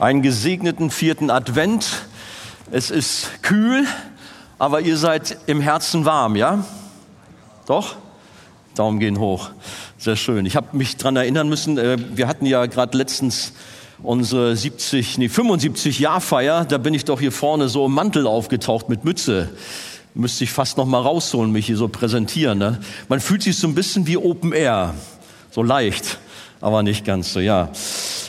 einen 0.00 0.22
gesegneten 0.22 0.90
vierten 0.90 1.30
Advent. 1.30 1.86
Es 2.72 2.90
ist 2.90 3.42
kühl, 3.42 3.86
aber 4.58 4.80
ihr 4.80 4.96
seid 4.96 5.36
im 5.46 5.60
Herzen 5.60 6.04
warm, 6.06 6.36
ja? 6.36 6.64
Doch? 7.66 7.96
Daumen 8.74 8.98
gehen 8.98 9.18
hoch. 9.18 9.50
Sehr 9.98 10.16
schön. 10.16 10.46
Ich 10.46 10.56
habe 10.56 10.74
mich 10.76 10.96
dran 10.96 11.16
erinnern 11.16 11.48
müssen, 11.48 11.76
äh, 11.76 11.98
wir 12.14 12.28
hatten 12.28 12.46
ja 12.46 12.64
gerade 12.66 12.96
letztens 12.96 13.52
unsere 14.02 14.56
70, 14.56 15.18
nee, 15.18 15.28
75 15.28 15.98
Jahrfeier. 15.98 16.64
Da 16.64 16.78
bin 16.78 16.94
ich 16.94 17.04
doch 17.04 17.20
hier 17.20 17.32
vorne 17.32 17.68
so 17.68 17.84
im 17.84 17.92
Mantel 17.92 18.26
aufgetaucht 18.26 18.88
mit 18.88 19.04
Mütze. 19.04 19.50
Müsste 20.14 20.44
ich 20.44 20.52
fast 20.52 20.78
noch 20.78 20.86
mal 20.86 21.02
rausholen, 21.02 21.52
mich 21.52 21.66
hier 21.66 21.76
so 21.76 21.88
präsentieren. 21.88 22.58
Ne? 22.58 22.80
Man 23.08 23.20
fühlt 23.20 23.42
sich 23.42 23.58
so 23.58 23.68
ein 23.68 23.74
bisschen 23.74 24.06
wie 24.06 24.16
Open 24.16 24.52
Air. 24.52 24.94
So 25.50 25.62
leicht, 25.62 26.18
aber 26.62 26.82
nicht 26.82 27.04
ganz 27.04 27.34
so, 27.34 27.40
ja. 27.40 27.70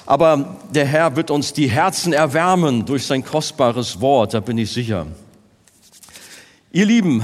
Aber 0.05 0.57
der 0.73 0.85
Herr 0.85 1.15
wird 1.15 1.31
uns 1.31 1.53
die 1.53 1.69
Herzen 1.69 2.13
erwärmen 2.13 2.85
durch 2.85 3.05
sein 3.05 3.23
kostbares 3.23 4.01
Wort, 4.01 4.33
da 4.33 4.39
bin 4.39 4.57
ich 4.57 4.71
sicher. 4.71 5.05
Ihr 6.71 6.85
Lieben, 6.85 7.23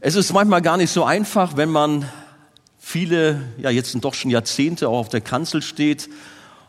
es 0.00 0.14
ist 0.14 0.32
manchmal 0.32 0.62
gar 0.62 0.76
nicht 0.76 0.90
so 0.90 1.04
einfach, 1.04 1.56
wenn 1.56 1.70
man 1.70 2.08
viele, 2.78 3.40
ja 3.58 3.70
jetzt 3.70 3.92
sind 3.92 4.04
doch 4.04 4.14
schon 4.14 4.30
Jahrzehnte 4.30 4.88
auch 4.88 4.98
auf 4.98 5.08
der 5.08 5.20
Kanzel 5.20 5.62
steht 5.62 6.08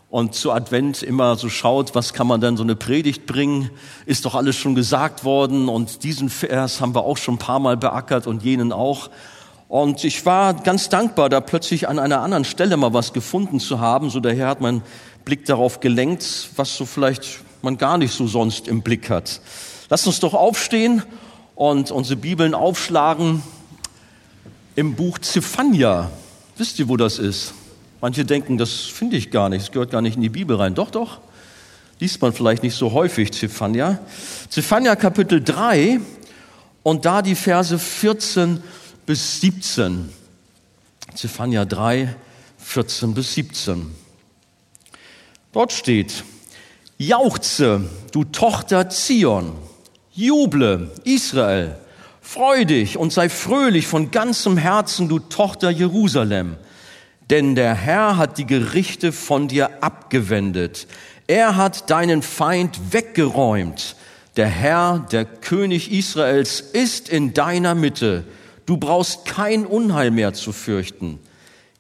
und 0.10 0.36
zu 0.36 0.52
Advent 0.52 1.02
immer 1.02 1.36
so 1.36 1.50
schaut, 1.50 1.96
was 1.96 2.14
kann 2.14 2.28
man 2.28 2.40
denn 2.40 2.56
so 2.56 2.64
eine 2.64 2.76
Predigt 2.76 3.26
bringen? 3.26 3.72
Ist 4.06 4.26
doch 4.26 4.36
alles 4.36 4.56
schon 4.56 4.76
gesagt 4.76 5.24
worden 5.24 5.70
und 5.70 6.04
diesen 6.04 6.30
Vers 6.30 6.82
haben 6.82 6.94
wir 6.94 7.04
auch 7.04 7.18
schon 7.18 7.36
ein 7.36 7.40
paar 7.40 7.60
Mal 7.60 7.78
beackert 7.78 8.28
und 8.28 8.44
jenen 8.44 8.72
auch. 8.72 9.10
Und 9.74 10.04
ich 10.04 10.24
war 10.24 10.54
ganz 10.54 10.88
dankbar, 10.90 11.30
da 11.30 11.42
plötzlich 11.42 11.88
an 11.88 11.98
einer 11.98 12.22
anderen 12.22 12.46
Stelle 12.46 12.78
mal 12.78 12.94
was 12.94 13.12
gefunden 13.12 13.60
zu 13.60 13.80
haben. 13.80 14.12
So 14.12 14.20
der 14.20 14.36
Herr 14.36 14.50
hat 14.50 14.62
meinen 14.62 14.84
Blick 15.26 15.46
darauf 15.46 15.80
gelenkt, 15.80 16.50
was 16.58 16.78
so 16.78 16.86
vielleicht 16.86 17.40
man 17.64 17.80
gar 17.80 17.98
nicht 17.98 18.14
so 18.14 18.28
sonst 18.28 18.68
im 18.68 18.84
Blick 18.84 19.10
hat. 19.10 19.42
Lasst 19.90 20.06
uns 20.06 20.20
doch 20.20 20.36
aufstehen 20.36 21.02
und 21.56 21.90
unsere 21.90 22.18
Bibeln 22.18 22.54
aufschlagen 22.54 23.42
im 24.76 24.94
Buch 24.94 25.18
Zephania. 25.18 26.12
Wisst 26.56 26.78
ihr, 26.78 26.88
wo 26.88 26.96
das 26.96 27.18
ist? 27.18 27.56
Manche 28.00 28.26
denken, 28.26 28.60
das 28.60 28.74
finde 28.74 29.18
ich 29.18 29.32
gar 29.32 29.50
nicht, 29.50 29.64
das 29.64 29.72
gehört 29.72 29.90
gar 29.90 30.04
nicht 30.04 30.18
in 30.18 30.22
die 30.22 30.30
Bibel 30.30 30.56
rein. 30.56 30.76
Doch, 30.76 30.92
doch, 30.92 31.18
liest 32.00 32.22
man 32.22 32.32
vielleicht 32.32 32.62
nicht 32.62 32.76
so 32.76 32.92
häufig, 32.92 33.34
Zephania. 33.34 33.98
Zephania 34.50 34.96
Kapitel 34.96 35.44
3 35.44 36.00
und 36.84 37.06
da 37.06 37.24
die 37.24 37.34
Verse 37.34 37.80
14 37.80 38.62
bis 39.06 39.42
17. 39.42 40.10
Zephania 41.16 41.66
3, 41.66 42.16
14 42.58 43.14
bis 43.14 43.34
17. 43.34 43.94
Dort 45.52 45.72
steht, 45.74 46.24
Jauchze, 46.98 47.90
du 48.12 48.24
Tochter 48.24 48.90
Zion, 48.90 49.54
juble, 50.14 50.92
Israel, 51.04 51.76
freu 52.22 52.66
dich 52.66 52.98
und 52.98 53.12
sei 53.12 53.30
fröhlich 53.30 53.88
von 53.88 54.12
ganzem 54.12 54.58
Herzen, 54.58 55.10
du 55.10 55.20
Tochter 55.20 55.70
Jerusalem, 55.70 56.56
denn 57.30 57.56
der 57.56 57.76
Herr 57.76 58.18
hat 58.18 58.38
die 58.38 58.48
Gerichte 58.48 59.12
von 59.12 59.48
dir 59.48 59.84
abgewendet. 59.84 60.88
Er 61.28 61.56
hat 61.56 61.90
deinen 61.90 62.22
Feind 62.22 62.94
weggeräumt. 62.94 63.96
Der 64.36 64.48
Herr, 64.48 65.06
der 65.12 65.26
König 65.26 65.92
Israels, 65.92 66.60
ist 66.62 67.10
in 67.10 67.34
deiner 67.34 67.76
Mitte. 67.76 68.24
Du 68.66 68.78
brauchst 68.78 69.26
kein 69.26 69.66
Unheil 69.66 70.12
mehr 70.12 70.34
zu 70.34 70.52
fürchten. 70.52 71.20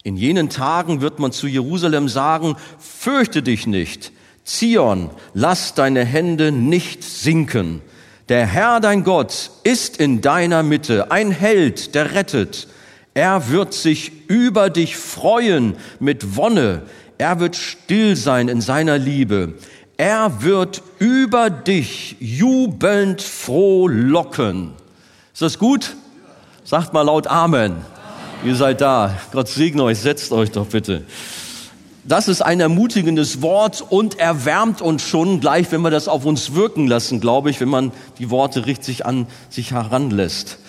In 0.04 0.18
jenen 0.18 0.50
Tagen 0.50 1.02
wird 1.02 1.20
man 1.20 1.32
zu 1.32 1.48
Jerusalem 1.48 2.10
sagen, 2.10 2.56
fürchte 2.78 3.42
dich 3.42 3.68
nicht. 3.68 4.12
Zion, 4.44 5.10
lass 5.34 5.74
deine 5.74 6.04
Hände 6.04 6.52
nicht 6.52 7.04
sinken. 7.04 7.82
Der 8.28 8.46
Herr 8.46 8.82
dein 8.82 9.04
Gott 9.04 9.52
ist 9.64 9.98
in 9.98 10.22
deiner 10.22 10.64
Mitte, 10.64 11.12
ein 11.12 11.32
Held, 11.32 11.96
der 11.96 12.14
rettet. 12.14 12.68
Er 13.14 13.50
wird 13.50 13.74
sich 13.74 14.12
über 14.28 14.70
dich 14.70 14.98
freuen 14.98 15.76
mit 16.00 16.36
Wonne. 16.36 16.84
Er 17.18 17.40
wird 17.40 17.56
still 17.56 18.16
sein 18.16 18.48
in 18.50 18.60
seiner 18.60 18.98
Liebe. 18.98 19.54
Er 19.98 20.42
wird 20.42 20.82
über 21.00 21.50
dich 21.50 22.18
jubelnd 22.20 23.22
frohlocken. 23.22 24.74
Ist 25.32 25.42
das 25.42 25.60
gut? 25.60 25.96
Sagt 26.66 26.94
mal 26.94 27.02
laut 27.02 27.28
Amen. 27.28 27.76
Ihr 28.46 28.56
seid 28.56 28.80
da. 28.80 29.14
Gott 29.34 29.50
segne 29.50 29.84
euch. 29.84 30.00
Setzt 30.00 30.32
euch 30.32 30.52
doch 30.52 30.68
bitte. 30.68 31.04
Das 32.06 32.28
ist 32.28 32.42
ein 32.42 32.60
ermutigendes 32.60 33.42
Wort 33.42 33.84
und 33.90 34.20
erwärmt 34.20 34.82
uns 34.82 35.04
schon 35.04 35.40
gleich, 35.40 35.72
wenn 35.72 35.82
wir 35.82 35.92
das 35.92 36.08
auf 36.08 36.26
uns 36.26 36.54
wirken 36.54 36.88
lassen, 36.88 37.22
glaube 37.22 37.50
ich, 37.50 37.62
wenn 37.62 37.70
man 37.70 37.92
die 38.18 38.30
Worte 38.30 38.66
richtig 38.66 39.06
an 39.06 39.28
sich 39.50 39.72
heranlässt. 39.72 40.60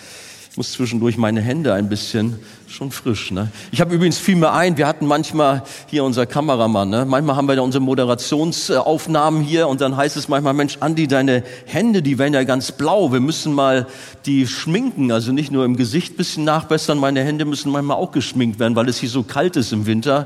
Ich 0.55 0.57
muss 0.57 0.71
zwischendurch 0.71 1.17
meine 1.17 1.41
Hände 1.41 1.73
ein 1.73 1.89
bisschen 1.89 2.39
schon 2.69 2.89
frisch. 2.89 3.29
Ne? 3.29 3.51
Ich 3.73 3.81
habe 3.81 3.93
übrigens 3.93 4.17
viel 4.17 4.37
mehr 4.37 4.53
ein. 4.53 4.77
Wir 4.77 4.87
hatten 4.87 5.05
manchmal 5.05 5.63
hier 5.87 6.05
unser 6.05 6.25
Kameramann. 6.25 6.89
Ne? 6.89 7.03
Manchmal 7.03 7.35
haben 7.35 7.49
wir 7.49 7.57
da 7.57 7.61
unsere 7.61 7.83
Moderationsaufnahmen 7.83 9.41
hier 9.41 9.67
und 9.67 9.81
dann 9.81 9.97
heißt 9.97 10.15
es 10.15 10.29
manchmal, 10.29 10.53
Mensch, 10.53 10.77
Andi, 10.79 11.09
deine 11.09 11.43
Hände, 11.65 12.01
die 12.01 12.17
werden 12.17 12.33
ja 12.33 12.45
ganz 12.45 12.71
blau. 12.71 13.11
Wir 13.11 13.19
müssen 13.19 13.51
mal 13.51 13.85
die 14.25 14.47
schminken. 14.47 15.11
Also 15.11 15.33
nicht 15.33 15.51
nur 15.51 15.65
im 15.65 15.75
Gesicht 15.75 16.15
bisschen 16.15 16.45
nachbessern. 16.45 16.99
Meine 16.99 17.21
Hände 17.21 17.43
müssen 17.43 17.69
manchmal 17.69 17.97
auch 17.97 18.13
geschminkt 18.13 18.57
werden, 18.57 18.77
weil 18.77 18.87
es 18.87 18.97
hier 18.97 19.09
so 19.09 19.23
kalt 19.23 19.57
ist 19.57 19.73
im 19.73 19.85
Winter. 19.85 20.25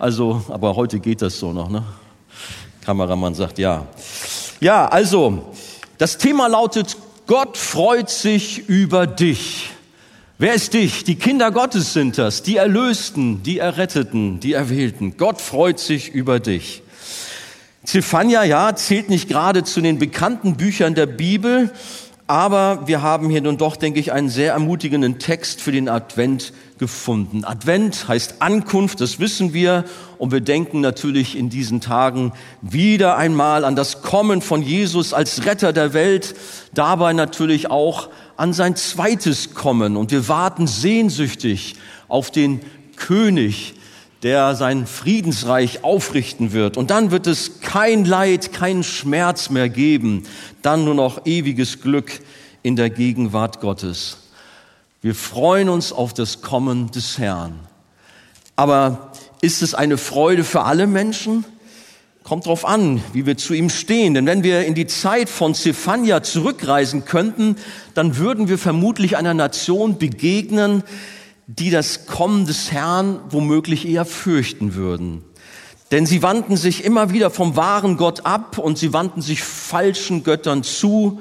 Also, 0.00 0.42
aber 0.48 0.74
heute 0.74 0.98
geht 0.98 1.22
das 1.22 1.38
so 1.38 1.52
noch. 1.52 1.70
Ne? 1.70 1.84
Kameramann 2.84 3.36
sagt 3.36 3.60
ja. 3.60 3.86
Ja, 4.58 4.88
also 4.88 5.54
das 5.98 6.18
Thema 6.18 6.48
lautet 6.48 6.96
Gott 7.28 7.58
freut 7.58 8.08
sich 8.08 8.70
über 8.70 9.06
dich. 9.06 9.68
Wer 10.38 10.54
ist 10.54 10.72
dich? 10.72 11.04
Die 11.04 11.16
Kinder 11.16 11.50
Gottes 11.50 11.92
sind 11.92 12.16
das, 12.16 12.42
die 12.42 12.56
Erlösten, 12.56 13.42
die 13.42 13.58
Erretteten, 13.58 14.40
die 14.40 14.54
Erwählten. 14.54 15.18
Gott 15.18 15.38
freut 15.38 15.78
sich 15.78 16.08
über 16.08 16.40
dich. 16.40 16.82
Zephania, 17.84 18.44
ja, 18.44 18.74
zählt 18.74 19.10
nicht 19.10 19.28
gerade 19.28 19.62
zu 19.62 19.82
den 19.82 19.98
bekannten 19.98 20.56
Büchern 20.56 20.94
der 20.94 21.04
Bibel, 21.04 21.70
aber 22.28 22.86
wir 22.86 23.00
haben 23.00 23.30
hier 23.30 23.40
nun 23.40 23.56
doch, 23.56 23.74
denke 23.76 23.98
ich, 23.98 24.12
einen 24.12 24.28
sehr 24.28 24.52
ermutigenden 24.52 25.18
Text 25.18 25.62
für 25.62 25.72
den 25.72 25.88
Advent 25.88 26.52
gefunden. 26.78 27.42
Advent 27.42 28.06
heißt 28.06 28.36
Ankunft, 28.40 29.00
das 29.00 29.18
wissen 29.18 29.54
wir. 29.54 29.86
Und 30.18 30.30
wir 30.30 30.42
denken 30.42 30.82
natürlich 30.82 31.38
in 31.38 31.48
diesen 31.48 31.80
Tagen 31.80 32.32
wieder 32.60 33.16
einmal 33.16 33.64
an 33.64 33.76
das 33.76 34.02
Kommen 34.02 34.42
von 34.42 34.62
Jesus 34.62 35.14
als 35.14 35.46
Retter 35.46 35.72
der 35.72 35.94
Welt, 35.94 36.34
dabei 36.74 37.14
natürlich 37.14 37.70
auch 37.70 38.10
an 38.36 38.52
sein 38.52 38.76
zweites 38.76 39.54
Kommen. 39.54 39.96
Und 39.96 40.10
wir 40.10 40.28
warten 40.28 40.66
sehnsüchtig 40.66 41.76
auf 42.08 42.30
den 42.30 42.60
König, 42.96 43.74
der 44.22 44.54
sein 44.56 44.86
Friedensreich 44.86 45.84
aufrichten 45.84 46.52
wird. 46.52 46.76
Und 46.76 46.90
dann 46.90 47.10
wird 47.10 47.26
es 47.26 47.60
kein 47.60 48.04
Leid, 48.04 48.52
keinen 48.52 48.82
Schmerz 48.82 49.50
mehr 49.50 49.68
geben, 49.68 50.24
dann 50.62 50.84
nur 50.84 50.94
noch 50.94 51.24
ewiges 51.26 51.80
Glück 51.80 52.20
in 52.62 52.76
der 52.76 52.90
Gegenwart 52.90 53.60
Gottes. 53.60 54.18
Wir 55.00 55.14
freuen 55.14 55.68
uns 55.68 55.92
auf 55.92 56.12
das 56.12 56.42
Kommen 56.42 56.90
des 56.90 57.18
Herrn. 57.18 57.60
Aber 58.56 59.12
ist 59.40 59.62
es 59.62 59.74
eine 59.74 59.96
Freude 59.96 60.42
für 60.42 60.62
alle 60.62 60.88
Menschen? 60.88 61.44
Kommt 62.24 62.46
drauf 62.46 62.66
an, 62.66 63.00
wie 63.12 63.24
wir 63.24 63.36
zu 63.36 63.54
ihm 63.54 63.70
stehen. 63.70 64.14
Denn 64.14 64.26
wenn 64.26 64.42
wir 64.42 64.66
in 64.66 64.74
die 64.74 64.88
Zeit 64.88 65.30
von 65.30 65.54
Zephania 65.54 66.24
zurückreisen 66.24 67.04
könnten, 67.04 67.56
dann 67.94 68.16
würden 68.16 68.48
wir 68.48 68.58
vermutlich 68.58 69.16
einer 69.16 69.32
Nation 69.32 69.96
begegnen, 69.96 70.82
die 71.48 71.70
das 71.70 72.06
Kommen 72.06 72.46
des 72.46 72.70
Herrn 72.70 73.20
womöglich 73.30 73.88
eher 73.88 74.04
fürchten 74.04 74.74
würden. 74.74 75.24
Denn 75.90 76.04
sie 76.04 76.22
wandten 76.22 76.58
sich 76.58 76.84
immer 76.84 77.10
wieder 77.10 77.30
vom 77.30 77.56
wahren 77.56 77.96
Gott 77.96 78.26
ab 78.26 78.58
und 78.58 78.76
sie 78.76 78.92
wandten 78.92 79.22
sich 79.22 79.42
falschen 79.42 80.22
Göttern 80.22 80.62
zu. 80.62 81.20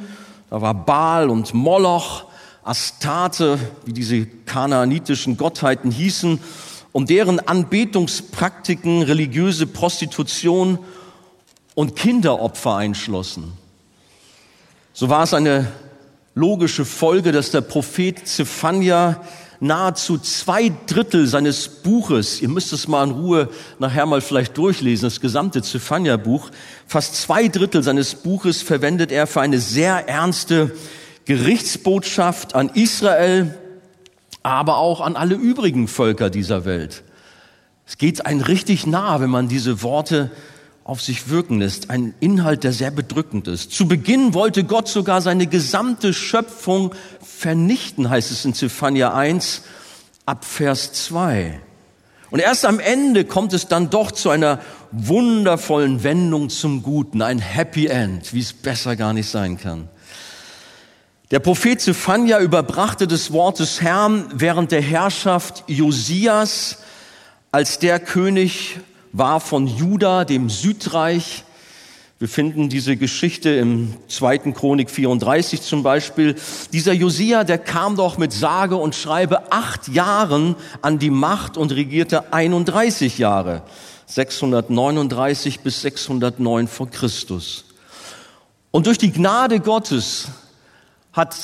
Da 0.49 0.61
war 0.61 0.73
Baal 0.73 1.29
und 1.29 1.53
Moloch, 1.53 2.25
Astarte, 2.63 3.57
wie 3.85 3.93
diese 3.93 4.25
kanaanitischen 4.25 5.37
Gottheiten 5.37 5.89
hießen, 5.89 6.41
um 6.91 7.05
deren 7.05 7.39
Anbetungspraktiken 7.39 9.03
religiöse 9.03 9.65
Prostitution 9.65 10.79
und 11.73 11.95
Kinderopfer 11.95 12.75
einschlossen. 12.75 13.53
So 14.91 15.07
war 15.07 15.23
es 15.23 15.33
eine 15.33 15.71
logische 16.35 16.83
Folge, 16.83 17.31
dass 17.31 17.51
der 17.51 17.61
Prophet 17.61 18.27
Zephania 18.27 19.21
nahezu 19.59 20.17
zwei 20.17 20.71
Drittel 20.87 21.27
seines 21.27 21.67
Buches, 21.67 22.41
ihr 22.41 22.49
müsst 22.49 22.73
es 22.73 22.87
mal 22.87 23.05
in 23.05 23.11
Ruhe 23.11 23.49
nachher 23.79 24.05
mal 24.05 24.21
vielleicht 24.21 24.57
durchlesen, 24.57 25.07
das 25.07 25.19
gesamte 25.21 25.61
Zephania-Buch, 25.61 26.49
fast 26.85 27.15
zwei 27.15 27.47
Drittel 27.47 27.83
seines 27.83 28.15
Buches 28.15 28.61
verwendet 28.61 29.11
er 29.11 29.27
für 29.27 29.41
eine 29.41 29.59
sehr 29.59 30.07
ernste 30.07 30.71
Gerichtsbotschaft 31.25 32.55
an 32.55 32.69
Israel, 32.69 33.57
aber 34.43 34.77
auch 34.77 35.01
an 35.01 35.15
alle 35.15 35.35
übrigen 35.35 35.87
Völker 35.87 36.29
dieser 36.29 36.65
Welt. 36.65 37.03
Es 37.85 37.97
geht 37.97 38.25
ein 38.25 38.41
richtig 38.41 38.85
nah, 38.85 39.19
wenn 39.21 39.29
man 39.29 39.47
diese 39.47 39.81
Worte 39.81 40.31
auf 40.87 41.01
sich 41.01 41.29
wirken 41.29 41.59
lässt. 41.59 41.89
Ein 41.89 42.13
Inhalt, 42.21 42.63
der 42.63 42.71
sehr 42.71 42.91
bedrückend 42.91 43.47
ist. 43.49 43.71
Zu 43.71 43.87
Beginn 43.89 44.33
wollte 44.33 44.63
Gott 44.63 44.87
sogar 44.87 45.21
seine 45.21 45.45
gesamte 45.45 46.13
Schöpfung 46.13 46.95
vernichten, 47.21 48.09
heißt 48.09 48.31
es 48.31 48.45
in 48.45 48.53
Zephania 48.53 49.13
1 49.13 49.63
ab 50.25 50.45
Vers 50.45 50.93
2. 50.93 51.59
Und 52.31 52.39
erst 52.39 52.65
am 52.65 52.79
Ende 52.79 53.25
kommt 53.25 53.51
es 53.51 53.67
dann 53.67 53.89
doch 53.89 54.11
zu 54.11 54.29
einer 54.29 54.59
wundervollen 54.91 56.03
Wendung 56.03 56.49
zum 56.49 56.83
Guten, 56.83 57.21
ein 57.21 57.39
Happy 57.39 57.87
End, 57.87 58.33
wie 58.33 58.39
es 58.39 58.53
besser 58.53 58.95
gar 58.95 59.11
nicht 59.11 59.29
sein 59.29 59.57
kann. 59.57 59.89
Der 61.31 61.39
Prophet 61.39 61.81
Zephania 61.81 62.39
überbrachte 62.39 63.07
des 63.07 63.33
Wortes 63.33 63.81
Herrn 63.81 64.31
während 64.33 64.71
der 64.71 64.81
Herrschaft 64.81 65.65
Josias, 65.67 66.77
als 67.51 67.79
der 67.79 67.99
König 67.99 68.77
war 69.11 69.39
von 69.39 69.67
Juda, 69.67 70.25
dem 70.25 70.49
Südreich. 70.49 71.43
Wir 72.19 72.27
finden 72.27 72.67
diese 72.67 72.97
Geschichte 72.97 73.49
im 73.49 73.93
zweiten 74.07 74.53
Chronik 74.53 74.89
34 74.89 75.61
zum 75.61 75.83
Beispiel. 75.83 76.35
Dieser 76.73 76.93
Josia, 76.93 77.43
der 77.43 77.59
kam 77.59 77.95
doch 77.95 78.17
mit 78.17 78.33
sage 78.33 78.75
und 78.75 78.95
schreibe 78.95 79.51
acht 79.51 79.87
Jahren 79.87 80.55
an 80.81 80.97
die 80.97 81.11
Macht 81.11 81.57
und 81.57 81.71
regierte 81.73 82.33
31 82.33 83.19
Jahre. 83.19 83.61
639 84.07 85.59
bis 85.59 85.81
609 85.81 86.67
vor 86.67 86.89
Christus. 86.89 87.65
Und 88.71 88.87
durch 88.87 88.97
die 88.97 89.11
Gnade 89.11 89.59
Gottes 89.59 90.29
hat 91.13 91.35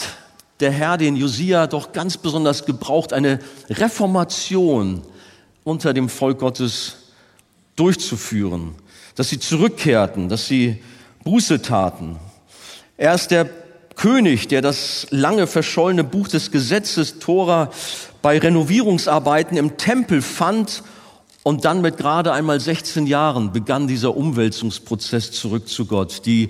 der 0.59 0.71
Herr 0.71 0.97
den 0.97 1.15
Josia 1.15 1.67
doch 1.67 1.91
ganz 1.91 2.17
besonders 2.17 2.65
gebraucht, 2.65 3.13
eine 3.13 3.39
Reformation 3.69 5.03
unter 5.63 5.93
dem 5.93 6.09
Volk 6.09 6.39
Gottes 6.39 7.02
durchzuführen, 7.75 8.75
dass 9.15 9.29
sie 9.29 9.39
zurückkehrten, 9.39 10.29
dass 10.29 10.47
sie 10.47 10.81
Buße 11.23 11.61
taten. 11.61 12.17
Er 12.97 13.13
ist 13.13 13.31
der 13.31 13.49
König, 13.95 14.47
der 14.47 14.61
das 14.61 15.07
lange 15.11 15.47
verschollene 15.47 16.03
Buch 16.03 16.27
des 16.27 16.51
Gesetzes 16.51 17.19
Tora 17.19 17.71
bei 18.21 18.39
Renovierungsarbeiten 18.39 19.57
im 19.57 19.77
Tempel 19.77 20.21
fand 20.21 20.83
und 21.43 21.65
dann 21.65 21.81
mit 21.81 21.97
gerade 21.97 22.31
einmal 22.31 22.59
16 22.59 23.05
Jahren 23.05 23.51
begann 23.51 23.87
dieser 23.87 24.15
Umwälzungsprozess 24.15 25.31
zurück 25.31 25.67
zu 25.67 25.85
Gott. 25.85 26.25
Die, 26.25 26.49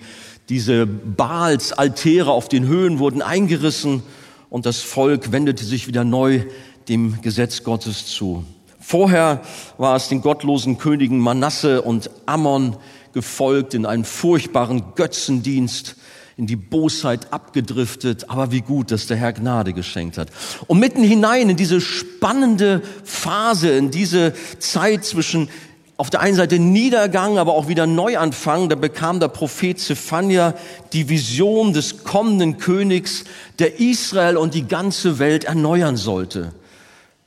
diese 0.50 0.86
Baals, 0.86 1.74
Altäre 1.74 2.32
auf 2.32 2.48
den 2.48 2.68
Höhen 2.68 3.00
wurden 3.00 3.22
eingerissen 3.22 4.04
und 4.50 4.66
das 4.66 4.82
Volk 4.82 5.32
wendete 5.32 5.66
sich 5.66 5.88
wieder 5.88 6.04
neu 6.04 6.44
dem 6.88 7.22
Gesetz 7.22 7.64
Gottes 7.64 8.06
zu. 8.06 8.46
Vorher 8.86 9.42
war 9.78 9.96
es 9.96 10.10
den 10.10 10.22
gottlosen 10.22 10.78
Königen 10.78 11.18
Manasse 11.18 11.82
und 11.82 12.10
Ammon 12.26 12.76
gefolgt 13.14 13.74
in 13.74 13.86
einen 13.86 14.04
furchtbaren 14.04 14.84
Götzendienst, 14.96 15.96
in 16.36 16.48
die 16.48 16.58
Bosheit 16.58 17.32
abgedriftet. 17.32 18.30
Aber 18.30 18.52
wie 18.52 18.60
gut, 18.60 18.92
dass 18.92 19.08
der 19.08 19.16
Herr 19.16 19.32
Gnade 19.32 19.72
geschenkt 19.72 20.18
hat. 20.18 20.28
Und 20.68 20.80
mitten 20.80 21.02
hinein 21.02 21.50
in 21.50 21.56
diese 21.56 21.80
spannende 21.80 22.82
Phase, 23.06 23.72
in 23.72 23.90
diese 23.90 24.34
Zeit 24.60 25.06
zwischen 25.06 25.50
auf 25.96 26.10
der 26.10 26.20
einen 26.20 26.36
Seite 26.36 26.60
Niedergang, 26.60 27.38
aber 27.38 27.54
auch 27.54 27.70
wieder 27.70 27.88
Neuanfang, 27.88 28.68
da 28.68 28.76
bekam 28.76 29.22
der 29.22 29.30
Prophet 29.30 29.80
Zephania 29.80 30.56
die 30.92 31.08
Vision 31.08 31.72
des 31.72 32.04
kommenden 32.04 32.58
Königs, 32.58 33.24
der 33.60 33.80
Israel 33.80 34.36
und 34.36 34.56
die 34.56 34.68
ganze 34.68 35.20
Welt 35.20 35.46
erneuern 35.46 35.96
sollte. 35.96 36.52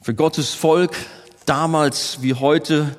Für 0.02 0.14
Gottes 0.14 0.52
Volk 0.52 0.94
damals 1.46 2.18
wie 2.20 2.34
heute 2.34 2.96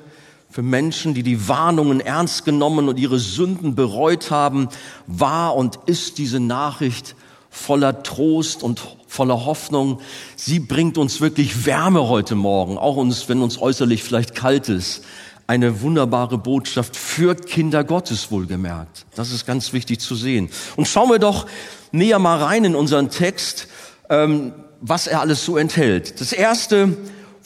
für 0.50 0.62
Menschen, 0.62 1.14
die 1.14 1.22
die 1.22 1.48
Warnungen 1.48 2.00
ernst 2.00 2.44
genommen 2.44 2.88
und 2.88 2.98
ihre 2.98 3.18
Sünden 3.18 3.74
bereut 3.74 4.30
haben, 4.30 4.68
war 5.06 5.54
und 5.54 5.78
ist 5.86 6.18
diese 6.18 6.40
Nachricht 6.40 7.14
voller 7.50 8.02
Trost 8.02 8.62
und 8.62 8.80
voller 9.06 9.44
Hoffnung. 9.44 10.00
Sie 10.36 10.60
bringt 10.60 10.98
uns 10.98 11.20
wirklich 11.20 11.66
Wärme 11.66 12.08
heute 12.08 12.34
Morgen, 12.34 12.78
auch 12.78 12.96
uns, 12.96 13.28
wenn 13.28 13.42
uns 13.42 13.60
äußerlich 13.60 14.02
vielleicht 14.02 14.34
kalt 14.34 14.68
ist. 14.68 15.04
Eine 15.46 15.80
wunderbare 15.80 16.36
Botschaft 16.36 16.94
für 16.96 17.34
Kinder 17.34 17.82
Gottes 17.82 18.30
wohlgemerkt. 18.30 19.06
Das 19.14 19.32
ist 19.32 19.46
ganz 19.46 19.72
wichtig 19.72 20.00
zu 20.00 20.14
sehen. 20.14 20.50
Und 20.76 20.88
schauen 20.88 21.08
wir 21.08 21.18
doch 21.18 21.46
näher 21.90 22.18
mal 22.18 22.42
rein 22.42 22.64
in 22.64 22.74
unseren 22.74 23.08
Text, 23.10 23.68
ähm, 24.10 24.52
was 24.80 25.06
er 25.06 25.20
alles 25.20 25.44
so 25.44 25.56
enthält. 25.56 26.20
Das 26.20 26.32
erste, 26.32 26.96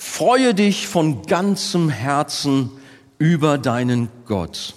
Freue 0.04 0.52
dich 0.52 0.88
von 0.88 1.22
ganzem 1.22 1.88
Herzen 1.88 2.70
über 3.18 3.56
deinen 3.56 4.08
Gott. 4.26 4.74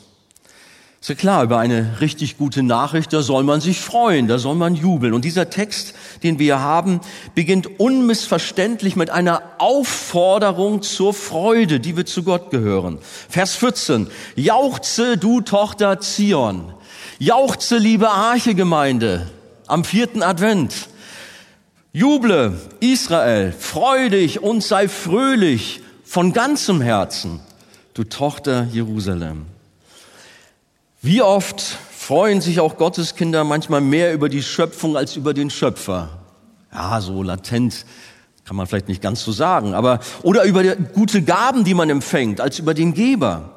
Ist 1.01 1.09
ja 1.09 1.15
klar, 1.15 1.43
über 1.43 1.57
eine 1.57 1.99
richtig 1.99 2.37
gute 2.37 2.63
Nachricht, 2.63 3.11
da 3.11 3.21
soll 3.21 3.43
man 3.43 3.59
sich 3.59 3.81
freuen, 3.81 4.27
da 4.27 4.37
soll 4.37 4.55
man 4.55 4.75
jubeln. 4.75 5.13
Und 5.13 5.25
dieser 5.25 5.49
Text, 5.49 5.93
den 6.23 6.39
wir 6.39 6.61
haben, 6.61 7.01
beginnt 7.33 7.79
unmissverständlich 7.79 8.95
mit 8.95 9.09
einer 9.09 9.41
Aufforderung 9.57 10.83
zur 10.83 11.13
Freude, 11.13 11.79
die 11.79 11.97
wir 11.97 12.05
zu 12.05 12.23
Gott 12.23 12.49
gehören. 12.49 12.99
Vers 13.27 13.55
14. 13.55 14.07
Jauchze, 14.35 15.17
du 15.17 15.41
Tochter 15.41 15.99
Zion. 15.99 16.71
Jauchze, 17.19 17.77
liebe 17.77 18.09
Arche-Gemeinde, 18.09 19.27
am 19.67 19.83
vierten 19.83 20.23
Advent. 20.23 20.87
Juble, 21.95 22.59
Israel, 22.81 23.53
freu 23.57 24.09
dich 24.09 24.43
und 24.43 24.61
sei 24.61 24.89
fröhlich 24.89 25.79
von 26.03 26.33
ganzem 26.33 26.81
Herzen, 26.81 27.39
du 27.93 28.03
Tochter 28.03 28.67
Jerusalem. 28.69 29.45
Wie 31.01 31.21
oft 31.21 31.61
freuen 31.61 32.41
sich 32.41 32.59
auch 32.59 32.75
Gotteskinder 32.75 33.45
manchmal 33.45 33.79
mehr 33.79 34.13
über 34.13 34.27
die 34.27 34.43
Schöpfung 34.43 34.97
als 34.97 35.15
über 35.15 35.33
den 35.33 35.49
Schöpfer? 35.49 36.09
Ja, 36.73 36.99
so 36.99 37.23
latent 37.23 37.85
kann 38.43 38.57
man 38.57 38.67
vielleicht 38.67 38.89
nicht 38.89 39.01
ganz 39.01 39.23
so 39.23 39.31
sagen, 39.31 39.73
aber 39.73 40.01
oder 40.21 40.43
über 40.43 40.63
gute 40.75 41.21
Gaben, 41.21 41.63
die 41.63 41.75
man 41.75 41.89
empfängt, 41.89 42.41
als 42.41 42.59
über 42.59 42.73
den 42.73 42.93
Geber. 42.93 43.54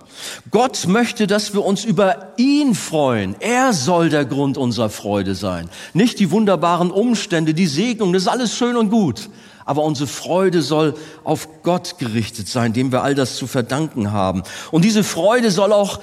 Gott 0.50 0.86
möchte, 0.86 1.26
dass 1.26 1.54
wir 1.54 1.64
uns 1.64 1.84
über 1.84 2.32
ihn 2.36 2.74
freuen. 2.74 3.36
Er 3.40 3.72
soll 3.72 4.08
der 4.08 4.24
Grund 4.24 4.56
unserer 4.56 4.90
Freude 4.90 5.34
sein. 5.34 5.68
Nicht 5.94 6.18
die 6.18 6.30
wunderbaren 6.30 6.90
Umstände, 6.90 7.54
die 7.54 7.66
Segnung, 7.66 8.12
das 8.12 8.22
ist 8.22 8.28
alles 8.28 8.56
schön 8.56 8.76
und 8.76 8.90
gut. 8.90 9.30
Aber 9.64 9.82
unsere 9.82 10.06
Freude 10.06 10.62
soll 10.62 10.94
auf 11.24 11.62
Gott 11.62 11.98
gerichtet 11.98 12.48
sein, 12.48 12.72
dem 12.72 12.90
wir 12.90 13.02
all 13.02 13.14
das 13.14 13.36
zu 13.36 13.46
verdanken 13.46 14.12
haben. 14.12 14.42
Und 14.70 14.84
diese 14.84 15.04
Freude 15.04 15.50
soll 15.50 15.72
auch 15.72 16.00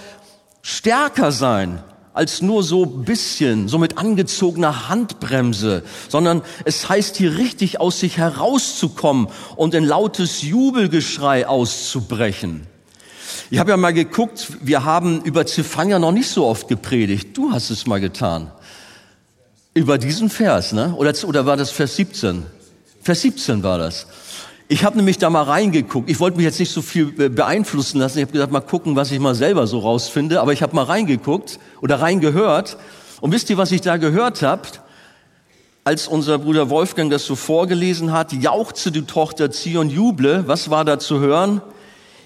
stärker 0.61 1.31
sein 1.31 1.83
als 2.15 2.41
nur 2.41 2.63
so 2.63 2.85
bisschen, 2.85 3.67
so 3.67 3.77
mit 3.77 3.97
angezogener 3.97 4.87
Handbremse, 4.87 5.83
sondern 6.07 6.43
es 6.63 6.87
heißt 6.87 7.17
hier 7.17 7.37
richtig 7.37 7.81
aus 7.81 7.99
sich 7.99 8.17
herauszukommen 8.17 9.27
und 9.57 9.73
in 9.73 9.83
lautes 9.83 10.41
Jubelgeschrei 10.41 11.45
auszubrechen. 11.45 12.67
Ich 13.51 13.59
habe 13.59 13.71
ja 13.71 13.77
mal 13.77 13.93
geguckt, 13.93 14.47
wir 14.61 14.85
haben 14.85 15.21
über 15.21 15.45
Zephania 15.45 15.99
noch 15.99 16.11
nicht 16.11 16.29
so 16.29 16.45
oft 16.45 16.67
gepredigt. 16.67 17.37
Du 17.37 17.51
hast 17.51 17.69
es 17.69 17.85
mal 17.85 17.99
getan. 17.99 18.51
Über 19.73 19.97
diesen 19.97 20.29
Vers, 20.29 20.71
ne? 20.71 20.95
Oder, 20.95 21.13
oder 21.25 21.45
war 21.45 21.55
das 21.55 21.69
Vers 21.69 21.95
17? 21.95 22.43
Vers 23.01 23.21
17 23.21 23.61
war 23.61 23.77
das. 23.77 24.07
Ich 24.67 24.83
habe 24.83 24.97
nämlich 24.97 25.19
da 25.19 25.29
mal 25.29 25.43
reingeguckt. 25.43 26.09
Ich 26.09 26.19
wollte 26.19 26.37
mich 26.37 26.45
jetzt 26.45 26.59
nicht 26.59 26.71
so 26.71 26.81
viel 26.81 27.11
beeinflussen 27.29 27.99
lassen. 27.99 28.17
Ich 28.17 28.23
habe 28.23 28.31
gesagt, 28.31 28.51
mal 28.51 28.61
gucken, 28.61 28.95
was 28.95 29.11
ich 29.11 29.19
mal 29.19 29.35
selber 29.35 29.67
so 29.67 29.79
rausfinde. 29.79 30.41
Aber 30.41 30.53
ich 30.53 30.63
habe 30.63 30.75
mal 30.75 30.85
reingeguckt 30.85 31.59
oder 31.81 32.01
reingehört. 32.01 32.77
Und 33.21 33.31
wisst 33.31 33.49
ihr, 33.51 33.57
was 33.57 33.71
ich 33.71 33.81
da 33.81 33.97
gehört 33.97 34.41
habe? 34.41 34.63
Als 35.83 36.07
unser 36.07 36.39
Bruder 36.39 36.71
Wolfgang 36.71 37.11
das 37.11 37.25
so 37.27 37.35
vorgelesen 37.35 38.11
hat, 38.11 38.33
jauchze 38.33 38.91
du 38.91 39.01
Tochter 39.01 39.51
Zion, 39.51 39.91
juble. 39.91 40.47
Was 40.47 40.71
war 40.71 40.83
da 40.83 40.97
zu 40.97 41.19
hören? 41.19 41.61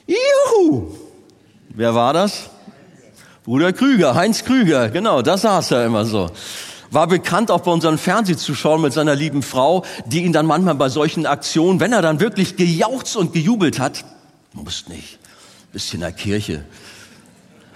Juhu! 0.07 1.08
Wer 1.69 1.95
war 1.95 2.13
das? 2.13 2.49
Bruder 3.43 3.73
Krüger, 3.73 4.15
Heinz 4.15 4.43
Krüger, 4.43 4.89
genau, 4.89 5.21
da 5.21 5.37
saß 5.37 5.71
er 5.71 5.85
immer 5.85 6.05
so. 6.05 6.29
War 6.91 7.07
bekannt 7.07 7.51
auch 7.51 7.61
bei 7.61 7.71
unseren 7.71 7.97
Fernsehzuschauern 7.97 8.81
mit 8.81 8.93
seiner 8.93 9.15
lieben 9.15 9.43
Frau, 9.43 9.85
die 10.05 10.23
ihn 10.23 10.33
dann 10.33 10.45
manchmal 10.45 10.75
bei 10.75 10.89
solchen 10.89 11.25
Aktionen, 11.25 11.79
wenn 11.79 11.93
er 11.93 12.01
dann 12.01 12.19
wirklich 12.19 12.55
gejauchzt 12.55 13.15
und 13.15 13.33
gejubelt 13.33 13.79
hat, 13.79 14.03
muss 14.53 14.87
nicht, 14.87 15.19
bisschen 15.71 15.97
in 15.97 16.01
der 16.01 16.11
Kirche. 16.11 16.63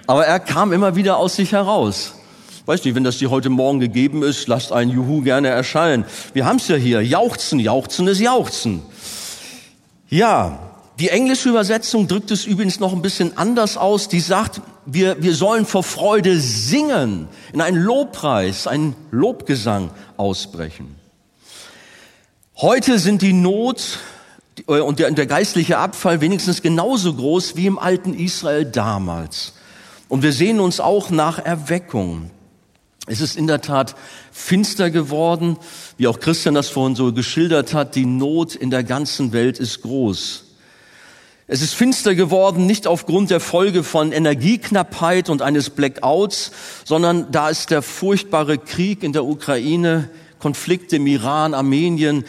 Aber 0.07 0.25
er 0.25 0.39
kam 0.39 0.73
immer 0.73 0.95
wieder 0.95 1.17
aus 1.17 1.35
sich 1.35 1.51
heraus. 1.51 2.13
Weiß 2.65 2.83
nicht, 2.85 2.95
wenn 2.95 3.03
das 3.03 3.17
dir 3.17 3.29
heute 3.29 3.49
Morgen 3.49 3.79
gegeben 3.79 4.23
ist, 4.23 4.47
lasst 4.47 4.71
ein 4.71 4.89
Juhu 4.89 5.21
gerne 5.21 5.49
erschallen. 5.49 6.05
Wir 6.33 6.45
haben's 6.45 6.67
ja 6.67 6.75
hier. 6.75 7.01
Jauchzen, 7.01 7.59
Jauchzen 7.59 8.07
ist 8.07 8.19
Jauchzen. 8.19 8.81
Ja, 10.09 10.72
die 11.03 11.09
englische 11.09 11.49
Übersetzung 11.49 12.07
drückt 12.07 12.31
es 12.31 12.45
übrigens 12.45 12.79
noch 12.79 12.93
ein 12.93 13.01
bisschen 13.01 13.37
anders 13.37 13.75
aus. 13.75 14.07
Die 14.07 14.21
sagt, 14.21 14.61
wir, 14.85 15.21
wir 15.21 15.35
sollen 15.35 15.65
vor 15.65 15.83
Freude 15.83 16.39
singen, 16.39 17.27
in 17.51 17.59
einen 17.59 17.75
Lobpreis, 17.75 18.67
einen 18.67 18.95
Lobgesang 19.11 19.91
ausbrechen. 20.15 20.95
Heute 22.55 22.99
sind 22.99 23.21
die 23.21 23.33
Not 23.33 23.99
äh, 24.65 24.79
und 24.79 24.99
der, 24.99 25.11
der 25.11 25.25
geistliche 25.25 25.77
Abfall 25.77 26.21
wenigstens 26.21 26.61
genauso 26.61 27.13
groß 27.13 27.57
wie 27.57 27.65
im 27.65 27.79
alten 27.79 28.13
Israel 28.13 28.63
damals. 28.63 29.55
Und 30.07 30.23
wir 30.23 30.31
sehen 30.31 30.61
uns 30.61 30.79
auch 30.79 31.09
nach 31.09 31.37
Erweckung. 31.37 32.31
Es 33.07 33.19
ist 33.19 33.35
in 33.35 33.47
der 33.47 33.59
Tat 33.59 33.97
finster 34.31 34.89
geworden, 34.89 35.57
wie 35.97 36.07
auch 36.07 36.21
Christian 36.21 36.55
das 36.55 36.69
vorhin 36.69 36.95
so 36.95 37.11
geschildert 37.11 37.73
hat. 37.73 37.95
Die 37.95 38.05
Not 38.05 38.55
in 38.55 38.69
der 38.69 38.85
ganzen 38.85 39.33
Welt 39.33 39.59
ist 39.59 39.81
groß. 39.81 40.45
Es 41.45 41.61
ist 41.61 41.73
finster 41.73 42.15
geworden, 42.15 42.65
nicht 42.67 42.87
aufgrund 42.87 43.29
der 43.29 43.41
Folge 43.41 43.83
von 43.83 44.13
Energieknappheit 44.13 45.29
und 45.29 45.41
eines 45.41 45.69
Blackouts, 45.69 46.51
sondern 46.85 47.31
da 47.31 47.49
ist 47.49 47.69
der 47.69 47.81
furchtbare 47.81 48.57
Krieg 48.57 49.03
in 49.03 49.11
der 49.11 49.25
Ukraine, 49.25 50.09
Konflikte 50.39 50.95
im 50.95 51.07
Iran, 51.07 51.53
Armenien, 51.53 52.23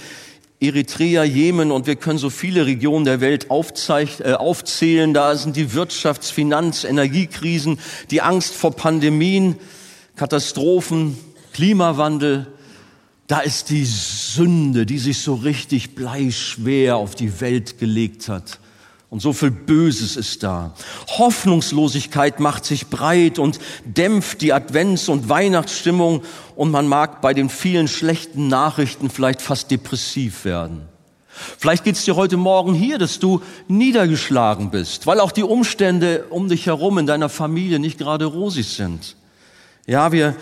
Eritrea, 0.59 1.23
Jemen 1.23 1.71
und 1.71 1.87
wir 1.87 1.95
können 1.95 2.19
so 2.19 2.29
viele 2.29 2.67
Regionen 2.67 3.05
der 3.05 3.21
Welt 3.21 3.47
äh, 3.51 4.33
aufzählen. 4.33 5.15
Da 5.15 5.37
sind 5.37 5.55
die 5.55 5.71
Wirtschafts-, 5.71 6.33
Finanz-, 6.33 6.83
Energiekrisen, 6.83 7.79
die 8.11 8.21
Angst 8.21 8.55
vor 8.55 8.73
Pandemien, 8.73 9.57
Katastrophen, 10.17 11.17
Klimawandel. 11.53 12.49
Da 13.29 13.41
ist 13.41 13.71
die 13.71 13.85
Sünde, 13.85 14.87
die 14.87 14.99
sich 14.99 15.19
so 15.19 15.35
richtig 15.35 15.95
bleischwer 15.95 16.97
auf 16.97 17.15
die 17.15 17.41
Welt 17.41 17.79
gelegt 17.79 18.29
hat. 18.29 18.59
Und 19.15 19.21
so 19.21 19.33
viel 19.33 19.53
Böses 19.53 20.17
ist 20.17 20.43
da. 20.43 20.75
Hoffnungslosigkeit 21.07 22.41
macht 22.41 22.65
sich 22.65 22.89
breit 22.89 23.39
und 23.39 23.61
dämpft 23.85 24.41
die 24.41 24.53
Advents- 24.53 25.09
und 25.09 25.29
Weihnachtsstimmung 25.29 26.23
und 26.57 26.73
man 26.73 26.89
mag 26.89 27.21
bei 27.21 27.33
den 27.33 27.49
vielen 27.49 27.87
schlechten 27.87 28.49
Nachrichten 28.49 29.11
vielleicht 29.11 29.41
fast 29.41 29.71
depressiv 29.71 30.45
werden. 30.45 30.89
Vielleicht 31.29 31.85
geht 31.85 31.95
es 31.95 32.05
dir 32.05 32.17
heute 32.17 32.37
Morgen 32.37 32.75
hier, 32.75 32.99
dass 32.99 33.21
du 33.21 33.41
niedergeschlagen 33.69 34.73
bist, 34.73 35.07
weil 35.07 35.21
auch 35.21 35.31
die 35.31 35.45
Umstände 35.45 36.25
um 36.31 36.49
dich 36.49 36.67
herum 36.67 36.99
in 36.99 37.07
deiner 37.07 37.29
Familie 37.29 37.79
nicht 37.79 37.99
gerade 37.99 38.25
rosig 38.25 38.67
sind. 38.67 39.15
Ja, 39.87 40.11
wir 40.11 40.35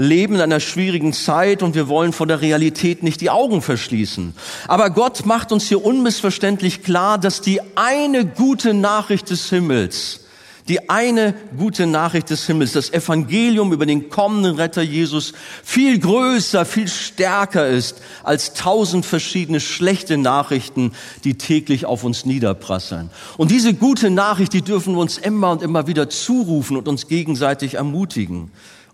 leben 0.00 0.36
in 0.36 0.40
einer 0.40 0.60
schwierigen 0.60 1.12
Zeit 1.12 1.62
und 1.62 1.74
wir 1.74 1.86
wollen 1.88 2.12
vor 2.12 2.26
der 2.26 2.40
Realität 2.40 3.02
nicht 3.02 3.20
die 3.20 3.30
Augen 3.30 3.62
verschließen. 3.62 4.34
Aber 4.66 4.90
Gott 4.90 5.26
macht 5.26 5.52
uns 5.52 5.68
hier 5.68 5.84
unmissverständlich 5.84 6.82
klar, 6.82 7.18
dass 7.18 7.40
die 7.42 7.60
eine 7.76 8.24
gute 8.24 8.72
Nachricht 8.72 9.30
des 9.30 9.50
Himmels, 9.50 10.20
die 10.68 10.88
eine 10.88 11.34
gute 11.58 11.86
Nachricht 11.86 12.30
des 12.30 12.46
Himmels, 12.46 12.72
das 12.72 12.92
Evangelium 12.92 13.72
über 13.72 13.84
den 13.84 14.08
kommenden 14.08 14.54
Retter 14.54 14.82
Jesus 14.82 15.32
viel 15.62 15.98
größer, 15.98 16.64
viel 16.64 16.88
stärker 16.88 17.66
ist 17.66 18.00
als 18.22 18.54
tausend 18.54 19.04
verschiedene 19.04 19.60
schlechte 19.60 20.16
Nachrichten, 20.16 20.92
die 21.24 21.36
täglich 21.36 21.84
auf 21.84 22.04
uns 22.04 22.24
niederprasseln. 22.24 23.10
Und 23.36 23.50
diese 23.50 23.74
gute 23.74 24.10
Nachricht, 24.10 24.52
die 24.52 24.62
dürfen 24.62 24.94
wir 24.94 25.00
uns 25.00 25.18
immer 25.18 25.50
und 25.50 25.62
immer 25.62 25.86
wieder 25.86 26.08
zurufen 26.08 26.76
und 26.76 26.88
uns 26.88 27.08
gegenseitig 27.08 27.74
ermutigen 27.74 28.50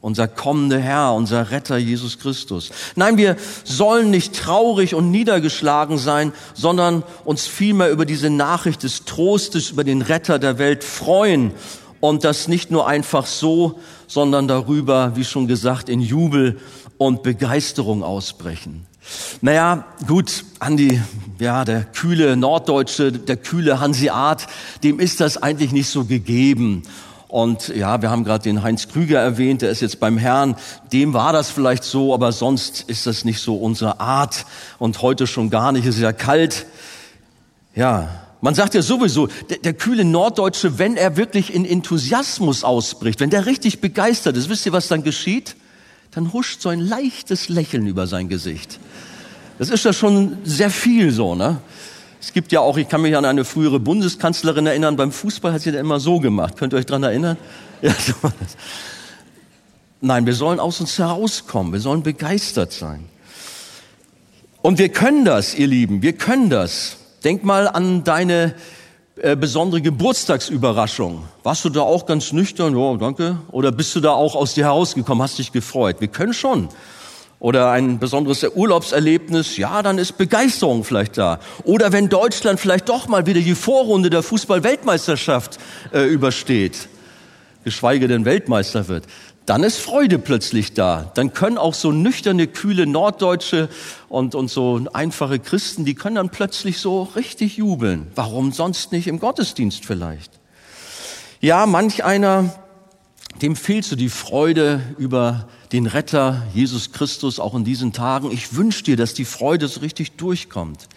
unser 0.06 0.28
kommender 0.28 0.78
Herr, 0.78 1.14
unser 1.14 1.50
Retter 1.50 1.78
Jesus 1.78 2.20
Christus. 2.20 2.70
Nein, 2.94 3.16
wir 3.16 3.34
sollen 3.64 4.08
nicht 4.08 4.36
traurig 4.36 4.94
und 4.94 5.10
niedergeschlagen 5.10 5.98
sein, 5.98 6.32
sondern 6.54 7.02
uns 7.24 7.48
vielmehr 7.48 7.90
über 7.90 8.06
diese 8.06 8.30
Nachricht 8.30 8.84
des 8.84 9.04
Trostes, 9.04 9.70
über 9.70 9.82
den 9.82 10.02
Retter 10.02 10.38
der 10.38 10.60
Welt 10.60 10.84
freuen 10.84 11.50
und 11.98 12.22
das 12.22 12.46
nicht 12.46 12.70
nur 12.70 12.86
einfach 12.86 13.26
so, 13.26 13.80
sondern 14.06 14.46
darüber, 14.46 15.16
wie 15.16 15.24
schon 15.24 15.48
gesagt, 15.48 15.88
in 15.88 16.00
Jubel 16.00 16.60
und 16.98 17.24
Begeisterung 17.24 18.04
ausbrechen. 18.04 18.86
Naja, 19.40 19.86
gut, 20.06 20.44
Andi, 20.60 21.02
ja, 21.40 21.64
der 21.64 21.82
kühle 21.82 22.36
Norddeutsche, 22.36 23.10
der 23.10 23.38
kühle 23.38 23.80
Hanseat, 23.80 24.46
dem 24.84 25.00
ist 25.00 25.18
das 25.18 25.42
eigentlich 25.42 25.72
nicht 25.72 25.88
so 25.88 26.04
gegeben. 26.04 26.84
Und 27.28 27.68
ja, 27.68 28.00
wir 28.02 28.10
haben 28.10 28.24
gerade 28.24 28.44
den 28.44 28.62
Heinz 28.62 28.88
Krüger 28.88 29.20
erwähnt, 29.20 29.62
der 29.62 29.70
ist 29.70 29.80
jetzt 29.80 29.98
beim 29.98 30.16
Herrn. 30.16 30.54
Dem 30.92 31.12
war 31.12 31.32
das 31.32 31.50
vielleicht 31.50 31.82
so, 31.82 32.14
aber 32.14 32.32
sonst 32.32 32.84
ist 32.86 33.06
das 33.06 33.24
nicht 33.24 33.40
so 33.40 33.56
unsere 33.56 34.00
Art. 34.00 34.46
Und 34.78 35.02
heute 35.02 35.26
schon 35.26 35.50
gar 35.50 35.72
nicht, 35.72 35.86
es 35.86 35.96
ist 35.96 36.02
ja 36.02 36.12
kalt. 36.12 36.66
Ja, 37.74 38.08
man 38.40 38.54
sagt 38.54 38.74
ja 38.74 38.82
sowieso, 38.82 39.28
der, 39.50 39.58
der, 39.58 39.74
kühle 39.74 40.04
Norddeutsche, 40.04 40.78
wenn 40.78 40.96
er 40.96 41.16
wirklich 41.16 41.52
in 41.52 41.64
Enthusiasmus 41.64 42.64
ausbricht, 42.64 43.18
wenn 43.20 43.30
der 43.30 43.46
richtig 43.46 43.80
begeistert 43.80 44.36
ist, 44.36 44.48
wisst 44.48 44.66
ihr, 44.66 44.72
was 44.72 44.88
dann 44.88 45.02
geschieht? 45.02 45.56
Dann 46.12 46.32
huscht 46.32 46.60
so 46.60 46.68
ein 46.68 46.80
leichtes 46.80 47.48
Lächeln 47.48 47.86
über 47.86 48.06
sein 48.06 48.28
Gesicht. 48.28 48.78
Das 49.58 49.70
ist 49.70 49.84
ja 49.84 49.92
schon 49.92 50.38
sehr 50.44 50.70
viel 50.70 51.10
so, 51.10 51.34
ne? 51.34 51.60
Es 52.20 52.32
gibt 52.32 52.52
ja 52.52 52.60
auch, 52.60 52.76
ich 52.76 52.88
kann 52.88 53.02
mich 53.02 53.16
an 53.16 53.24
eine 53.24 53.44
frühere 53.44 53.78
Bundeskanzlerin 53.78 54.66
erinnern, 54.66 54.96
beim 54.96 55.12
Fußball 55.12 55.52
hat 55.52 55.62
sie 55.62 55.72
da 55.72 55.78
immer 55.78 56.00
so 56.00 56.18
gemacht. 56.18 56.56
Könnt 56.56 56.72
ihr 56.72 56.78
euch 56.78 56.86
dran 56.86 57.02
erinnern? 57.02 57.36
Ja, 57.82 57.92
so 57.92 58.14
das. 58.22 58.56
Nein, 60.00 60.24
wir 60.24 60.32
sollen 60.32 60.60
aus 60.60 60.80
uns 60.80 60.98
herauskommen. 60.98 61.74
Wir 61.74 61.80
sollen 61.80 62.02
begeistert 62.02 62.72
sein. 62.72 63.06
Und 64.62 64.78
wir 64.78 64.88
können 64.88 65.26
das, 65.26 65.54
ihr 65.54 65.66
Lieben. 65.66 66.00
Wir 66.00 66.14
können 66.14 66.48
das. 66.48 66.96
Denk 67.22 67.44
mal 67.44 67.68
an 67.68 68.02
deine 68.02 68.54
äh, 69.16 69.36
besondere 69.36 69.82
Geburtstagsüberraschung. 69.82 71.24
Warst 71.42 71.64
du 71.64 71.68
da 71.68 71.80
auch 71.80 72.06
ganz 72.06 72.32
nüchtern? 72.32 72.76
Ja, 72.78 72.96
danke. 72.96 73.38
Oder 73.52 73.72
bist 73.72 73.94
du 73.94 74.00
da 74.00 74.12
auch 74.12 74.34
aus 74.34 74.54
dir 74.54 74.64
herausgekommen, 74.64 75.22
hast 75.22 75.38
dich 75.38 75.52
gefreut? 75.52 76.00
Wir 76.00 76.08
können 76.08 76.32
schon 76.32 76.68
oder 77.38 77.70
ein 77.70 77.98
besonderes 77.98 78.44
Urlaubserlebnis, 78.54 79.56
ja, 79.56 79.82
dann 79.82 79.98
ist 79.98 80.16
Begeisterung 80.16 80.84
vielleicht 80.84 81.18
da. 81.18 81.38
Oder 81.64 81.92
wenn 81.92 82.08
Deutschland 82.08 82.60
vielleicht 82.60 82.88
doch 82.88 83.08
mal 83.08 83.26
wieder 83.26 83.40
die 83.40 83.54
Vorrunde 83.54 84.10
der 84.10 84.22
Fußball-Weltmeisterschaft 84.22 85.58
äh, 85.92 86.04
übersteht, 86.04 86.88
geschweige 87.64 88.08
denn 88.08 88.24
Weltmeister 88.24 88.88
wird, 88.88 89.04
dann 89.44 89.62
ist 89.62 89.78
Freude 89.78 90.18
plötzlich 90.18 90.74
da. 90.74 91.12
Dann 91.14 91.32
können 91.32 91.56
auch 91.56 91.74
so 91.74 91.92
nüchterne, 91.92 92.48
kühle 92.48 92.86
Norddeutsche 92.86 93.68
und, 94.08 94.34
und 94.34 94.48
so 94.48 94.80
einfache 94.92 95.38
Christen, 95.38 95.84
die 95.84 95.94
können 95.94 96.16
dann 96.16 96.30
plötzlich 96.30 96.78
so 96.78 97.04
richtig 97.14 97.56
jubeln. 97.56 98.08
Warum 98.16 98.52
sonst 98.52 98.90
nicht 98.90 99.06
im 99.06 99.20
Gottesdienst 99.20 99.84
vielleicht? 99.84 100.32
Ja, 101.40 101.66
manch 101.66 102.02
einer 102.02 102.52
dem 103.42 103.56
fehlt 103.56 103.84
so 103.84 103.96
die 103.96 104.08
Freude 104.08 104.80
über 104.98 105.48
den 105.72 105.86
Retter 105.86 106.42
Jesus 106.54 106.92
Christus 106.92 107.38
auch 107.38 107.54
in 107.54 107.64
diesen 107.64 107.92
Tagen. 107.92 108.30
Ich 108.30 108.54
wünsche 108.54 108.84
dir, 108.84 108.96
dass 108.96 109.14
die 109.14 109.24
Freude 109.24 109.68
so 109.68 109.80
richtig 109.80 110.12
durchkommt. 110.12 110.88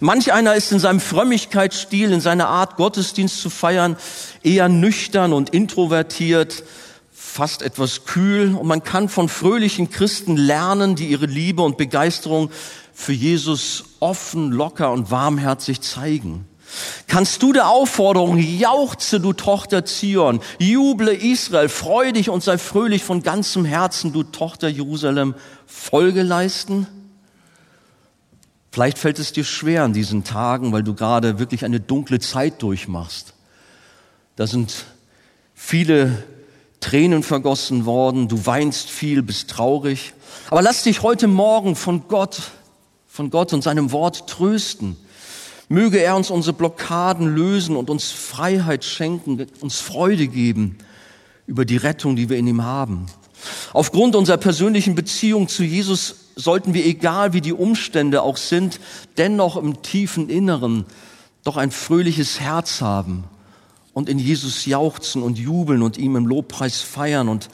Manch 0.00 0.32
einer 0.32 0.54
ist 0.54 0.70
in 0.70 0.78
seinem 0.78 1.00
Frömmigkeitsstil, 1.00 2.12
in 2.12 2.20
seiner 2.20 2.48
Art 2.48 2.76
Gottesdienst 2.76 3.40
zu 3.40 3.50
feiern, 3.50 3.96
eher 4.42 4.68
nüchtern 4.68 5.32
und 5.32 5.50
introvertiert, 5.50 6.62
fast 7.10 7.62
etwas 7.62 8.04
kühl. 8.04 8.54
Und 8.54 8.66
man 8.66 8.84
kann 8.84 9.08
von 9.08 9.28
fröhlichen 9.28 9.90
Christen 9.90 10.36
lernen, 10.36 10.94
die 10.94 11.08
ihre 11.08 11.26
Liebe 11.26 11.62
und 11.62 11.76
Begeisterung 11.76 12.50
für 12.92 13.12
Jesus 13.12 13.84
offen, 14.00 14.50
locker 14.52 14.92
und 14.92 15.10
warmherzig 15.10 15.80
zeigen. 15.80 16.46
Kannst 17.06 17.42
du 17.42 17.52
der 17.52 17.68
Aufforderung, 17.68 18.38
jauchze 18.38 19.20
du 19.20 19.32
Tochter 19.32 19.84
Zion, 19.84 20.40
juble 20.58 21.14
Israel, 21.14 21.68
freu 21.68 22.12
dich 22.12 22.28
und 22.28 22.42
sei 22.42 22.58
fröhlich 22.58 23.04
von 23.04 23.22
ganzem 23.22 23.64
Herzen, 23.64 24.12
du 24.12 24.22
Tochter 24.22 24.68
Jerusalem, 24.68 25.34
Folge 25.66 26.22
leisten? 26.22 26.86
Vielleicht 28.70 28.98
fällt 28.98 29.18
es 29.18 29.32
dir 29.32 29.44
schwer 29.44 29.84
in 29.84 29.92
diesen 29.92 30.24
Tagen, 30.24 30.72
weil 30.72 30.82
du 30.82 30.94
gerade 30.94 31.38
wirklich 31.38 31.64
eine 31.64 31.80
dunkle 31.80 32.20
Zeit 32.20 32.62
durchmachst. 32.62 33.32
Da 34.36 34.46
sind 34.46 34.84
viele 35.54 36.22
Tränen 36.80 37.22
vergossen 37.22 37.86
worden, 37.86 38.28
du 38.28 38.46
weinst 38.46 38.90
viel, 38.90 39.22
bist 39.22 39.50
traurig. 39.50 40.12
Aber 40.50 40.62
lass 40.62 40.84
dich 40.84 41.02
heute 41.02 41.26
Morgen 41.26 41.74
von 41.74 42.06
Gott, 42.08 42.40
von 43.06 43.30
Gott 43.30 43.52
und 43.52 43.62
seinem 43.62 43.90
Wort 43.90 44.28
trösten. 44.28 44.96
Möge 45.68 46.00
er 46.00 46.16
uns 46.16 46.30
unsere 46.30 46.54
Blockaden 46.54 47.34
lösen 47.34 47.76
und 47.76 47.90
uns 47.90 48.10
Freiheit 48.10 48.84
schenken, 48.84 49.46
uns 49.60 49.80
Freude 49.80 50.28
geben 50.28 50.78
über 51.46 51.64
die 51.64 51.76
Rettung, 51.76 52.16
die 52.16 52.28
wir 52.28 52.38
in 52.38 52.46
ihm 52.46 52.64
haben. 52.64 53.06
Aufgrund 53.72 54.16
unserer 54.16 54.38
persönlichen 54.38 54.94
Beziehung 54.94 55.48
zu 55.48 55.62
Jesus 55.62 56.32
sollten 56.36 56.74
wir, 56.74 56.86
egal 56.86 57.32
wie 57.32 57.40
die 57.40 57.52
Umstände 57.52 58.22
auch 58.22 58.36
sind, 58.36 58.80
dennoch 59.16 59.56
im 59.56 59.82
tiefen 59.82 60.28
Inneren 60.28 60.86
doch 61.44 61.56
ein 61.56 61.70
fröhliches 61.70 62.40
Herz 62.40 62.80
haben 62.80 63.24
und 63.92 64.08
in 64.08 64.18
Jesus 64.18 64.66
jauchzen 64.66 65.22
und 65.22 65.38
jubeln 65.38 65.82
und 65.82 65.98
ihm 65.98 66.16
im 66.16 66.26
Lobpreis 66.26 66.80
feiern 66.80 67.28
und 67.28 67.48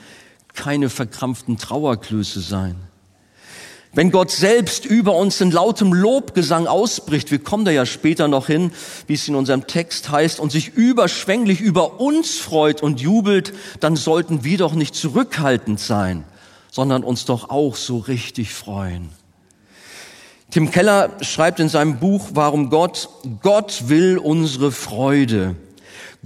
keine 0.54 0.88
verkrampften 0.88 1.58
Trauerklöße 1.58 2.40
sein. 2.40 2.76
Wenn 3.94 4.10
Gott 4.10 4.32
selbst 4.32 4.84
über 4.84 5.14
uns 5.14 5.40
in 5.40 5.52
lautem 5.52 5.92
Lobgesang 5.92 6.66
ausbricht, 6.66 7.30
wir 7.30 7.38
kommen 7.38 7.64
da 7.64 7.70
ja 7.70 7.86
später 7.86 8.26
noch 8.26 8.48
hin, 8.48 8.72
wie 9.06 9.14
es 9.14 9.28
in 9.28 9.36
unserem 9.36 9.68
Text 9.68 10.10
heißt, 10.10 10.40
und 10.40 10.50
sich 10.50 10.74
überschwänglich 10.74 11.60
über 11.60 12.00
uns 12.00 12.38
freut 12.38 12.82
und 12.82 13.00
jubelt, 13.00 13.52
dann 13.78 13.94
sollten 13.94 14.42
wir 14.42 14.58
doch 14.58 14.74
nicht 14.74 14.96
zurückhaltend 14.96 15.78
sein, 15.78 16.24
sondern 16.72 17.04
uns 17.04 17.24
doch 17.24 17.50
auch 17.50 17.76
so 17.76 17.98
richtig 17.98 18.52
freuen. 18.52 19.10
Tim 20.50 20.72
Keller 20.72 21.10
schreibt 21.20 21.60
in 21.60 21.68
seinem 21.68 22.00
Buch 22.00 22.30
Warum 22.34 22.70
Gott, 22.70 23.08
Gott 23.42 23.84
will 23.88 24.18
unsere 24.18 24.72
Freude. 24.72 25.54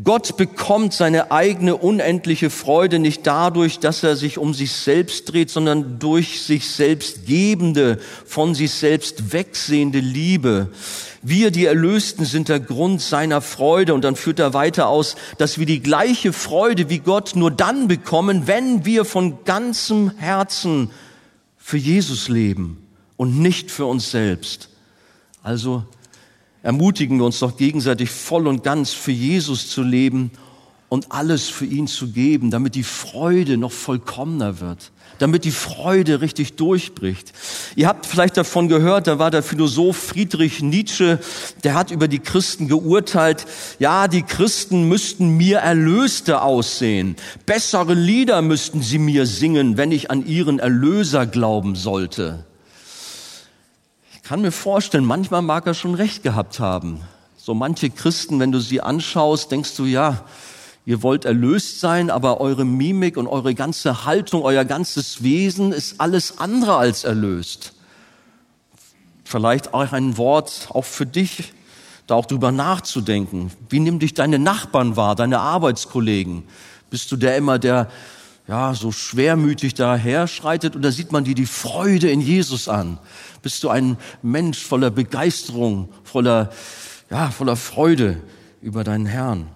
Gott 0.05 0.37
bekommt 0.37 0.93
seine 0.93 1.33
eigene 1.33 1.77
unendliche 1.77 2.51
Freude 2.51 3.01
nicht 3.01 3.27
dadurch, 3.27 3.81
dass 3.81 4.05
er 4.05 4.15
sich 4.15 4.39
um 4.39 4.55
sich 4.55 4.73
selbst 4.73 5.33
dreht, 5.33 5.51
sondern 5.51 5.99
durch 5.99 6.43
sich 6.43 6.71
selbst 6.71 7.27
gebende, 7.27 7.99
von 8.25 8.55
sich 8.55 8.71
selbst 8.71 9.33
wegsehende 9.33 9.99
Liebe. 9.99 10.71
Wir, 11.23 11.51
die 11.51 11.67
Erlösten, 11.67 12.25
sind 12.25 12.49
der 12.49 12.61
Grund 12.61 13.01
seiner 13.01 13.41
Freude. 13.41 13.93
Und 13.93 14.03
dann 14.03 14.15
führt 14.15 14.39
er 14.39 14.55
weiter 14.55 14.89
aus, 14.89 15.17
dass 15.37 15.59
wir 15.59 15.67
die 15.67 15.83
gleiche 15.83 16.33
Freude 16.33 16.91
wie 16.91 17.01
Gott 17.01 17.35
nur 17.35 17.51
dann 17.51 17.89
bekommen, 17.89 18.47
wenn 18.47 18.85
wir 18.85 19.05
von 19.05 19.45
ganzem 19.45 20.13
Herzen 20.17 20.91
für 21.57 21.77
Jesus 21.77 22.29
leben 22.29 22.87
und 23.17 23.41
nicht 23.41 23.73
für 23.73 23.87
uns 23.87 24.13
selbst. 24.13 24.69
Also 25.43 25.85
ermutigen 26.69 27.17
wir 27.17 27.25
uns 27.25 27.39
doch 27.39 27.57
gegenseitig 27.57 28.11
voll 28.11 28.47
und 28.47 28.63
ganz 28.63 28.91
für 28.91 29.11
Jesus 29.11 29.71
zu 29.71 29.83
leben 29.83 30.31
und 30.91 31.13
alles 31.13 31.49
für 31.49 31.65
ihn 31.65 31.87
zu 31.87 32.09
geben, 32.09 32.51
damit 32.51 32.75
die 32.75 32.83
Freude 32.83 33.57
noch 33.57 33.73
vollkommener 33.73 34.61
wird, 34.61 34.93
damit 35.19 35.47
die 35.47 35.51
Freude 35.51 36.21
richtig 36.21 36.57
durchbricht. 36.57 37.33
Ihr 37.75 37.89
habt 37.89 38.05
vielleicht 38.05 38.37
davon 38.37 38.69
gehört, 38.69 39.07
da 39.07 39.19
war 39.19 39.31
der 39.31 39.43
Philosoph 39.43 39.97
Friedrich 39.97 40.61
Nietzsche, 40.61 41.19
der 41.65 41.73
hat 41.73 41.91
über 41.91 42.07
die 42.07 42.19
Christen 42.19 42.69
geurteilt, 42.69 43.47
ja, 43.79 44.07
die 44.07 44.23
Christen 44.23 44.91
müssten 44.91 45.39
mir 45.39 45.61
Erlöste 45.61 46.43
aussehen, 46.43 47.17
bessere 47.47 47.95
Lieder 47.95 48.43
müssten 48.43 48.83
sie 48.83 48.99
mir 48.99 49.25
singen, 49.25 49.79
wenn 49.79 49.91
ich 49.91 50.11
an 50.11 50.27
ihren 50.27 50.59
Erlöser 50.59 51.25
glauben 51.25 51.77
sollte 51.77 52.45
kann 54.29 54.43
mir 54.43 54.53
vorstellen, 54.53 55.07
manchmal 55.07 55.41
mag 55.41 55.67
er 55.67 55.73
schon 55.73 55.95
recht 55.95 56.23
gehabt 56.23 56.61
haben. 56.61 57.01
So 57.39 57.55
manche 57.55 57.89
Christen, 57.89 58.39
wenn 58.41 58.53
du 58.53 58.61
sie 58.61 58.83
anschaust, 58.83 59.51
denkst 59.51 59.75
du, 59.77 59.87
ja, 59.87 60.23
ihr 60.85 61.03
wollt 61.03 61.25
erlöst 61.25 61.81
sein, 61.81 62.11
aber 62.11 62.39
eure 62.39 62.67
Mimik 62.67 63.17
und 63.17 63.27
eure 63.27 63.55
ganze 63.55 64.05
Haltung, 64.05 64.43
euer 64.43 64.67
ganzes 64.67 65.23
Wesen 65.23 65.73
ist 65.73 65.99
alles 65.99 66.41
andere 66.41 66.77
als 66.77 67.05
erlöst. 67.05 67.73
Vielleicht 69.25 69.73
auch 69.73 69.93
ein 69.93 70.19
Wort 70.19 70.69
auch 70.75 70.85
für 70.85 71.07
dich, 71.07 71.55
da 72.07 72.15
auch 72.15 72.27
drüber 72.27 72.53
nachzudenken. 72.53 73.51
Wie 73.71 73.81
nimm 73.81 73.99
dich 73.99 74.13
deine 74.13 74.39
Nachbarn 74.39 74.97
wahr, 74.97 75.17
deine 75.17 75.41
Arbeitskollegen? 75.41 76.43
Bist 76.91 77.11
du 77.11 77.17
der 77.17 77.39
immer, 77.39 77.59
der 77.59 77.89
ja, 78.49 78.75
so 78.75 78.93
schwermütig 78.93 79.75
daher 79.75 80.27
schreitet 80.27 80.75
oder 80.75 80.91
sieht 80.91 81.13
man 81.13 81.25
dir 81.25 81.35
die 81.35 81.47
Freude 81.47 82.11
in 82.11 82.23
Jesus 82.23 82.67
an? 82.67 82.99
Bist 83.43 83.63
du 83.63 83.69
ein 83.69 83.99
Mensch 84.23 84.65
voller 84.65 84.91
Begeisterung, 84.91 85.91
voller, 86.03 86.51
ja, 87.11 87.31
voller 87.31 87.57
Freude 87.57 88.23
über 88.63 88.85
deinen 88.85 89.05
Herrn? 89.05 89.49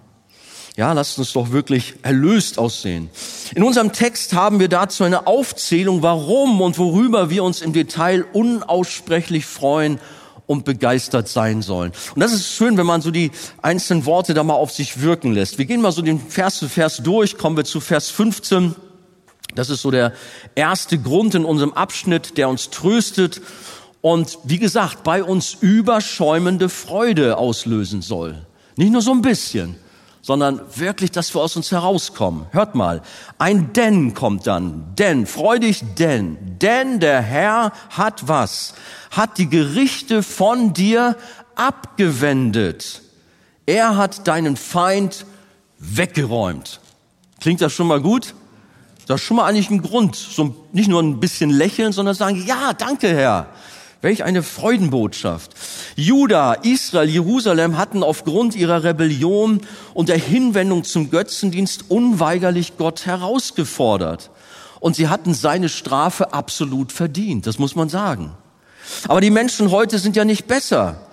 Ja, 0.75 0.93
lasst 0.93 1.17
uns 1.17 1.33
doch 1.33 1.51
wirklich 1.51 1.95
erlöst 2.03 2.57
aussehen. 2.59 3.09
In 3.55 3.63
unserem 3.63 3.93
Text 3.93 4.33
haben 4.33 4.59
wir 4.59 4.69
dazu 4.69 5.03
eine 5.03 5.27
Aufzählung, 5.27 6.01
warum 6.03 6.61
und 6.61 6.77
worüber 6.77 7.29
wir 7.31 7.43
uns 7.43 7.61
im 7.61 7.73
Detail 7.73 8.25
unaussprechlich 8.33 9.45
freuen 9.45 9.99
und 10.45 10.65
begeistert 10.65 11.27
sein 11.27 11.61
sollen. 11.61 11.91
Und 12.15 12.19
das 12.19 12.33
ist 12.33 12.47
schön, 12.49 12.77
wenn 12.77 12.85
man 12.85 13.01
so 13.01 13.11
die 13.11 13.31
einzelnen 13.61 14.05
Worte 14.05 14.33
da 14.33 14.43
mal 14.43 14.55
auf 14.55 14.71
sich 14.71 15.01
wirken 15.01 15.31
lässt. 15.33 15.57
Wir 15.57 15.65
gehen 15.65 15.81
mal 15.81 15.91
so 15.91 16.01
den 16.01 16.19
Vers 16.19 16.59
für 16.59 16.69
Vers 16.69 16.97
durch, 16.97 17.37
kommen 17.37 17.55
wir 17.55 17.65
zu 17.65 17.79
Vers 17.79 18.09
15. 18.09 18.75
Das 19.55 19.69
ist 19.69 19.81
so 19.81 19.91
der 19.91 20.13
erste 20.55 20.97
Grund 20.97 21.35
in 21.35 21.45
unserem 21.45 21.73
Abschnitt, 21.73 22.37
der 22.37 22.49
uns 22.49 22.69
tröstet 22.69 23.41
und 24.01 24.37
wie 24.43 24.59
gesagt, 24.59 25.03
bei 25.03 25.23
uns 25.23 25.55
überschäumende 25.61 26.67
Freude 26.67 27.37
auslösen 27.37 28.01
soll. 28.01 28.45
Nicht 28.75 28.91
nur 28.91 29.01
so 29.01 29.11
ein 29.11 29.21
bisschen, 29.21 29.77
sondern 30.21 30.59
wirklich, 30.75 31.11
dass 31.11 31.33
wir 31.33 31.41
aus 31.41 31.55
uns 31.55 31.71
herauskommen. 31.71 32.47
Hört 32.51 32.75
mal, 32.75 33.01
ein 33.37 33.71
denn 33.73 34.13
kommt 34.13 34.45
dann. 34.45 34.93
Denn, 34.97 35.25
freu 35.25 35.59
dich 35.59 35.83
denn. 35.97 36.37
Denn 36.59 36.99
der 36.99 37.21
Herr 37.21 37.71
hat 37.89 38.27
was? 38.27 38.73
Hat 39.11 39.37
die 39.37 39.49
Gerichte 39.49 40.23
von 40.23 40.73
dir 40.73 41.15
abgewendet. 41.55 43.01
Er 43.65 43.95
hat 43.95 44.27
deinen 44.27 44.57
Feind 44.57 45.25
weggeräumt. 45.79 46.81
Klingt 47.39 47.61
das 47.61 47.73
schon 47.73 47.87
mal 47.87 48.01
gut? 48.01 48.33
Das 49.07 49.21
ist 49.21 49.27
schon 49.27 49.37
mal 49.37 49.45
eigentlich 49.45 49.69
ein 49.69 49.81
Grund, 49.81 50.15
so 50.15 50.55
nicht 50.71 50.87
nur 50.87 51.01
ein 51.01 51.19
bisschen 51.19 51.49
lächeln, 51.49 51.91
sondern 51.91 52.15
sagen, 52.15 52.45
ja, 52.45 52.73
danke 52.73 53.09
Herr. 53.09 53.47
Welch 54.01 54.23
eine 54.23 54.43
Freudenbotschaft. 54.43 55.51
Juda, 55.95 56.53
Israel, 56.53 57.09
Jerusalem 57.09 57.77
hatten 57.77 58.03
aufgrund 58.03 58.53
ihrer 58.53 58.83
Rebellion 58.83 59.61
und 59.93 60.09
der 60.09 60.17
Hinwendung 60.17 60.83
zum 60.83 61.09
Götzendienst 61.09 61.85
unweigerlich 61.89 62.77
Gott 62.77 63.05
herausgefordert. 63.05 64.29
Und 64.81 64.97
sie 64.97 65.07
hatten 65.07 65.33
seine 65.33 65.69
Strafe 65.69 66.33
absolut 66.33 66.91
verdient, 66.91 67.47
das 67.47 67.59
muss 67.59 67.75
man 67.75 67.87
sagen. 67.87 68.31
Aber 69.07 69.21
die 69.21 69.29
Menschen 69.29 69.71
heute 69.71 69.99
sind 69.99 70.17
ja 70.17 70.25
nicht 70.25 70.47
besser. 70.47 71.07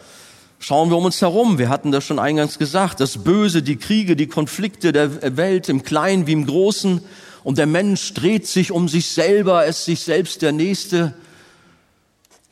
Schauen 0.58 0.90
wir 0.90 0.96
um 0.96 1.04
uns 1.04 1.20
herum. 1.22 1.58
Wir 1.58 1.68
hatten 1.68 1.92
das 1.92 2.04
schon 2.04 2.18
eingangs 2.18 2.58
gesagt. 2.58 3.00
Das 3.00 3.18
Böse, 3.18 3.62
die 3.62 3.76
Kriege, 3.76 4.16
die 4.16 4.26
Konflikte 4.26 4.92
der 4.92 5.36
Welt 5.36 5.68
im 5.68 5.84
Kleinen 5.84 6.26
wie 6.26 6.32
im 6.32 6.46
Großen 6.46 7.00
und 7.44 7.58
der 7.58 7.66
Mensch 7.66 8.14
dreht 8.14 8.46
sich 8.46 8.72
um 8.72 8.88
sich 8.88 9.08
selber, 9.08 9.64
ist 9.66 9.84
sich 9.84 10.00
selbst 10.00 10.42
der 10.42 10.52
Nächste. 10.52 11.14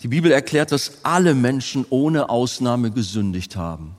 Die 0.03 0.09
Bibel 0.09 0.31
erklärt, 0.31 0.73
dass 0.73 0.93
alle 1.03 1.35
Menschen 1.35 1.85
ohne 1.91 2.31
Ausnahme 2.31 2.91
gesündigt 2.91 3.57
haben. 3.57 3.97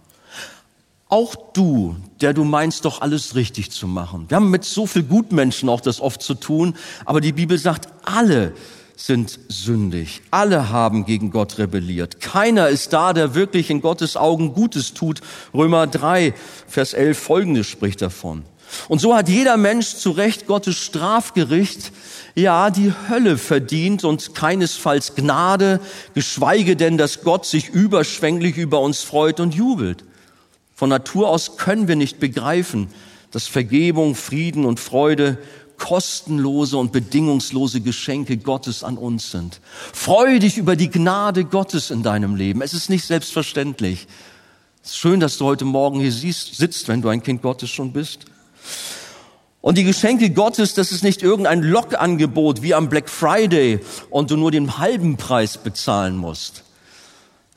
Auch 1.10 1.36
du, 1.54 1.95
der 2.21 2.34
du 2.34 2.43
meinst, 2.43 2.86
doch 2.86 3.02
alles 3.02 3.34
richtig 3.36 3.71
zu 3.71 3.88
machen. 3.88 4.25
Wir 4.30 4.36
haben 4.36 4.52
mit 4.52 4.63
so 4.63 4.86
viel 4.86 5.04
Gutmenschen 5.04 5.67
auch 5.67 5.82
das 5.82 6.02
oft 6.02 6.21
zu 6.21 6.36
tun, 6.36 6.75
aber 7.04 7.19
die 7.19 7.34
Bibel 7.34 7.58
sagt, 7.58 7.89
alle 8.04 8.54
sind 8.95 9.39
sündig. 9.47 10.21
Alle 10.30 10.69
haben 10.69 11.06
gegen 11.06 11.32
Gott 11.32 11.58
rebelliert. 11.58 12.19
Keiner 12.19 12.67
ist 12.67 12.93
da, 12.93 13.13
der 13.13 13.34
wirklich 13.34 13.69
in 13.69 13.82
Gottes 13.82 14.17
Augen 14.17 14.54
Gutes 14.54 14.93
tut. 14.93 15.21
Römer 15.54 15.88
3, 15.88 16.34
Vers 16.67 16.93
11 16.93 17.17
folgendes 17.17 17.67
spricht 17.67 18.02
davon. 18.02 18.43
Und 18.88 18.99
so 18.99 19.15
hat 19.15 19.29
jeder 19.29 19.58
Mensch 19.58 19.95
zu 19.95 20.12
Recht 20.12 20.47
Gottes 20.47 20.75
Strafgericht, 20.75 21.91
ja, 22.36 22.69
die 22.69 22.93
Hölle 23.10 23.38
verdient 23.38 24.03
und 24.03 24.36
keinesfalls 24.36 25.15
Gnade, 25.15 25.79
geschweige 26.13 26.75
denn, 26.75 26.97
dass 26.97 27.21
Gott 27.21 27.45
sich 27.45 27.69
überschwänglich 27.69 28.58
über 28.58 28.79
uns 28.79 29.01
freut 29.01 29.39
und 29.39 29.55
jubelt. 29.55 30.03
Von 30.75 30.89
Natur 30.89 31.29
aus 31.29 31.58
können 31.58 31.88
wir 31.88 31.95
nicht 31.95 32.19
begreifen, 32.19 32.88
dass 33.32 33.47
Vergebung, 33.47 34.15
Frieden 34.15 34.65
und 34.65 34.79
Freude 34.79 35.38
kostenlose 35.77 36.77
und 36.77 36.91
bedingungslose 36.91 37.82
Geschenke 37.82 38.38
Gottes 38.38 38.84
an 38.84 38.97
uns 38.97 39.32
sind. 39.32 39.62
Freue 39.93 40.39
dich 40.39 40.58
über 40.58 40.75
die 40.75 40.89
Gnade 40.89 41.45
Gottes 41.45 41.89
in 41.89 42.03
deinem 42.03 42.36
Leben. 42.36 42.62
Es 42.62 42.73
ist 42.73 42.89
nicht 42.89 43.05
selbstverständlich. 43.05 44.08
Es 44.84 44.91
ist 44.91 44.97
schön, 44.97 45.19
dass 45.19 45.38
du 45.38 45.45
heute 45.45 45.65
Morgen 45.65 45.99
hier 45.99 46.12
siehst, 46.12 46.55
sitzt, 46.55 46.88
wenn 46.88 47.01
du 47.01 47.10
ein 47.10 47.23
Kind 47.23 47.41
Gottes 47.41 47.69
schon 47.69 47.91
bist. 47.91 48.25
Und 49.62 49.78
die 49.78 49.84
Geschenke 49.84 50.30
Gottes, 50.30 50.74
das 50.74 50.91
ist 50.91 51.04
nicht 51.04 51.22
irgendein 51.22 51.62
Lockangebot 51.62 52.62
wie 52.62 52.74
am 52.74 52.88
Black 52.88 53.10
Friday 53.10 53.82
und 54.10 54.32
du 54.32 54.38
nur 54.38 54.52
den 54.52 54.78
halben 54.78 55.17
Preis 55.17 55.58
bezahlen 55.58 56.15
musst. 56.15 56.63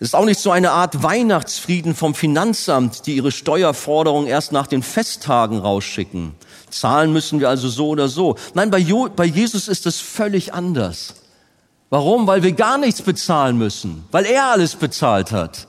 Es 0.01 0.09
ist 0.09 0.15
auch 0.17 0.25
nicht 0.25 0.41
so 0.41 0.51
eine 0.51 0.73
Art 0.73 1.05
Weihnachtsfrieden 1.05 1.95
vom 1.95 2.17
Finanzamt, 2.17 3.07
die 3.07 3.15
ihre 3.15 3.31
Steuerforderung 3.31 4.27
erst 4.27 4.51
nach 4.51 4.67
den 4.67 4.83
Festtagen 4.83 5.59
rausschicken. 5.59 6.35
Zahlen 6.71 7.13
müssen 7.13 7.39
wir 7.39 7.49
also 7.49 7.69
so 7.69 7.91
oder 7.91 8.09
so. 8.09 8.35
Nein, 8.55 8.73
bei, 8.73 8.79
jo 8.79 9.09
bei 9.15 9.25
Jesus 9.25 9.69
ist 9.69 9.87
es 9.87 10.01
völlig 10.01 10.55
anders. 10.55 11.15
Warum? 11.89 12.27
Weil 12.27 12.43
wir 12.43 12.51
gar 12.51 12.79
nichts 12.79 13.03
bezahlen 13.03 13.59
müssen, 13.59 14.05
weil 14.11 14.25
er 14.25 14.47
alles 14.47 14.75
bezahlt 14.75 15.31
hat. 15.31 15.69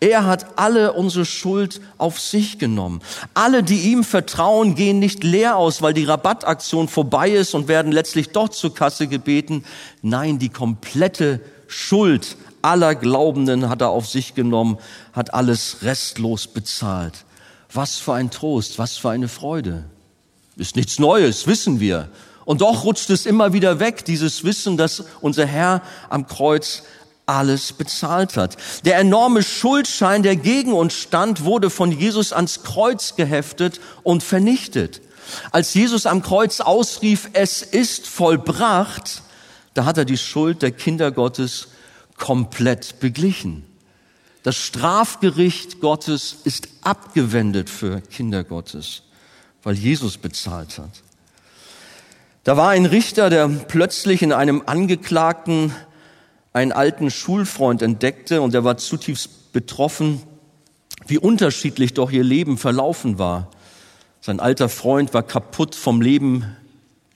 Er 0.00 0.26
hat 0.26 0.58
alle 0.58 0.92
unsere 0.92 1.24
Schuld 1.24 1.80
auf 1.98 2.20
sich 2.20 2.58
genommen. 2.58 3.00
Alle, 3.32 3.62
die 3.62 3.90
ihm 3.92 4.04
vertrauen, 4.04 4.74
gehen 4.74 4.98
nicht 4.98 5.24
leer 5.24 5.56
aus, 5.56 5.80
weil 5.80 5.94
die 5.94 6.04
Rabattaktion 6.04 6.88
vorbei 6.88 7.30
ist 7.30 7.54
und 7.54 7.68
werden 7.68 7.92
letztlich 7.92 8.30
doch 8.30 8.48
zur 8.48 8.74
Kasse 8.74 9.06
gebeten. 9.06 9.64
Nein, 10.02 10.38
die 10.38 10.50
komplette 10.50 11.40
Schuld 11.68 12.36
aller 12.60 12.94
Glaubenden 12.94 13.68
hat 13.68 13.82
er 13.82 13.90
auf 13.90 14.08
sich 14.08 14.34
genommen, 14.34 14.78
hat 15.12 15.34
alles 15.34 15.78
restlos 15.82 16.46
bezahlt. 16.46 17.24
Was 17.72 17.96
für 17.96 18.14
ein 18.14 18.30
Trost, 18.30 18.78
was 18.78 18.96
für 18.96 19.10
eine 19.10 19.28
Freude. 19.28 19.84
Ist 20.56 20.76
nichts 20.76 20.98
Neues, 20.98 21.46
wissen 21.46 21.80
wir. 21.80 22.08
Und 22.44 22.60
doch 22.60 22.84
rutscht 22.84 23.10
es 23.10 23.26
immer 23.26 23.52
wieder 23.52 23.80
weg, 23.80 24.04
dieses 24.04 24.44
Wissen, 24.44 24.76
dass 24.76 25.04
unser 25.20 25.46
Herr 25.46 25.82
am 26.08 26.26
Kreuz 26.26 26.82
alles 27.26 27.72
bezahlt 27.72 28.36
hat. 28.36 28.56
Der 28.84 28.98
enorme 28.98 29.42
Schuldschein, 29.42 30.22
der 30.22 30.36
gegen 30.36 30.72
uns 30.72 30.94
stand, 30.94 31.44
wurde 31.44 31.70
von 31.70 31.90
Jesus 31.92 32.32
ans 32.32 32.62
Kreuz 32.62 33.16
geheftet 33.16 33.80
und 34.02 34.22
vernichtet. 34.22 35.00
Als 35.50 35.74
Jesus 35.74 36.06
am 36.06 36.22
Kreuz 36.22 36.60
ausrief, 36.60 37.30
es 37.32 37.62
ist 37.62 38.06
vollbracht, 38.06 39.22
da 39.72 39.84
hat 39.84 39.98
er 39.98 40.04
die 40.04 40.18
Schuld 40.18 40.62
der 40.62 40.70
Kinder 40.70 41.10
Gottes 41.10 41.68
komplett 42.16 43.00
beglichen. 43.00 43.64
Das 44.42 44.56
Strafgericht 44.56 45.80
Gottes 45.80 46.36
ist 46.44 46.68
abgewendet 46.82 47.70
für 47.70 48.02
Kinder 48.02 48.44
Gottes, 48.44 49.02
weil 49.62 49.74
Jesus 49.74 50.18
bezahlt 50.18 50.78
hat. 50.78 51.02
Da 52.44 52.58
war 52.58 52.68
ein 52.68 52.84
Richter, 52.84 53.30
der 53.30 53.48
plötzlich 53.48 54.20
in 54.20 54.32
einem 54.32 54.62
Angeklagten 54.66 55.74
einen 56.54 56.72
alten 56.72 57.10
Schulfreund 57.10 57.82
entdeckte 57.82 58.40
und 58.40 58.54
er 58.54 58.64
war 58.64 58.78
zutiefst 58.78 59.52
betroffen, 59.52 60.22
wie 61.06 61.18
unterschiedlich 61.18 61.92
doch 61.92 62.10
ihr 62.10 62.24
Leben 62.24 62.56
verlaufen 62.56 63.18
war. 63.18 63.50
Sein 64.20 64.40
alter 64.40 64.68
Freund 64.70 65.12
war 65.12 65.24
kaputt 65.24 65.74
vom 65.74 66.00
Leben 66.00 66.46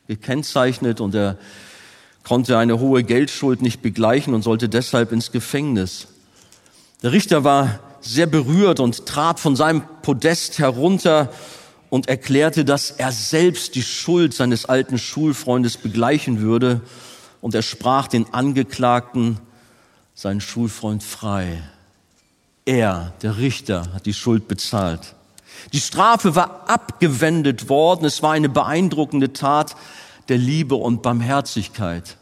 gekennzeichnet 0.08 1.00
und 1.00 1.14
er 1.14 1.38
konnte 2.24 2.58
eine 2.58 2.80
hohe 2.80 3.04
Geldschuld 3.04 3.62
nicht 3.62 3.80
begleichen 3.80 4.34
und 4.34 4.42
sollte 4.42 4.68
deshalb 4.68 5.12
ins 5.12 5.30
Gefängnis. 5.32 6.08
Der 7.02 7.12
Richter 7.12 7.44
war 7.44 7.78
sehr 8.00 8.26
berührt 8.26 8.80
und 8.80 9.06
trat 9.06 9.38
von 9.38 9.54
seinem 9.54 9.82
Podest 10.02 10.58
herunter 10.58 11.32
und 11.90 12.08
erklärte, 12.08 12.64
dass 12.64 12.90
er 12.90 13.12
selbst 13.12 13.76
die 13.76 13.82
Schuld 13.82 14.34
seines 14.34 14.64
alten 14.64 14.98
Schulfreundes 14.98 15.76
begleichen 15.76 16.40
würde. 16.40 16.80
Und 17.40 17.54
er 17.54 17.62
sprach 17.62 18.08
den 18.08 18.32
Angeklagten, 18.32 19.38
seinen 20.14 20.40
Schulfreund, 20.40 21.02
frei. 21.02 21.62
Er, 22.64 23.12
der 23.22 23.38
Richter, 23.38 23.92
hat 23.94 24.06
die 24.06 24.14
Schuld 24.14 24.48
bezahlt. 24.48 25.14
Die 25.72 25.80
Strafe 25.80 26.34
war 26.34 26.68
abgewendet 26.68 27.68
worden. 27.68 28.04
Es 28.04 28.22
war 28.22 28.32
eine 28.32 28.48
beeindruckende 28.48 29.32
Tat 29.32 29.76
der 30.28 30.38
Liebe 30.38 30.74
und 30.74 31.02
Barmherzigkeit. 31.02 32.16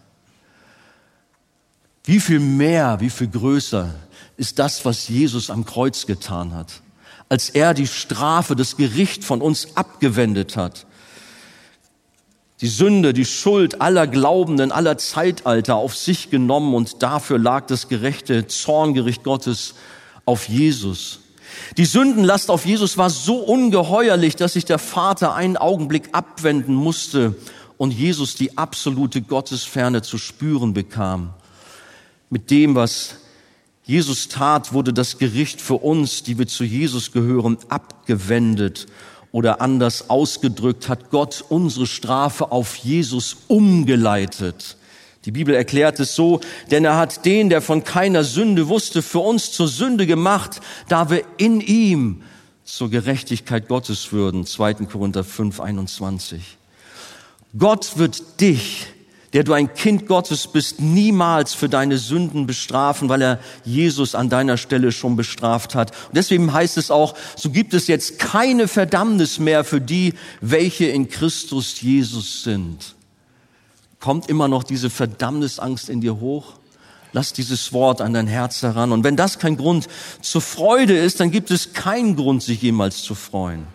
Wie 2.04 2.20
viel 2.20 2.38
mehr, 2.38 3.00
wie 3.00 3.10
viel 3.10 3.28
größer 3.28 3.92
ist 4.36 4.58
das, 4.58 4.84
was 4.84 5.08
Jesus 5.08 5.50
am 5.50 5.64
Kreuz 5.64 6.06
getan 6.06 6.54
hat, 6.54 6.80
als 7.28 7.50
er 7.50 7.74
die 7.74 7.88
Strafe, 7.88 8.54
das 8.54 8.76
Gericht 8.76 9.24
von 9.24 9.42
uns 9.42 9.76
abgewendet 9.76 10.56
hat. 10.56 10.85
Die 12.62 12.68
Sünde, 12.68 13.12
die 13.12 13.26
Schuld 13.26 13.82
aller 13.82 14.06
Glaubenden, 14.06 14.72
aller 14.72 14.96
Zeitalter 14.96 15.76
auf 15.76 15.94
sich 15.94 16.30
genommen 16.30 16.74
und 16.74 17.02
dafür 17.02 17.38
lag 17.38 17.66
das 17.66 17.88
gerechte 17.88 18.46
Zorngericht 18.46 19.24
Gottes 19.24 19.74
auf 20.24 20.48
Jesus. 20.48 21.20
Die 21.76 21.84
Sündenlast 21.84 22.50
auf 22.50 22.64
Jesus 22.64 22.96
war 22.96 23.10
so 23.10 23.36
ungeheuerlich, 23.36 24.36
dass 24.36 24.54
sich 24.54 24.64
der 24.64 24.78
Vater 24.78 25.34
einen 25.34 25.56
Augenblick 25.58 26.08
abwenden 26.12 26.74
musste 26.74 27.34
und 27.76 27.92
Jesus 27.92 28.34
die 28.34 28.56
absolute 28.56 29.20
Gottesferne 29.20 30.00
zu 30.00 30.16
spüren 30.16 30.72
bekam. 30.72 31.34
Mit 32.30 32.50
dem, 32.50 32.74
was 32.74 33.16
Jesus 33.84 34.28
tat, 34.28 34.72
wurde 34.72 34.92
das 34.92 35.18
Gericht 35.18 35.60
für 35.60 35.76
uns, 35.76 36.22
die 36.22 36.38
wir 36.38 36.46
zu 36.46 36.64
Jesus 36.64 37.12
gehören, 37.12 37.58
abgewendet 37.68 38.86
oder 39.36 39.60
anders 39.60 40.08
ausgedrückt, 40.08 40.88
hat 40.88 41.10
Gott 41.10 41.44
unsere 41.50 41.86
Strafe 41.86 42.52
auf 42.52 42.76
Jesus 42.76 43.36
umgeleitet. 43.48 44.78
Die 45.26 45.30
Bibel 45.30 45.54
erklärt 45.54 46.00
es 46.00 46.14
so, 46.14 46.40
denn 46.70 46.86
er 46.86 46.96
hat 46.96 47.26
den, 47.26 47.50
der 47.50 47.60
von 47.60 47.84
keiner 47.84 48.24
Sünde 48.24 48.68
wusste, 48.68 49.02
für 49.02 49.18
uns 49.18 49.52
zur 49.52 49.68
Sünde 49.68 50.06
gemacht, 50.06 50.62
da 50.88 51.10
wir 51.10 51.22
in 51.36 51.60
ihm 51.60 52.22
zur 52.64 52.88
Gerechtigkeit 52.88 53.68
Gottes 53.68 54.10
würden. 54.10 54.46
2. 54.46 54.72
Korinther 54.86 55.22
5, 55.22 55.60
21. 55.60 56.56
Gott 57.58 57.98
wird 57.98 58.40
dich 58.40 58.86
der 59.36 59.44
du 59.44 59.52
ein 59.52 59.74
Kind 59.74 60.06
Gottes 60.06 60.46
bist, 60.46 60.80
niemals 60.80 61.52
für 61.52 61.68
deine 61.68 61.98
Sünden 61.98 62.46
bestrafen, 62.46 63.10
weil 63.10 63.20
er 63.20 63.38
Jesus 63.66 64.14
an 64.14 64.30
deiner 64.30 64.56
Stelle 64.56 64.92
schon 64.92 65.14
bestraft 65.14 65.74
hat. 65.74 65.90
Und 65.90 66.16
deswegen 66.16 66.54
heißt 66.54 66.78
es 66.78 66.90
auch, 66.90 67.14
so 67.36 67.50
gibt 67.50 67.74
es 67.74 67.86
jetzt 67.86 68.18
keine 68.18 68.66
Verdammnis 68.66 69.38
mehr 69.38 69.62
für 69.62 69.78
die, 69.78 70.14
welche 70.40 70.86
in 70.86 71.10
Christus 71.10 71.82
Jesus 71.82 72.44
sind. 72.44 72.94
Kommt 74.00 74.30
immer 74.30 74.48
noch 74.48 74.64
diese 74.64 74.88
Verdammnisangst 74.88 75.90
in 75.90 76.00
dir 76.00 76.18
hoch? 76.18 76.54
Lass 77.12 77.34
dieses 77.34 77.74
Wort 77.74 78.00
an 78.00 78.14
dein 78.14 78.28
Herz 78.28 78.62
heran. 78.62 78.90
Und 78.90 79.04
wenn 79.04 79.16
das 79.16 79.38
kein 79.38 79.58
Grund 79.58 79.86
zur 80.22 80.40
Freude 80.40 80.96
ist, 80.96 81.20
dann 81.20 81.30
gibt 81.30 81.50
es 81.50 81.74
keinen 81.74 82.16
Grund, 82.16 82.42
sich 82.42 82.62
jemals 82.62 83.02
zu 83.02 83.14
freuen. 83.14 83.66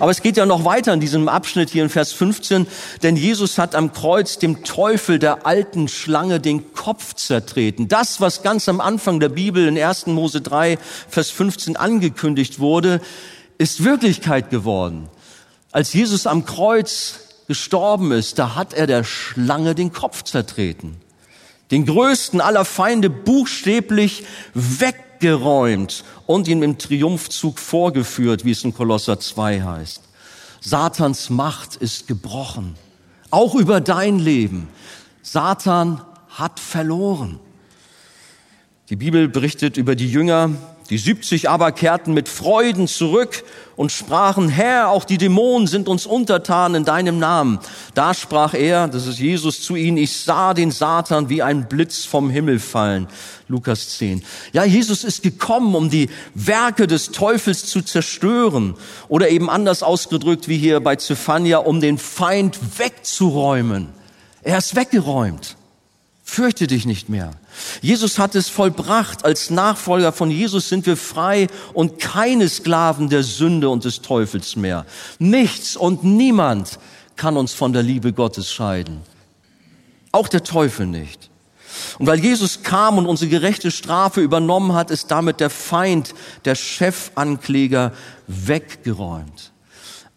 Aber 0.00 0.12
es 0.12 0.22
geht 0.22 0.36
ja 0.36 0.46
noch 0.46 0.64
weiter 0.64 0.92
in 0.92 1.00
diesem 1.00 1.28
Abschnitt 1.28 1.70
hier 1.70 1.82
in 1.82 1.88
Vers 1.88 2.12
15, 2.12 2.66
denn 3.02 3.16
Jesus 3.16 3.58
hat 3.58 3.74
am 3.74 3.92
Kreuz 3.92 4.38
dem 4.38 4.62
Teufel 4.62 5.18
der 5.18 5.44
alten 5.44 5.88
Schlange 5.88 6.38
den 6.38 6.72
Kopf 6.72 7.14
zertreten. 7.14 7.88
Das, 7.88 8.20
was 8.20 8.42
ganz 8.42 8.68
am 8.68 8.80
Anfang 8.80 9.18
der 9.18 9.28
Bibel 9.28 9.66
in 9.66 9.76
1. 9.76 10.06
Mose 10.06 10.40
3, 10.40 10.78
Vers 11.08 11.30
15 11.30 11.76
angekündigt 11.76 12.60
wurde, 12.60 13.00
ist 13.58 13.82
Wirklichkeit 13.82 14.50
geworden. 14.50 15.08
Als 15.72 15.92
Jesus 15.92 16.26
am 16.26 16.44
Kreuz 16.44 17.20
gestorben 17.48 18.12
ist, 18.12 18.38
da 18.38 18.54
hat 18.54 18.74
er 18.74 18.86
der 18.86 19.02
Schlange 19.02 19.74
den 19.74 19.92
Kopf 19.92 20.22
zertreten. 20.22 20.96
Den 21.72 21.86
größten 21.86 22.40
aller 22.40 22.64
Feinde 22.64 23.10
buchstäblich 23.10 24.24
weg 24.54 24.96
weggeräumt 25.18 26.04
und 26.26 26.48
ihm 26.48 26.62
im 26.62 26.78
Triumphzug 26.78 27.58
vorgeführt, 27.58 28.44
wie 28.44 28.52
es 28.52 28.64
in 28.64 28.74
Kolosser 28.74 29.18
2 29.18 29.62
heißt. 29.62 30.02
Satans 30.60 31.30
Macht 31.30 31.76
ist 31.76 32.06
gebrochen. 32.08 32.74
Auch 33.30 33.54
über 33.54 33.80
dein 33.80 34.18
Leben. 34.18 34.68
Satan 35.22 36.00
hat 36.30 36.60
verloren. 36.60 37.38
Die 38.88 38.96
Bibel 38.96 39.28
berichtet 39.28 39.76
über 39.76 39.94
die 39.94 40.10
Jünger, 40.10 40.50
die 40.90 40.96
70 40.96 41.50
aber 41.50 41.70
kehrten 41.70 42.14
mit 42.14 42.28
Freuden 42.28 42.88
zurück 42.88 43.44
und 43.76 43.92
sprachen, 43.92 44.48
Herr, 44.48 44.88
auch 44.88 45.04
die 45.04 45.18
Dämonen 45.18 45.66
sind 45.66 45.86
uns 45.86 46.06
untertan 46.06 46.74
in 46.74 46.86
deinem 46.86 47.18
Namen. 47.18 47.58
Da 47.94 48.14
sprach 48.14 48.54
er, 48.54 48.88
das 48.88 49.06
ist 49.06 49.18
Jesus 49.18 49.60
zu 49.60 49.76
ihnen, 49.76 49.98
ich 49.98 50.16
sah 50.16 50.54
den 50.54 50.70
Satan 50.70 51.28
wie 51.28 51.42
ein 51.42 51.68
Blitz 51.68 52.06
vom 52.06 52.30
Himmel 52.30 52.58
fallen. 52.58 53.06
Lukas 53.48 53.98
10. 53.98 54.24
Ja, 54.52 54.64
Jesus 54.64 55.04
ist 55.04 55.22
gekommen, 55.22 55.74
um 55.74 55.90
die 55.90 56.08
Werke 56.34 56.86
des 56.86 57.10
Teufels 57.10 57.66
zu 57.66 57.82
zerstören. 57.82 58.74
Oder 59.08 59.28
eben 59.28 59.50
anders 59.50 59.82
ausgedrückt 59.82 60.48
wie 60.48 60.56
hier 60.56 60.80
bei 60.80 60.96
Zephania, 60.96 61.58
um 61.58 61.80
den 61.82 61.98
Feind 61.98 62.58
wegzuräumen. 62.78 63.88
Er 64.42 64.56
ist 64.56 64.74
weggeräumt. 64.74 65.57
Fürchte 66.30 66.66
dich 66.66 66.84
nicht 66.84 67.08
mehr. 67.08 67.30
Jesus 67.80 68.18
hat 68.18 68.34
es 68.34 68.50
vollbracht. 68.50 69.24
Als 69.24 69.48
Nachfolger 69.48 70.12
von 70.12 70.30
Jesus 70.30 70.68
sind 70.68 70.84
wir 70.84 70.98
frei 70.98 71.46
und 71.72 72.00
keine 72.00 72.50
Sklaven 72.50 73.08
der 73.08 73.22
Sünde 73.22 73.70
und 73.70 73.84
des 73.84 74.02
Teufels 74.02 74.54
mehr. 74.54 74.84
Nichts 75.18 75.74
und 75.74 76.04
niemand 76.04 76.78
kann 77.16 77.38
uns 77.38 77.54
von 77.54 77.72
der 77.72 77.82
Liebe 77.82 78.12
Gottes 78.12 78.52
scheiden. 78.52 79.00
Auch 80.12 80.28
der 80.28 80.44
Teufel 80.44 80.86
nicht. 80.86 81.30
Und 81.98 82.06
weil 82.06 82.20
Jesus 82.20 82.62
kam 82.62 82.98
und 82.98 83.06
unsere 83.06 83.30
gerechte 83.30 83.70
Strafe 83.70 84.20
übernommen 84.20 84.74
hat, 84.74 84.90
ist 84.90 85.10
damit 85.10 85.40
der 85.40 85.50
Feind, 85.50 86.14
der 86.44 86.56
Chefankläger 86.56 87.94
weggeräumt. 88.26 89.52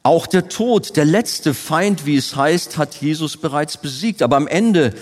Auch 0.03 0.27
der 0.27 0.49
Tod, 0.49 0.97
der 0.97 1.05
letzte 1.05 1.53
Feind, 1.53 2.05
wie 2.05 2.17
es 2.17 2.35
heißt, 2.35 2.77
hat 2.77 2.95
Jesus 2.95 3.37
bereits 3.37 3.77
besiegt. 3.77 4.21
Aber 4.21 4.35
am 4.35 4.47
Ende 4.47 4.93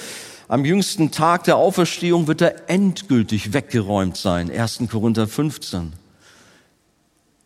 am 0.49 0.65
jüngsten 0.65 1.11
Tag 1.11 1.43
der 1.43 1.57
Auferstehung 1.57 2.27
wird 2.27 2.41
er 2.41 2.69
endgültig 2.69 3.53
weggeräumt 3.53 4.17
sein. 4.17 4.51
1. 4.51 4.79
Korinther 4.91 5.27
15. 5.27 5.93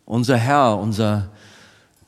Unser 0.06 0.38
Herr, 0.38 0.78
unser 0.78 1.28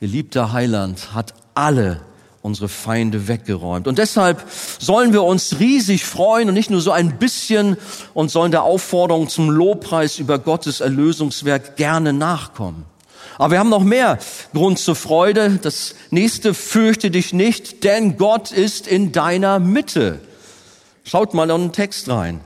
geliebter 0.00 0.52
Heiland 0.52 1.12
hat 1.12 1.34
alle 1.54 2.00
unsere 2.40 2.68
Feinde 2.68 3.28
weggeräumt. 3.28 3.86
Und 3.86 3.98
deshalb 3.98 4.42
sollen 4.78 5.12
wir 5.12 5.22
uns 5.22 5.60
riesig 5.60 6.06
freuen 6.06 6.48
und 6.48 6.54
nicht 6.54 6.70
nur 6.70 6.80
so 6.80 6.92
ein 6.92 7.18
bisschen 7.18 7.76
und 8.14 8.30
sollen 8.30 8.50
der 8.50 8.62
Aufforderung 8.62 9.28
zum 9.28 9.50
Lobpreis 9.50 10.18
über 10.18 10.38
Gottes 10.38 10.80
Erlösungswerk 10.80 11.76
gerne 11.76 12.14
nachkommen. 12.14 12.86
Aber 13.36 13.50
wir 13.50 13.58
haben 13.58 13.68
noch 13.68 13.84
mehr 13.84 14.18
Grund 14.54 14.78
zur 14.78 14.94
Freude. 14.94 15.58
Das 15.60 15.94
nächste, 16.10 16.54
fürchte 16.54 17.10
dich 17.10 17.34
nicht, 17.34 17.84
denn 17.84 18.16
Gott 18.16 18.50
ist 18.50 18.86
in 18.86 19.12
deiner 19.12 19.58
Mitte. 19.58 20.20
Schaut 21.08 21.34
mal 21.34 21.48
in 21.50 21.60
den 21.60 21.72
Text 21.72 22.08
rein. 22.08 22.40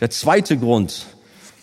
Der 0.00 0.10
zweite 0.10 0.58
Grund, 0.58 1.06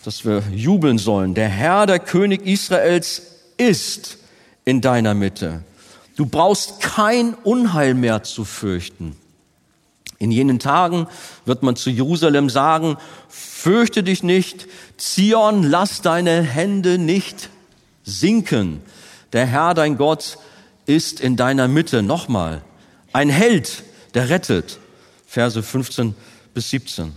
dass 0.02 0.24
wir 0.24 0.42
jubeln 0.50 0.96
sollen. 0.96 1.34
Der 1.34 1.48
Herr, 1.50 1.84
der 1.84 1.98
König 1.98 2.46
Israels, 2.46 3.22
ist 3.58 4.16
in 4.64 4.80
deiner 4.80 5.12
Mitte. 5.12 5.62
Du 6.16 6.24
brauchst 6.24 6.80
kein 6.80 7.34
Unheil 7.34 7.92
mehr 7.92 8.22
zu 8.22 8.46
fürchten. 8.46 9.14
In 10.18 10.30
jenen 10.30 10.58
Tagen 10.58 11.06
wird 11.44 11.62
man 11.62 11.76
zu 11.76 11.90
Jerusalem 11.90 12.48
sagen, 12.48 12.96
fürchte 13.28 14.02
dich 14.02 14.22
nicht, 14.22 14.68
Zion, 14.96 15.64
lass 15.64 16.00
deine 16.00 16.40
Hände 16.40 16.96
nicht 16.96 17.50
sinken. 18.04 18.80
Der 19.34 19.44
Herr, 19.44 19.74
dein 19.74 19.98
Gott, 19.98 20.38
ist 20.86 21.20
in 21.20 21.36
deiner 21.36 21.68
Mitte. 21.68 22.02
Nochmal, 22.02 22.62
ein 23.12 23.28
Held, 23.28 23.84
der 24.14 24.30
rettet. 24.30 24.78
Verse 25.26 25.62
15 25.62 26.14
bis 26.58 26.70
17. 26.70 27.12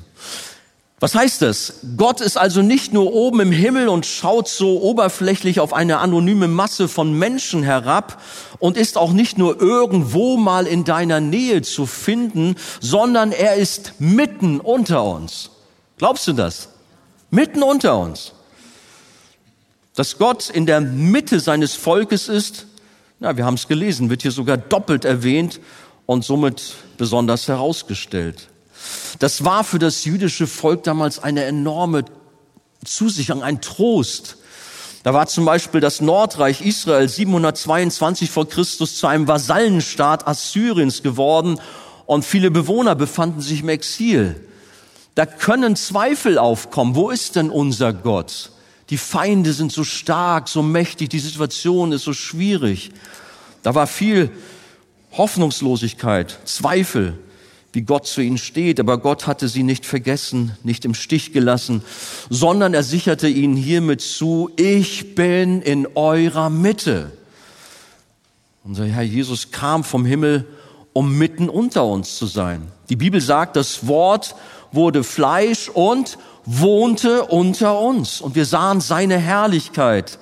Was 0.99 1.15
heißt 1.15 1.41
das? 1.41 1.80
Gott 1.97 2.21
ist 2.21 2.38
also 2.38 2.62
nicht 2.62 2.93
nur 2.93 3.12
oben 3.12 3.39
im 3.39 3.51
Himmel 3.51 3.89
und 3.89 4.06
schaut 4.06 4.47
so 4.47 4.84
oberflächlich 4.84 5.60
auf 5.60 5.73
eine 5.73 5.97
anonyme 5.97 6.47
Masse 6.47 6.88
von 6.88 7.17
Menschen 7.17 7.63
herab 7.63 8.21
und 8.60 8.77
ist 8.77 8.99
auch 8.99 9.13
nicht 9.13 9.39
nur 9.39 9.60
irgendwo 9.60 10.38
mal 10.38 10.67
in 10.67 10.84
deiner 10.84 11.19
Nähe 11.21 11.63
zu 11.63 11.88
finden, 11.88 12.56
sondern 12.82 13.32
er 13.32 13.56
ist 13.56 13.93
mitten 13.97 14.60
unter 14.60 15.04
uns. 15.06 15.49
Glaubst 15.97 16.27
du 16.27 16.34
das? 16.34 16.69
Mitten 17.32 17.63
unter 17.63 17.97
uns. 17.97 18.34
Dass 19.95 20.19
Gott 20.19 20.51
in 20.51 20.67
der 20.67 20.82
Mitte 20.82 21.39
seines 21.39 21.73
Volkes 21.73 22.30
ist, 22.30 22.67
na, 23.19 23.36
wir 23.38 23.45
haben 23.45 23.56
es 23.56 23.67
gelesen, 23.67 24.12
wird 24.12 24.21
hier 24.21 24.30
sogar 24.30 24.58
doppelt 24.58 25.04
erwähnt 25.04 25.60
und 26.06 26.23
somit 26.23 26.75
besonders 26.99 27.47
herausgestellt. 27.47 28.50
Das 29.19 29.43
war 29.43 29.63
für 29.63 29.79
das 29.79 30.05
jüdische 30.05 30.47
Volk 30.47 30.83
damals 30.83 31.19
eine 31.19 31.43
enorme 31.43 32.05
Zusicherung, 32.85 33.43
ein 33.43 33.61
Trost. 33.61 34.37
Da 35.03 35.13
war 35.13 35.27
zum 35.27 35.45
Beispiel 35.45 35.81
das 35.81 36.01
Nordreich 36.01 36.61
Israel 36.61 37.09
722 37.09 38.29
vor 38.29 38.47
Christus 38.47 38.97
zu 38.97 39.07
einem 39.07 39.27
Vasallenstaat 39.27 40.27
Assyriens 40.27 41.01
geworden 41.01 41.59
und 42.05 42.23
viele 42.23 42.51
Bewohner 42.51 42.95
befanden 42.95 43.41
sich 43.41 43.61
im 43.61 43.69
Exil. 43.69 44.47
Da 45.15 45.25
können 45.25 45.75
Zweifel 45.75 46.37
aufkommen. 46.37 46.95
Wo 46.95 47.09
ist 47.09 47.35
denn 47.35 47.49
unser 47.49 47.93
Gott? 47.93 48.51
Die 48.89 48.97
Feinde 48.97 49.53
sind 49.53 49.71
so 49.71 49.83
stark, 49.83 50.47
so 50.49 50.61
mächtig, 50.61 51.09
die 51.09 51.19
Situation 51.19 51.91
ist 51.91 52.03
so 52.03 52.13
schwierig. 52.13 52.91
Da 53.63 53.73
war 53.73 53.87
viel 53.87 54.31
Hoffnungslosigkeit, 55.13 56.39
Zweifel 56.45 57.17
wie 57.73 57.81
Gott 57.81 58.07
zu 58.07 58.21
ihnen 58.21 58.38
steht. 58.38 58.79
Aber 58.79 58.97
Gott 58.97 59.27
hatte 59.27 59.47
sie 59.47 59.63
nicht 59.63 59.86
vergessen, 59.86 60.57
nicht 60.63 60.86
im 60.86 60.93
Stich 60.93 61.34
gelassen, 61.34 61.84
sondern 62.29 62.73
er 62.73 62.84
sicherte 62.84 63.27
ihnen 63.27 63.55
hiermit 63.55 64.01
zu, 64.01 64.49
ich 64.57 65.15
bin 65.15 65.62
in 65.62 65.88
eurer 65.95 66.49
Mitte. 66.49 67.12
Unser 68.63 68.86
Herr 68.86 69.03
Jesus 69.03 69.51
kam 69.51 69.84
vom 69.84 70.05
Himmel, 70.05 70.45
um 70.93 71.17
mitten 71.17 71.49
unter 71.49 71.86
uns 71.86 72.17
zu 72.17 72.25
sein. 72.25 72.67
Die 72.89 72.95
Bibel 72.95 73.21
sagt, 73.21 73.55
das 73.55 73.88
Wort 73.88 74.36
wurde 74.71 75.03
Fleisch 75.03 75.69
und 75.69 76.17
wohnte 76.45 77.23
unter 77.23 77.79
uns. 77.79 78.21
Und 78.21 78.36
wir 78.36 78.45
sahen 78.45 78.81
seine 78.81 79.17
Herrlichkeit 79.17 80.19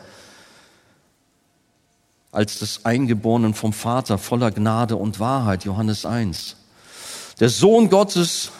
als 2.31 2.59
des 2.59 2.85
Eingeborenen 2.85 3.53
vom 3.53 3.73
Vater 3.73 4.17
voller 4.17 4.51
Gnade 4.51 4.95
und 4.95 5.19
Wahrheit, 5.19 5.65
Johannes 5.65 6.05
1. 6.05 6.55
Der 7.39 7.47
Sohn 7.47 7.89
Gottes 7.89 8.51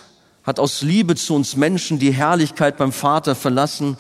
hat 0.44 0.58
aus 0.58 0.82
Liebe 0.82 1.16
zu 1.16 1.36
uns 1.36 1.58
Menschen 1.58 2.00
die 2.00 2.14
Herrlichkeit 2.14 2.78
beim 2.78 2.94
Vater 2.94 3.36
verlassen 3.36 3.98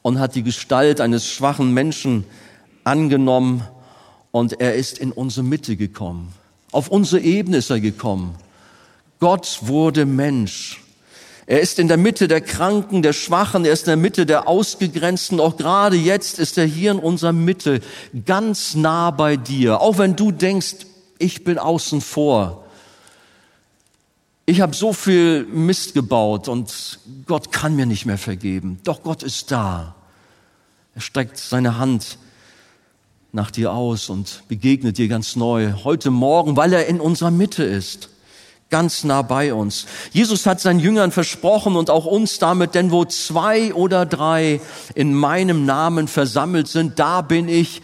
und 0.00 0.18
hat 0.18 0.34
die 0.34 0.42
Gestalt 0.42 1.02
eines 1.02 1.26
schwachen 1.26 1.74
Menschen 1.74 2.24
angenommen 2.84 3.62
und 4.30 4.60
er 4.60 4.76
ist 4.76 4.98
in 4.98 5.12
unsere 5.12 5.44
Mitte 5.44 5.76
gekommen. 5.76 6.32
Auf 6.72 6.88
unsere 6.88 7.20
Ebene 7.20 7.58
ist 7.58 7.68
er 7.68 7.80
gekommen. 7.80 8.34
Gott 9.20 9.58
wurde 9.62 10.06
Mensch. 10.06 10.80
Er 11.44 11.60
ist 11.60 11.78
in 11.78 11.88
der 11.88 11.96
Mitte 11.98 12.28
der 12.28 12.40
Kranken, 12.40 13.02
der 13.02 13.12
Schwachen, 13.12 13.66
er 13.66 13.72
ist 13.72 13.82
in 13.82 13.90
der 13.90 13.96
Mitte 13.96 14.24
der 14.24 14.48
Ausgegrenzten. 14.48 15.38
Auch 15.38 15.58
gerade 15.58 15.96
jetzt 15.96 16.38
ist 16.38 16.56
er 16.56 16.64
hier 16.64 16.92
in 16.92 16.98
unserer 16.98 17.32
Mitte, 17.32 17.80
ganz 18.24 18.74
nah 18.74 19.10
bei 19.10 19.36
dir. 19.36 19.82
Auch 19.82 19.98
wenn 19.98 20.16
du 20.16 20.30
denkst, 20.30 20.86
ich 21.18 21.44
bin 21.44 21.58
außen 21.58 22.00
vor 22.00 22.64
ich 24.48 24.62
habe 24.62 24.74
so 24.74 24.94
viel 24.94 25.44
Mist 25.44 25.92
gebaut 25.92 26.48
und 26.48 27.00
Gott 27.26 27.52
kann 27.52 27.76
mir 27.76 27.84
nicht 27.84 28.06
mehr 28.06 28.16
vergeben. 28.16 28.78
Doch 28.82 29.02
Gott 29.02 29.22
ist 29.22 29.52
da. 29.52 29.94
Er 30.94 31.02
streckt 31.02 31.36
seine 31.36 31.76
Hand 31.76 32.16
nach 33.30 33.50
dir 33.50 33.74
aus 33.74 34.08
und 34.08 34.44
begegnet 34.48 34.96
dir 34.96 35.06
ganz 35.06 35.36
neu 35.36 35.74
heute 35.84 36.10
Morgen, 36.10 36.56
weil 36.56 36.72
er 36.72 36.86
in 36.86 36.98
unserer 36.98 37.30
Mitte 37.30 37.62
ist, 37.62 38.08
ganz 38.70 39.04
nah 39.04 39.20
bei 39.20 39.52
uns. 39.52 39.84
Jesus 40.12 40.46
hat 40.46 40.60
seinen 40.60 40.80
Jüngern 40.80 41.10
versprochen 41.10 41.76
und 41.76 41.90
auch 41.90 42.06
uns 42.06 42.38
damit, 42.38 42.74
denn 42.74 42.90
wo 42.90 43.04
zwei 43.04 43.74
oder 43.74 44.06
drei 44.06 44.62
in 44.94 45.12
meinem 45.12 45.66
Namen 45.66 46.08
versammelt 46.08 46.68
sind, 46.68 46.98
da 46.98 47.20
bin 47.20 47.50
ich 47.50 47.82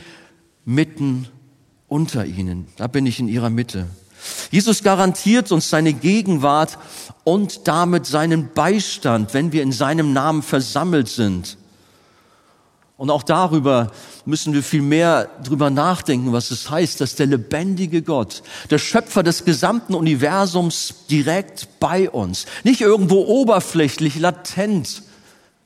mitten 0.64 1.29
unter 1.88 2.24
ihnen, 2.24 2.68
da 2.79 2.87
bin 2.87 3.05
ich 3.05 3.20
in 3.20 3.29
ihrer 3.29 3.50
Mitte. 3.50 3.87
Jesus 4.51 4.83
garantiert 4.83 5.53
uns 5.53 5.71
seine 5.71 5.93
Gegenwart 5.93 6.79
und 7.25 7.67
damit 7.67 8.07
seinen 8.07 8.53
Beistand, 8.53 9.35
wenn 9.35 9.53
wir 9.53 9.63
in 9.63 9.73
seinem 9.73 10.13
Namen 10.13 10.43
versammelt 10.43 11.09
sind. 11.09 11.57
Und 12.97 13.11
auch 13.11 13.25
darüber 13.25 13.91
müssen 14.25 14.55
wir 14.55 14.63
viel 14.63 14.83
mehr 14.83 15.29
drüber 15.43 15.69
nachdenken, 15.69 16.33
was 16.33 16.53
es 16.53 16.71
heißt, 16.71 17.01
dass 17.01 17.17
der 17.17 17.27
lebendige 17.27 18.03
Gott, 18.03 18.43
der 18.71 18.79
Schöpfer 18.79 19.25
des 19.25 19.45
gesamten 19.45 19.95
Universums 19.95 21.07
direkt 21.11 21.81
bei 21.81 22.09
uns, 22.09 22.47
nicht 22.63 22.81
irgendwo 22.81 23.27
oberflächlich, 23.27 24.19
latent, 24.19 25.03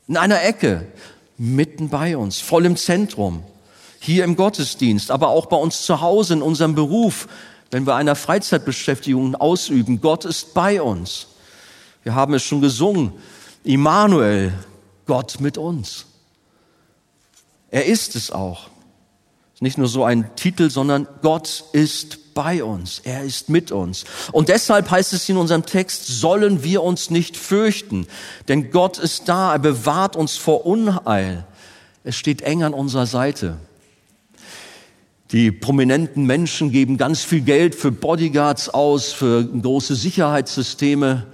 in 0.08 0.16
einer 0.16 0.42
Ecke, 0.42 0.86
mitten 1.36 1.90
bei 1.90 2.16
uns, 2.16 2.40
voll 2.40 2.64
im 2.64 2.76
Zentrum, 2.76 3.42
hier 4.00 4.24
im 4.24 4.34
Gottesdienst, 4.34 5.10
aber 5.10 5.28
auch 5.28 5.46
bei 5.46 5.56
uns 5.56 5.82
zu 5.82 6.00
Hause, 6.00 6.34
in 6.34 6.42
unserem 6.42 6.74
Beruf, 6.74 7.28
wenn 7.70 7.86
wir 7.86 7.94
einer 7.96 8.16
Freizeitbeschäftigung 8.16 9.34
ausüben. 9.34 10.00
Gott 10.00 10.24
ist 10.24 10.54
bei 10.54 10.80
uns. 10.80 11.28
Wir 12.02 12.14
haben 12.14 12.34
es 12.34 12.42
schon 12.42 12.60
gesungen. 12.60 13.12
Immanuel, 13.64 14.52
Gott 15.06 15.40
mit 15.40 15.58
uns. 15.58 16.06
Er 17.70 17.86
ist 17.86 18.16
es 18.16 18.30
auch. 18.30 18.68
Nicht 19.60 19.76
nur 19.76 19.88
so 19.88 20.04
ein 20.04 20.34
Titel, 20.36 20.70
sondern 20.70 21.08
Gott 21.20 21.64
ist 21.72 22.32
bei 22.32 22.62
uns. 22.62 23.00
Er 23.00 23.24
ist 23.24 23.48
mit 23.48 23.72
uns. 23.72 24.04
Und 24.30 24.48
deshalb 24.48 24.90
heißt 24.90 25.12
es 25.12 25.28
in 25.28 25.36
unserem 25.36 25.66
Text, 25.66 26.06
sollen 26.06 26.62
wir 26.62 26.84
uns 26.84 27.10
nicht 27.10 27.36
fürchten. 27.36 28.06
Denn 28.46 28.70
Gott 28.70 28.98
ist 28.98 29.28
da. 29.28 29.52
Er 29.52 29.58
bewahrt 29.58 30.14
uns 30.14 30.36
vor 30.36 30.64
Unheil. 30.64 31.44
Es 32.04 32.16
steht 32.16 32.42
eng 32.42 32.62
an 32.62 32.72
unserer 32.72 33.06
Seite. 33.06 33.56
Die 35.32 35.52
prominenten 35.52 36.24
Menschen 36.24 36.72
geben 36.72 36.96
ganz 36.96 37.22
viel 37.22 37.42
Geld 37.42 37.74
für 37.74 37.92
Bodyguards 37.92 38.70
aus, 38.70 39.12
für 39.12 39.44
große 39.44 39.94
Sicherheitssysteme. 39.94 41.26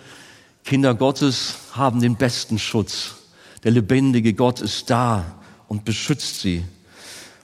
Kinder 0.65 0.97
Gottes 0.97 1.55
haben 1.73 2.01
den 2.01 2.17
besten 2.17 2.59
Schutz. 2.59 3.15
Der 3.63 3.71
lebendige 3.71 4.35
Gott 4.35 4.61
ist 4.61 4.91
da 4.91 5.25
und 5.69 5.85
beschützt 5.85 6.41
sie. 6.41 6.65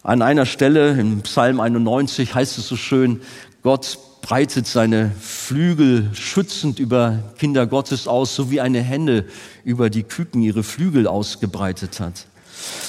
An 0.03 0.23
einer 0.23 0.45
Stelle 0.45 0.99
im 0.99 1.21
Psalm 1.23 1.61
91 1.61 2.35
heißt 2.35 2.59
es 2.59 2.67
so 2.67 2.75
schön, 2.75 3.21
Gott 3.63 3.99
breitet 4.21 4.67
seine 4.67 5.13
Flügel 5.21 6.11
schützend 6.15 6.81
über 6.81 7.23
Kinder 7.39 7.69
Gottes 7.69 8.09
aus, 8.09 8.35
so 8.35 8.51
wie 8.51 8.61
eine 8.61 8.83
Henne 8.83 9.25
über 9.63 9.89
die 9.89 10.03
Küken 10.03 10.43
ihre 10.43 10.65
Flügel 10.65 11.07
ausgebreitet 11.07 12.01
hat. 12.01 12.27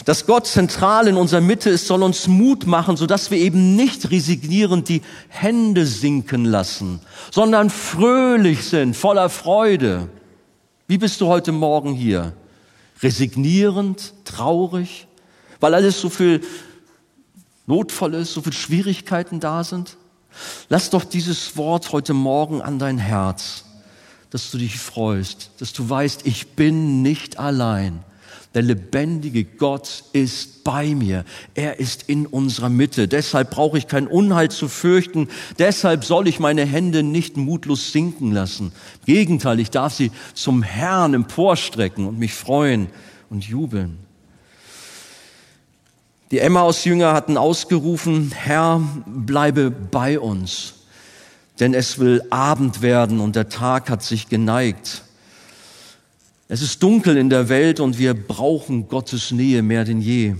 Dass 0.05 0.25
Gott 0.25 0.47
zentral 0.47 1.07
in 1.07 1.15
unserer 1.15 1.41
Mitte 1.41 1.69
ist, 1.69 1.87
soll 1.87 2.03
uns 2.03 2.27
Mut 2.27 2.65
machen, 2.65 2.97
sodass 2.97 3.31
wir 3.31 3.37
eben 3.37 3.75
nicht 3.75 4.09
resignierend 4.11 4.89
die 4.89 5.01
Hände 5.29 5.85
sinken 5.85 6.45
lassen, 6.45 6.99
sondern 7.31 7.69
fröhlich 7.69 8.63
sind, 8.65 8.95
voller 8.95 9.29
Freude. 9.29 10.09
Wie 10.87 10.97
bist 10.97 11.21
du 11.21 11.27
heute 11.27 11.51
Morgen 11.51 11.93
hier? 11.93 12.33
Resignierend, 13.01 14.13
traurig, 14.25 15.07
weil 15.59 15.75
alles 15.75 16.01
so 16.01 16.09
viel 16.09 16.41
notvoll 17.67 18.15
ist, 18.15 18.33
so 18.33 18.41
viel 18.41 18.53
Schwierigkeiten 18.53 19.39
da 19.39 19.63
sind? 19.63 19.97
Lass 20.69 20.89
doch 20.89 21.03
dieses 21.03 21.57
Wort 21.57 21.91
heute 21.91 22.13
Morgen 22.13 22.61
an 22.61 22.79
dein 22.79 22.97
Herz, 22.97 23.65
dass 24.29 24.51
du 24.51 24.57
dich 24.57 24.79
freust, 24.79 25.51
dass 25.59 25.73
du 25.73 25.89
weißt, 25.89 26.25
ich 26.25 26.55
bin 26.55 27.01
nicht 27.01 27.39
allein. 27.39 28.03
Der 28.53 28.61
lebendige 28.61 29.45
Gott 29.45 30.03
ist 30.11 30.65
bei 30.65 30.93
mir. 30.93 31.23
Er 31.55 31.79
ist 31.79 32.03
in 32.09 32.25
unserer 32.25 32.67
Mitte. 32.67 33.07
Deshalb 33.07 33.51
brauche 33.51 33.77
ich 33.77 33.87
kein 33.87 34.07
Unheil 34.07 34.51
zu 34.51 34.67
fürchten. 34.67 35.29
Deshalb 35.57 36.03
soll 36.03 36.27
ich 36.27 36.39
meine 36.39 36.65
Hände 36.65 37.01
nicht 37.01 37.37
mutlos 37.37 37.93
sinken 37.93 38.33
lassen. 38.33 38.73
Im 38.99 39.13
Gegenteil, 39.13 39.59
ich 39.61 39.71
darf 39.71 39.93
sie 39.93 40.11
zum 40.33 40.63
Herrn 40.63 41.13
emporstrecken 41.13 42.05
und 42.05 42.19
mich 42.19 42.33
freuen 42.33 42.87
und 43.29 43.45
jubeln. 43.45 43.99
Die 46.31 46.39
Emmaus-Jünger 46.39 47.13
hatten 47.13 47.37
ausgerufen, 47.37 48.31
Herr, 48.33 48.81
bleibe 49.05 49.69
bei 49.69 50.17
uns, 50.17 50.75
denn 51.59 51.73
es 51.73 51.99
will 51.99 52.23
Abend 52.29 52.81
werden 52.81 53.19
und 53.19 53.35
der 53.35 53.49
Tag 53.49 53.89
hat 53.89 54.01
sich 54.01 54.29
geneigt. 54.29 55.03
Es 56.51 56.61
ist 56.61 56.83
dunkel 56.83 57.15
in 57.15 57.29
der 57.29 57.47
Welt 57.47 57.79
und 57.79 57.97
wir 57.97 58.13
brauchen 58.13 58.89
Gottes 58.89 59.31
Nähe 59.31 59.61
mehr 59.61 59.85
denn 59.85 60.01
je. 60.01 60.35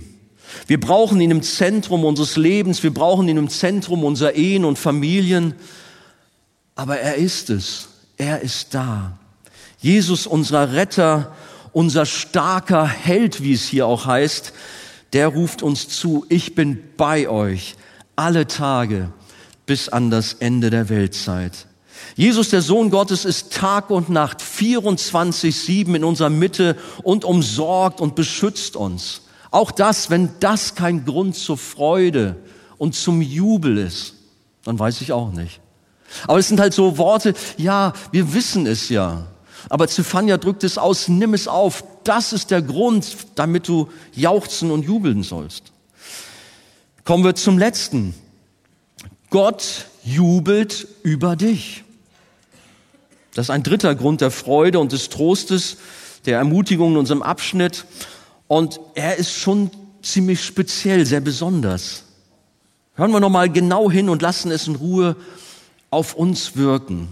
Wir 0.66 0.78
brauchen 0.78 1.18
ihn 1.22 1.30
im 1.30 1.40
Zentrum 1.40 2.04
unseres 2.04 2.36
Lebens, 2.36 2.82
wir 2.82 2.92
brauchen 2.92 3.26
ihn 3.30 3.38
im 3.38 3.48
Zentrum 3.48 4.04
unserer 4.04 4.34
Ehen 4.34 4.66
und 4.66 4.78
Familien. 4.78 5.54
Aber 6.74 6.98
er 6.98 7.14
ist 7.14 7.48
es, 7.48 7.88
er 8.18 8.42
ist 8.42 8.74
da. 8.74 9.18
Jesus, 9.78 10.26
unser 10.26 10.74
Retter 10.74 11.32
unser 11.72 12.04
starker 12.04 12.86
Held, 12.86 13.42
wie 13.42 13.54
es 13.54 13.66
hier 13.66 13.86
auch 13.86 14.04
heißt, 14.04 14.52
der 15.14 15.28
ruft 15.28 15.62
uns 15.62 15.88
zu, 15.88 16.26
ich 16.28 16.54
bin 16.54 16.78
bei 16.98 17.26
euch 17.26 17.76
alle 18.16 18.46
Tage 18.46 19.10
bis 19.64 19.88
an 19.88 20.10
das 20.10 20.34
Ende 20.34 20.68
der 20.68 20.90
Weltzeit. 20.90 21.68
Jesus, 22.14 22.50
der 22.50 22.62
Sohn 22.62 22.90
Gottes, 22.90 23.24
ist 23.24 23.52
Tag 23.52 23.90
und 23.90 24.10
Nacht 24.10 24.40
24-7 24.40 25.94
in 25.94 26.04
unserer 26.04 26.30
Mitte 26.30 26.76
und 27.02 27.24
umsorgt 27.24 28.00
und 28.00 28.14
beschützt 28.14 28.76
uns. 28.76 29.22
Auch 29.50 29.70
das, 29.70 30.10
wenn 30.10 30.30
das 30.40 30.74
kein 30.74 31.04
Grund 31.04 31.36
zur 31.36 31.58
Freude 31.58 32.36
und 32.78 32.94
zum 32.94 33.22
Jubel 33.22 33.78
ist, 33.78 34.14
dann 34.64 34.78
weiß 34.78 35.00
ich 35.00 35.12
auch 35.12 35.32
nicht. 35.32 35.60
Aber 36.26 36.38
es 36.38 36.48
sind 36.48 36.60
halt 36.60 36.74
so 36.74 36.98
Worte, 36.98 37.34
ja, 37.56 37.92
wir 38.10 38.34
wissen 38.34 38.66
es 38.66 38.88
ja. 38.88 39.26
Aber 39.68 39.88
Zephania 39.88 40.36
drückt 40.36 40.64
es 40.64 40.78
aus, 40.78 41.08
nimm 41.08 41.34
es 41.34 41.48
auf. 41.48 41.84
Das 42.04 42.32
ist 42.32 42.50
der 42.50 42.62
Grund, 42.62 43.16
damit 43.36 43.68
du 43.68 43.88
jauchzen 44.14 44.70
und 44.70 44.84
jubeln 44.84 45.22
sollst. 45.22 45.72
Kommen 47.04 47.24
wir 47.24 47.34
zum 47.34 47.58
letzten. 47.58 48.14
Gott 49.30 49.86
jubelt 50.04 50.86
über 51.02 51.36
dich. 51.36 51.84
Das 53.34 53.46
ist 53.46 53.50
ein 53.50 53.62
dritter 53.62 53.94
Grund 53.94 54.20
der 54.20 54.30
Freude 54.30 54.78
und 54.78 54.92
des 54.92 55.08
Trostes, 55.08 55.78
der 56.26 56.38
Ermutigung 56.38 56.92
in 56.92 56.98
unserem 56.98 57.22
Abschnitt. 57.22 57.84
Und 58.46 58.80
er 58.94 59.16
ist 59.16 59.32
schon 59.32 59.70
ziemlich 60.02 60.44
speziell, 60.44 61.06
sehr 61.06 61.20
besonders. 61.20 62.04
Hören 62.94 63.12
wir 63.12 63.20
nochmal 63.20 63.48
genau 63.48 63.90
hin 63.90 64.08
und 64.08 64.20
lassen 64.20 64.50
es 64.50 64.66
in 64.66 64.76
Ruhe 64.76 65.16
auf 65.90 66.14
uns 66.14 66.56
wirken. 66.56 67.08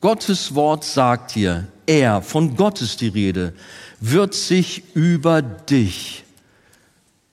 Gottes 0.00 0.54
Wort 0.54 0.84
sagt 0.84 1.32
hier, 1.32 1.66
er, 1.86 2.22
von 2.22 2.56
Gott 2.56 2.80
ist 2.80 3.00
die 3.00 3.08
Rede, 3.08 3.52
wird 4.00 4.34
sich 4.34 4.84
über 4.94 5.42
dich. 5.42 6.24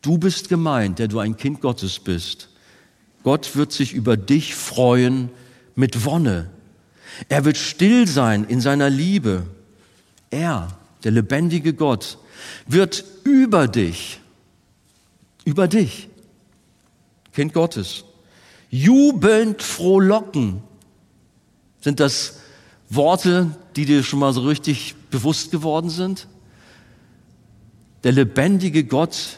Du 0.01 0.17
bist 0.17 0.49
gemeint, 0.49 0.99
der 0.99 1.07
du 1.07 1.19
ein 1.19 1.37
Kind 1.37 1.61
Gottes 1.61 1.99
bist. 1.99 2.49
Gott 3.23 3.55
wird 3.55 3.71
sich 3.71 3.93
über 3.93 4.17
dich 4.17 4.55
freuen 4.55 5.29
mit 5.75 6.05
Wonne. 6.05 6.49
Er 7.29 7.45
wird 7.45 7.57
still 7.57 8.07
sein 8.07 8.45
in 8.45 8.61
seiner 8.61 8.89
Liebe. 8.89 9.45
Er, 10.29 10.67
der 11.03 11.11
lebendige 11.11 11.73
Gott, 11.73 12.17
wird 12.67 13.03
über 13.23 13.67
dich, 13.67 14.19
über 15.45 15.67
dich, 15.67 16.09
Kind 17.33 17.53
Gottes, 17.53 18.05
jubelnd 18.69 19.61
frohlocken. 19.61 20.61
Sind 21.81 21.99
das 21.99 22.39
Worte, 22.89 23.51
die 23.75 23.85
dir 23.85 24.03
schon 24.03 24.19
mal 24.19 24.33
so 24.33 24.41
richtig 24.41 24.95
bewusst 25.11 25.51
geworden 25.51 25.89
sind? 25.89 26.27
Der 28.03 28.11
lebendige 28.11 28.83
Gott 28.83 29.37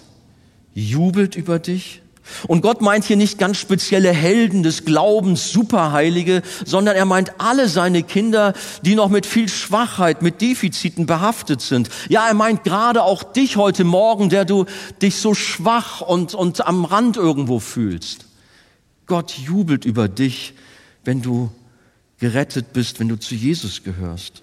jubelt 0.73 1.35
über 1.35 1.59
dich. 1.59 2.01
Und 2.47 2.61
Gott 2.61 2.81
meint 2.81 3.05
hier 3.05 3.17
nicht 3.17 3.37
ganz 3.37 3.57
spezielle 3.57 4.11
Helden 4.11 4.63
des 4.63 4.85
Glaubens, 4.85 5.51
Superheilige, 5.51 6.41
sondern 6.65 6.95
er 6.95 7.05
meint 7.05 7.39
alle 7.39 7.67
seine 7.69 8.03
Kinder, 8.03 8.53
die 8.83 8.95
noch 8.95 9.09
mit 9.09 9.25
viel 9.25 9.49
Schwachheit, 9.49 10.21
mit 10.21 10.41
Defiziten 10.41 11.05
behaftet 11.05 11.61
sind. 11.61 11.89
Ja, 12.09 12.27
er 12.27 12.33
meint 12.33 12.63
gerade 12.63 13.03
auch 13.03 13.23
dich 13.23 13.57
heute 13.57 13.83
Morgen, 13.83 14.29
der 14.29 14.45
du 14.45 14.65
dich 15.01 15.17
so 15.17 15.33
schwach 15.33 16.01
und, 16.01 16.33
und 16.33 16.65
am 16.65 16.85
Rand 16.85 17.17
irgendwo 17.17 17.59
fühlst. 17.59 18.25
Gott 19.05 19.31
jubelt 19.31 19.85
über 19.85 20.07
dich, 20.07 20.53
wenn 21.03 21.21
du 21.21 21.49
gerettet 22.19 22.73
bist, 22.73 22.99
wenn 22.99 23.07
du 23.07 23.17
zu 23.17 23.35
Jesus 23.35 23.83
gehörst. 23.83 24.41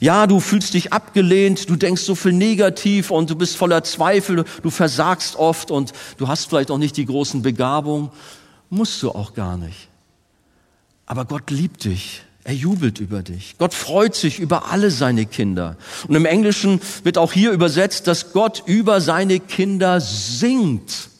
Ja, 0.00 0.26
du 0.26 0.40
fühlst 0.40 0.74
dich 0.74 0.92
abgelehnt, 0.92 1.68
du 1.68 1.76
denkst 1.76 2.02
so 2.02 2.14
viel 2.14 2.32
negativ 2.32 3.10
und 3.10 3.30
du 3.30 3.36
bist 3.36 3.56
voller 3.56 3.82
Zweifel, 3.84 4.44
du 4.62 4.70
versagst 4.70 5.36
oft 5.36 5.70
und 5.70 5.92
du 6.18 6.28
hast 6.28 6.46
vielleicht 6.46 6.70
auch 6.70 6.78
nicht 6.78 6.96
die 6.96 7.06
großen 7.06 7.42
Begabungen. 7.42 8.10
Musst 8.68 9.02
du 9.02 9.10
auch 9.10 9.34
gar 9.34 9.56
nicht. 9.56 9.88
Aber 11.06 11.24
Gott 11.24 11.50
liebt 11.50 11.84
dich. 11.84 12.22
Er 12.44 12.54
jubelt 12.54 13.00
über 13.00 13.22
dich. 13.22 13.56
Gott 13.58 13.74
freut 13.74 14.14
sich 14.14 14.38
über 14.38 14.70
alle 14.70 14.90
seine 14.90 15.26
Kinder. 15.26 15.76
Und 16.08 16.14
im 16.14 16.24
Englischen 16.24 16.80
wird 17.02 17.18
auch 17.18 17.32
hier 17.32 17.52
übersetzt, 17.52 18.06
dass 18.06 18.32
Gott 18.32 18.62
über 18.64 19.00
seine 19.00 19.40
Kinder 19.40 20.00
singt. 20.00 21.10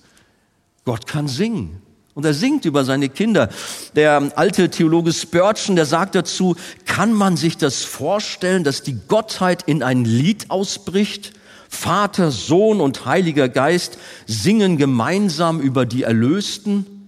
Gott 0.85 1.07
kann 1.07 1.29
singen. 1.29 1.83
Und 2.21 2.27
er 2.27 2.35
singt 2.35 2.67
über 2.67 2.85
seine 2.85 3.09
Kinder. 3.09 3.49
Der 3.97 4.31
alte 4.37 4.69
Theologe 4.69 5.11
Spurgeon, 5.11 5.75
der 5.75 5.87
sagt 5.87 6.15
dazu, 6.15 6.55
kann 6.85 7.15
man 7.15 7.39
sich 7.39 7.57
das 7.57 7.83
vorstellen, 7.83 8.63
dass 8.63 8.83
die 8.83 8.99
Gottheit 9.09 9.63
in 9.63 9.83
ein 9.83 10.05
Lied 10.05 10.51
ausbricht? 10.51 11.33
Vater, 11.71 12.31
Sohn 12.31 12.83
und 12.83 13.07
Heiliger 13.07 13.49
Geist 13.49 13.97
singen 14.27 14.77
gemeinsam 14.77 15.61
über 15.63 15.87
die 15.87 16.03
Erlösten? 16.03 17.00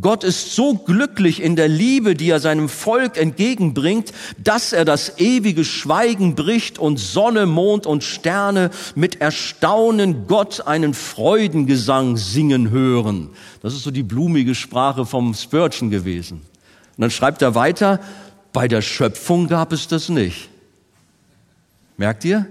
Gott 0.00 0.24
ist 0.24 0.54
so 0.54 0.74
glücklich 0.74 1.42
in 1.42 1.54
der 1.54 1.68
Liebe, 1.68 2.14
die 2.14 2.30
er 2.30 2.40
seinem 2.40 2.70
Volk 2.70 3.18
entgegenbringt, 3.18 4.12
dass 4.38 4.72
er 4.72 4.86
das 4.86 5.18
ewige 5.18 5.66
Schweigen 5.66 6.34
bricht 6.34 6.78
und 6.78 6.98
Sonne, 6.98 7.44
Mond 7.44 7.86
und 7.86 8.02
Sterne 8.02 8.70
mit 8.94 9.20
Erstaunen 9.20 10.26
Gott 10.26 10.66
einen 10.66 10.94
Freudengesang 10.94 12.16
singen 12.16 12.70
hören. 12.70 13.30
Das 13.60 13.74
ist 13.74 13.82
so 13.82 13.90
die 13.90 14.02
blumige 14.02 14.54
Sprache 14.54 15.04
vom 15.04 15.34
Spurgeon 15.34 15.90
gewesen. 15.90 16.38
Und 16.38 17.00
dann 17.02 17.10
schreibt 17.10 17.42
er 17.42 17.54
weiter, 17.54 18.00
bei 18.54 18.68
der 18.68 18.80
Schöpfung 18.80 19.46
gab 19.46 19.72
es 19.72 19.88
das 19.88 20.08
nicht. 20.08 20.48
Merkt 21.98 22.24
ihr? 22.24 22.46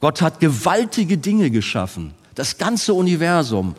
Gott 0.00 0.20
hat 0.20 0.40
gewaltige 0.40 1.16
Dinge 1.16 1.50
geschaffen, 1.50 2.12
das 2.34 2.58
ganze 2.58 2.92
Universum. 2.92 3.74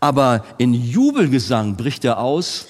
Aber 0.00 0.44
in 0.58 0.72
Jubelgesang 0.74 1.76
bricht 1.76 2.04
er 2.04 2.18
aus, 2.18 2.66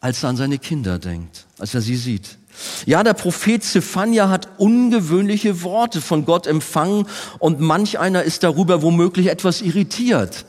als 0.00 0.22
er 0.22 0.30
an 0.30 0.36
seine 0.36 0.58
Kinder 0.58 0.98
denkt, 0.98 1.46
als 1.58 1.74
er 1.74 1.80
sie 1.80 1.96
sieht. 1.96 2.38
Ja, 2.86 3.02
der 3.02 3.14
Prophet 3.14 3.62
Zephania 3.64 4.28
hat 4.28 4.48
ungewöhnliche 4.58 5.62
Worte 5.62 6.00
von 6.00 6.24
Gott 6.24 6.46
empfangen 6.46 7.06
und 7.38 7.60
manch 7.60 7.98
einer 7.98 8.22
ist 8.22 8.42
darüber 8.42 8.82
womöglich 8.82 9.26
etwas 9.26 9.60
irritiert. 9.60 10.44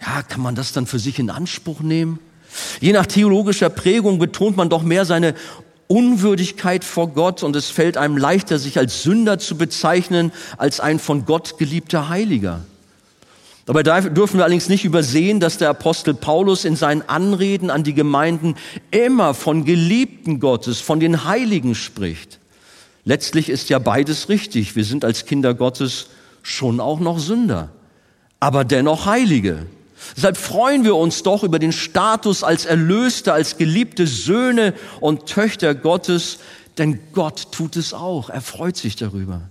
Ja, 0.00 0.22
kann 0.22 0.42
man 0.42 0.54
das 0.54 0.72
dann 0.72 0.86
für 0.86 0.98
sich 0.98 1.18
in 1.18 1.30
Anspruch 1.30 1.80
nehmen? 1.80 2.18
Je 2.80 2.92
nach 2.92 3.06
theologischer 3.06 3.70
Prägung 3.70 4.18
betont 4.18 4.56
man 4.56 4.68
doch 4.68 4.82
mehr 4.82 5.04
seine 5.04 5.34
Unwürdigkeit 5.86 6.84
vor 6.84 7.08
Gott 7.08 7.42
und 7.42 7.56
es 7.56 7.70
fällt 7.70 7.96
einem 7.96 8.16
leichter, 8.16 8.58
sich 8.58 8.78
als 8.78 9.02
Sünder 9.02 9.38
zu 9.38 9.56
bezeichnen, 9.56 10.32
als 10.56 10.80
ein 10.80 10.98
von 10.98 11.24
Gott 11.24 11.58
geliebter 11.58 12.08
Heiliger. 12.08 12.60
Dabei 13.68 13.82
dürfen 13.82 14.38
wir 14.38 14.44
allerdings 14.44 14.70
nicht 14.70 14.86
übersehen, 14.86 15.40
dass 15.40 15.58
der 15.58 15.68
Apostel 15.68 16.14
Paulus 16.14 16.64
in 16.64 16.74
seinen 16.74 17.02
Anreden 17.02 17.68
an 17.68 17.84
die 17.84 17.92
Gemeinden 17.92 18.54
immer 18.90 19.34
von 19.34 19.66
Geliebten 19.66 20.40
Gottes, 20.40 20.80
von 20.80 21.00
den 21.00 21.26
Heiligen 21.26 21.74
spricht. 21.74 22.38
Letztlich 23.04 23.50
ist 23.50 23.68
ja 23.68 23.78
beides 23.78 24.30
richtig. 24.30 24.74
Wir 24.74 24.84
sind 24.84 25.04
als 25.04 25.26
Kinder 25.26 25.52
Gottes 25.52 26.06
schon 26.42 26.80
auch 26.80 26.98
noch 26.98 27.18
Sünder, 27.18 27.68
aber 28.40 28.64
dennoch 28.64 29.04
Heilige. 29.04 29.66
Deshalb 30.16 30.38
freuen 30.38 30.84
wir 30.84 30.96
uns 30.96 31.22
doch 31.22 31.44
über 31.44 31.58
den 31.58 31.72
Status 31.72 32.42
als 32.42 32.64
Erlöste, 32.64 33.34
als 33.34 33.58
geliebte 33.58 34.06
Söhne 34.06 34.72
und 35.00 35.26
Töchter 35.26 35.74
Gottes, 35.74 36.38
denn 36.78 37.00
Gott 37.12 37.52
tut 37.52 37.76
es 37.76 37.92
auch. 37.92 38.30
Er 38.30 38.40
freut 38.40 38.78
sich 38.78 38.96
darüber. 38.96 39.42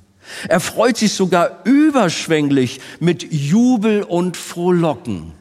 Er 0.48 0.60
freut 0.60 0.98
sich 0.98 1.14
sogar 1.14 1.62
überschwänglich 1.64 2.80
mit 3.00 3.32
Jubel 3.32 4.04
und 4.04 4.38
Frohlocken. 4.38 5.34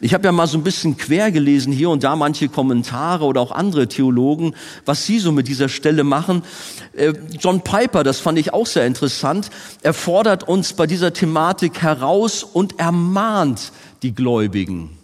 Ich 0.00 0.14
habe 0.14 0.24
ja 0.24 0.32
mal 0.32 0.46
so 0.46 0.56
ein 0.56 0.64
bisschen 0.64 0.96
quer 0.96 1.30
gelesen 1.30 1.72
hier 1.72 1.90
und 1.90 2.02
da 2.02 2.16
manche 2.16 2.48
Kommentare 2.48 3.24
oder 3.24 3.40
auch 3.40 3.52
andere 3.52 3.88
Theologen, 3.88 4.54
was 4.86 5.04
sie 5.04 5.18
so 5.18 5.32
mit 5.32 5.48
dieser 5.48 5.68
Stelle 5.68 6.04
machen. 6.04 6.42
Äh, 6.94 7.12
John 7.38 7.60
Piper, 7.60 8.02
das 8.02 8.20
fand 8.20 8.38
ich 8.38 8.54
auch 8.54 8.66
sehr 8.66 8.86
interessant, 8.86 9.50
er 9.82 9.94
fordert 9.94 10.48
uns 10.48 10.72
bei 10.72 10.86
dieser 10.86 11.12
Thematik 11.12 11.82
heraus 11.82 12.44
und 12.44 12.78
ermahnt 12.78 13.72
die 14.02 14.14
Gläubigen 14.14 14.97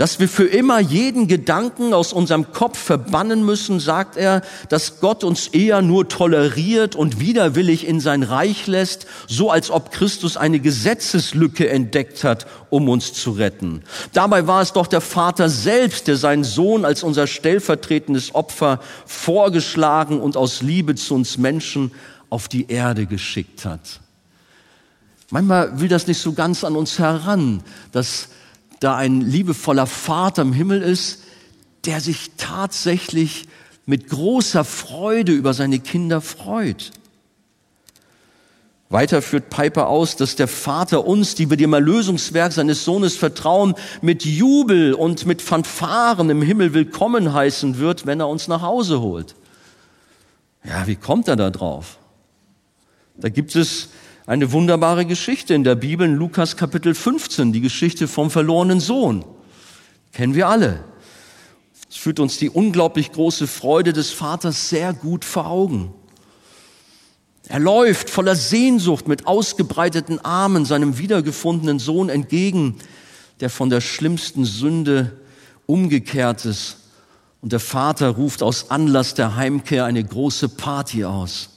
dass 0.00 0.18
wir 0.18 0.30
für 0.30 0.46
immer 0.46 0.80
jeden 0.80 1.28
Gedanken 1.28 1.92
aus 1.92 2.14
unserem 2.14 2.54
Kopf 2.54 2.78
verbannen 2.78 3.44
müssen, 3.44 3.80
sagt 3.80 4.16
er, 4.16 4.40
dass 4.70 4.98
Gott 5.00 5.24
uns 5.24 5.48
eher 5.48 5.82
nur 5.82 6.08
toleriert 6.08 6.96
und 6.96 7.20
widerwillig 7.20 7.86
in 7.86 8.00
sein 8.00 8.22
Reich 8.22 8.66
lässt, 8.66 9.06
so 9.28 9.50
als 9.50 9.70
ob 9.70 9.92
Christus 9.92 10.38
eine 10.38 10.58
Gesetzeslücke 10.58 11.68
entdeckt 11.68 12.24
hat, 12.24 12.46
um 12.70 12.88
uns 12.88 13.12
zu 13.12 13.32
retten. 13.32 13.82
Dabei 14.14 14.46
war 14.46 14.62
es 14.62 14.72
doch 14.72 14.86
der 14.86 15.02
Vater 15.02 15.50
selbst, 15.50 16.08
der 16.08 16.16
seinen 16.16 16.44
Sohn 16.44 16.86
als 16.86 17.02
unser 17.02 17.26
stellvertretendes 17.26 18.34
Opfer 18.34 18.80
vorgeschlagen 19.04 20.22
und 20.22 20.34
aus 20.34 20.62
Liebe 20.62 20.94
zu 20.94 21.14
uns 21.14 21.36
Menschen 21.36 21.92
auf 22.30 22.48
die 22.48 22.70
Erde 22.70 23.04
geschickt 23.04 23.66
hat. 23.66 24.00
Manchmal 25.28 25.78
will 25.78 25.88
das 25.88 26.06
nicht 26.06 26.22
so 26.22 26.32
ganz 26.32 26.64
an 26.64 26.74
uns 26.74 26.98
heran, 26.98 27.62
dass 27.92 28.28
da 28.80 28.96
ein 28.96 29.20
liebevoller 29.20 29.86
Vater 29.86 30.42
im 30.42 30.52
Himmel 30.52 30.82
ist, 30.82 31.22
der 31.84 32.00
sich 32.00 32.32
tatsächlich 32.36 33.46
mit 33.86 34.08
großer 34.08 34.64
Freude 34.64 35.32
über 35.32 35.54
seine 35.54 35.78
Kinder 35.78 36.20
freut. 36.20 36.90
Weiter 38.88 39.22
führt 39.22 39.50
Piper 39.50 39.86
aus, 39.88 40.16
dass 40.16 40.34
der 40.34 40.48
Vater 40.48 41.06
uns, 41.06 41.36
die 41.36 41.48
wir 41.48 41.56
dem 41.56 41.72
Erlösungswerk 41.72 42.52
seines 42.52 42.84
Sohnes 42.84 43.16
vertrauen, 43.16 43.74
mit 44.02 44.24
Jubel 44.24 44.94
und 44.94 45.26
mit 45.26 45.42
Fanfaren 45.42 46.28
im 46.28 46.42
Himmel 46.42 46.74
willkommen 46.74 47.32
heißen 47.32 47.78
wird, 47.78 48.04
wenn 48.06 48.18
er 48.18 48.28
uns 48.28 48.48
nach 48.48 48.62
Hause 48.62 49.00
holt. 49.00 49.36
Ja, 50.64 50.88
wie 50.88 50.96
kommt 50.96 51.28
er 51.28 51.36
da 51.36 51.50
drauf? 51.50 51.98
Da 53.16 53.28
gibt 53.28 53.54
es 53.54 53.90
eine 54.26 54.52
wunderbare 54.52 55.06
Geschichte 55.06 55.54
in 55.54 55.64
der 55.64 55.74
Bibel, 55.74 56.06
in 56.06 56.16
Lukas 56.16 56.56
Kapitel 56.56 56.94
15, 56.94 57.52
die 57.52 57.60
Geschichte 57.60 58.06
vom 58.08 58.30
verlorenen 58.30 58.80
Sohn. 58.80 59.24
Kennen 60.12 60.34
wir 60.34 60.48
alle. 60.48 60.84
Es 61.88 61.96
führt 61.96 62.20
uns 62.20 62.38
die 62.38 62.50
unglaublich 62.50 63.12
große 63.12 63.46
Freude 63.46 63.92
des 63.92 64.10
Vaters 64.10 64.68
sehr 64.68 64.92
gut 64.92 65.24
vor 65.24 65.46
Augen. 65.46 65.92
Er 67.48 67.58
läuft 67.58 68.10
voller 68.10 68.36
Sehnsucht 68.36 69.08
mit 69.08 69.26
ausgebreiteten 69.26 70.24
Armen 70.24 70.64
seinem 70.64 70.98
wiedergefundenen 70.98 71.80
Sohn 71.80 72.08
entgegen, 72.08 72.76
der 73.40 73.50
von 73.50 73.70
der 73.70 73.80
schlimmsten 73.80 74.44
Sünde 74.44 75.18
umgekehrt 75.66 76.44
ist. 76.44 76.76
Und 77.40 77.52
der 77.52 77.58
Vater 77.58 78.10
ruft 78.10 78.42
aus 78.42 78.70
Anlass 78.70 79.14
der 79.14 79.34
Heimkehr 79.34 79.84
eine 79.84 80.04
große 80.04 80.48
Party 80.50 81.04
aus. 81.04 81.48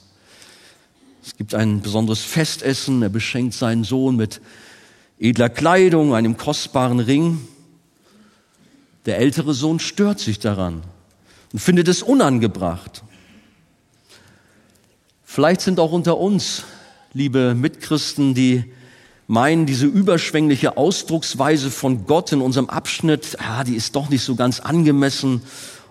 Es 1.24 1.36
gibt 1.36 1.54
ein 1.54 1.80
besonderes 1.80 2.20
Festessen. 2.20 3.02
Er 3.02 3.08
beschenkt 3.08 3.54
seinen 3.54 3.82
Sohn 3.82 4.16
mit 4.16 4.42
edler 5.18 5.48
Kleidung, 5.48 6.14
einem 6.14 6.36
kostbaren 6.36 7.00
Ring. 7.00 7.40
Der 9.06 9.18
ältere 9.18 9.54
Sohn 9.54 9.80
stört 9.80 10.20
sich 10.20 10.38
daran 10.38 10.82
und 11.52 11.60
findet 11.60 11.88
es 11.88 12.02
unangebracht. 12.02 13.02
Vielleicht 15.24 15.62
sind 15.62 15.80
auch 15.80 15.92
unter 15.92 16.18
uns, 16.18 16.64
liebe 17.14 17.54
Mitchristen, 17.54 18.34
die 18.34 18.72
meinen, 19.26 19.64
diese 19.64 19.86
überschwängliche 19.86 20.76
Ausdrucksweise 20.76 21.70
von 21.70 22.06
Gott 22.06 22.32
in 22.32 22.42
unserem 22.42 22.68
Abschnitt, 22.68 23.38
ja, 23.40 23.64
die 23.64 23.76
ist 23.76 23.96
doch 23.96 24.10
nicht 24.10 24.22
so 24.22 24.34
ganz 24.34 24.60
angemessen 24.60 25.40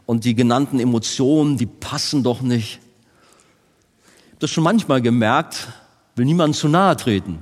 und 0.05 0.25
die 0.25 0.35
genannten 0.35 0.79
Emotionen, 0.79 1.57
die 1.57 1.65
passen 1.65 2.23
doch 2.23 2.41
nicht. 2.41 2.82
Das 4.39 4.51
schon 4.51 4.63
manchmal 4.63 5.01
gemerkt, 5.01 5.67
will 6.15 6.25
niemand 6.25 6.55
zu 6.55 6.67
nahe 6.67 6.97
treten. 6.97 7.39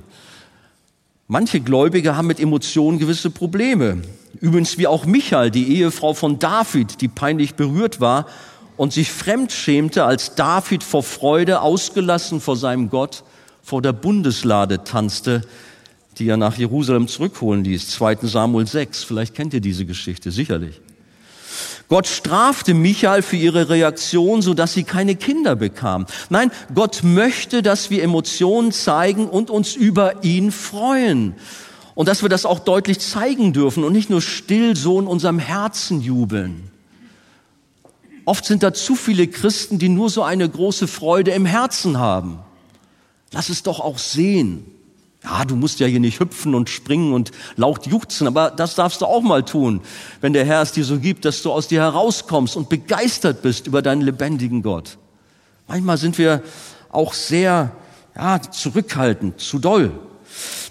Manche 1.26 1.60
Gläubige 1.60 2.16
haben 2.16 2.26
mit 2.26 2.38
Emotionen 2.38 2.98
gewisse 2.98 3.30
Probleme. 3.30 4.02
Übrigens 4.40 4.76
wie 4.76 4.86
auch 4.86 5.06
Michael, 5.06 5.50
die 5.50 5.78
Ehefrau 5.78 6.12
von 6.12 6.38
David, 6.38 7.00
die 7.00 7.08
peinlich 7.08 7.54
berührt 7.54 8.00
war 8.00 8.26
und 8.76 8.92
sich 8.92 9.10
fremdschämte, 9.10 10.04
als 10.04 10.34
David 10.34 10.82
vor 10.82 11.02
Freude 11.02 11.62
ausgelassen 11.62 12.40
vor 12.40 12.56
seinem 12.56 12.90
Gott 12.90 13.24
vor 13.62 13.80
der 13.80 13.94
Bundeslade 13.94 14.84
tanzte, 14.84 15.40
die 16.18 16.28
er 16.28 16.36
nach 16.36 16.58
Jerusalem 16.58 17.08
zurückholen 17.08 17.64
ließ. 17.64 17.88
2. 17.90 18.18
Samuel 18.22 18.66
6. 18.66 19.04
Vielleicht 19.04 19.34
kennt 19.34 19.54
ihr 19.54 19.62
diese 19.62 19.86
Geschichte, 19.86 20.30
sicherlich. 20.30 20.81
Gott 21.92 22.06
strafte 22.06 22.72
Michael 22.72 23.20
für 23.20 23.36
ihre 23.36 23.68
Reaktion, 23.68 24.40
so 24.40 24.54
dass 24.54 24.72
sie 24.72 24.82
keine 24.82 25.14
Kinder 25.14 25.56
bekam. 25.56 26.06
Nein, 26.30 26.50
Gott 26.74 27.00
möchte, 27.02 27.60
dass 27.60 27.90
wir 27.90 28.02
Emotionen 28.02 28.72
zeigen 28.72 29.28
und 29.28 29.50
uns 29.50 29.76
über 29.76 30.24
ihn 30.24 30.52
freuen. 30.52 31.34
Und 31.94 32.08
dass 32.08 32.22
wir 32.22 32.30
das 32.30 32.46
auch 32.46 32.60
deutlich 32.60 32.98
zeigen 33.00 33.52
dürfen 33.52 33.84
und 33.84 33.92
nicht 33.92 34.08
nur 34.08 34.22
still 34.22 34.74
so 34.74 34.98
in 35.00 35.06
unserem 35.06 35.38
Herzen 35.38 36.00
jubeln. 36.00 36.70
Oft 38.24 38.46
sind 38.46 38.62
da 38.62 38.72
zu 38.72 38.94
viele 38.94 39.26
Christen, 39.26 39.78
die 39.78 39.90
nur 39.90 40.08
so 40.08 40.22
eine 40.22 40.48
große 40.48 40.88
Freude 40.88 41.32
im 41.32 41.44
Herzen 41.44 41.98
haben. 41.98 42.38
Lass 43.32 43.50
es 43.50 43.64
doch 43.64 43.80
auch 43.80 43.98
sehen. 43.98 44.64
Ja, 45.24 45.44
du 45.44 45.54
musst 45.54 45.78
ja 45.78 45.86
hier 45.86 46.00
nicht 46.00 46.18
hüpfen 46.18 46.54
und 46.54 46.68
springen 46.68 47.12
und 47.12 47.30
laut 47.56 47.86
juchzen, 47.86 48.26
aber 48.26 48.50
das 48.50 48.74
darfst 48.74 49.00
du 49.00 49.06
auch 49.06 49.22
mal 49.22 49.44
tun, 49.44 49.80
wenn 50.20 50.32
der 50.32 50.44
Herr 50.44 50.62
es 50.62 50.72
dir 50.72 50.84
so 50.84 50.98
gibt, 50.98 51.24
dass 51.24 51.42
du 51.42 51.52
aus 51.52 51.68
dir 51.68 51.80
herauskommst 51.80 52.56
und 52.56 52.68
begeistert 52.68 53.40
bist 53.42 53.68
über 53.68 53.82
deinen 53.82 54.02
lebendigen 54.02 54.62
Gott. 54.62 54.98
Manchmal 55.68 55.96
sind 55.96 56.18
wir 56.18 56.42
auch 56.90 57.14
sehr 57.14 57.72
ja, 58.16 58.42
zurückhaltend, 58.42 59.40
zu 59.40 59.58
doll. 59.60 59.92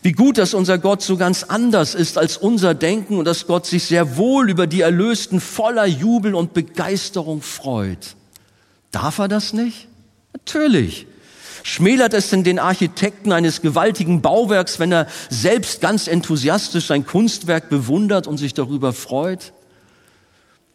Wie 0.02 0.12
gut, 0.12 0.38
dass 0.38 0.54
unser 0.54 0.80
Gott 0.80 1.02
so 1.02 1.16
ganz 1.16 1.44
anders 1.44 1.96
ist 1.96 2.18
als 2.18 2.36
unser 2.36 2.74
Denken 2.74 3.18
und 3.18 3.26
dass 3.26 3.48
Gott 3.48 3.66
sich 3.66 3.84
sehr 3.84 4.18
wohl 4.18 4.50
über 4.50 4.68
die 4.68 4.82
Erlösten 4.82 5.40
voller 5.40 5.86
Jubel 5.86 6.36
und 6.36 6.54
Begeisterung 6.54 7.42
freut. 7.42 8.16
Darf 8.92 9.20
er 9.20 9.28
das 9.28 9.54
nicht? 9.54 9.88
Natürlich. 10.34 11.08
Schmälert 11.64 12.14
es 12.14 12.30
denn 12.30 12.44
den 12.44 12.60
Architekten 12.60 13.32
eines 13.32 13.62
gewaltigen 13.62 14.22
Bauwerks, 14.22 14.80
wenn 14.80 14.92
er 14.92 15.08
selbst 15.30 15.82
ganz 15.82 16.08
enthusiastisch 16.08 16.88
sein 16.88 17.06
Kunstwerk 17.06 17.70
bewundert 17.70 18.28
und 18.28 18.38
sich 18.38 18.54
darüber 18.54 18.94
freut? 18.94 19.54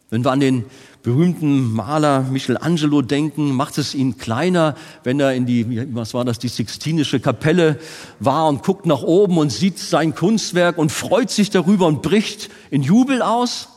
Wenn 0.09 0.23
wir 0.23 0.31
an 0.31 0.39
den 0.39 0.65
berühmten 1.03 1.73
Maler 1.73 2.21
Michelangelo 2.21 3.01
denken, 3.01 3.51
macht 3.51 3.77
es 3.77 3.93
ihn 3.93 4.17
kleiner, 4.17 4.75
wenn 5.03 5.19
er 5.19 5.33
in 5.33 5.45
die, 5.45 5.93
was 5.93 6.13
war 6.13 6.25
das, 6.25 6.39
die 6.39 6.47
Sixtinische 6.47 7.19
Kapelle 7.19 7.79
war 8.19 8.47
und 8.47 8.63
guckt 8.63 8.85
nach 8.85 9.03
oben 9.03 9.37
und 9.37 9.51
sieht 9.51 9.79
sein 9.79 10.15
Kunstwerk 10.15 10.77
und 10.77 10.91
freut 10.91 11.29
sich 11.29 11.49
darüber 11.49 11.87
und 11.87 12.01
bricht 12.01 12.49
in 12.71 12.81
Jubel 12.81 13.21
aus? 13.21 13.69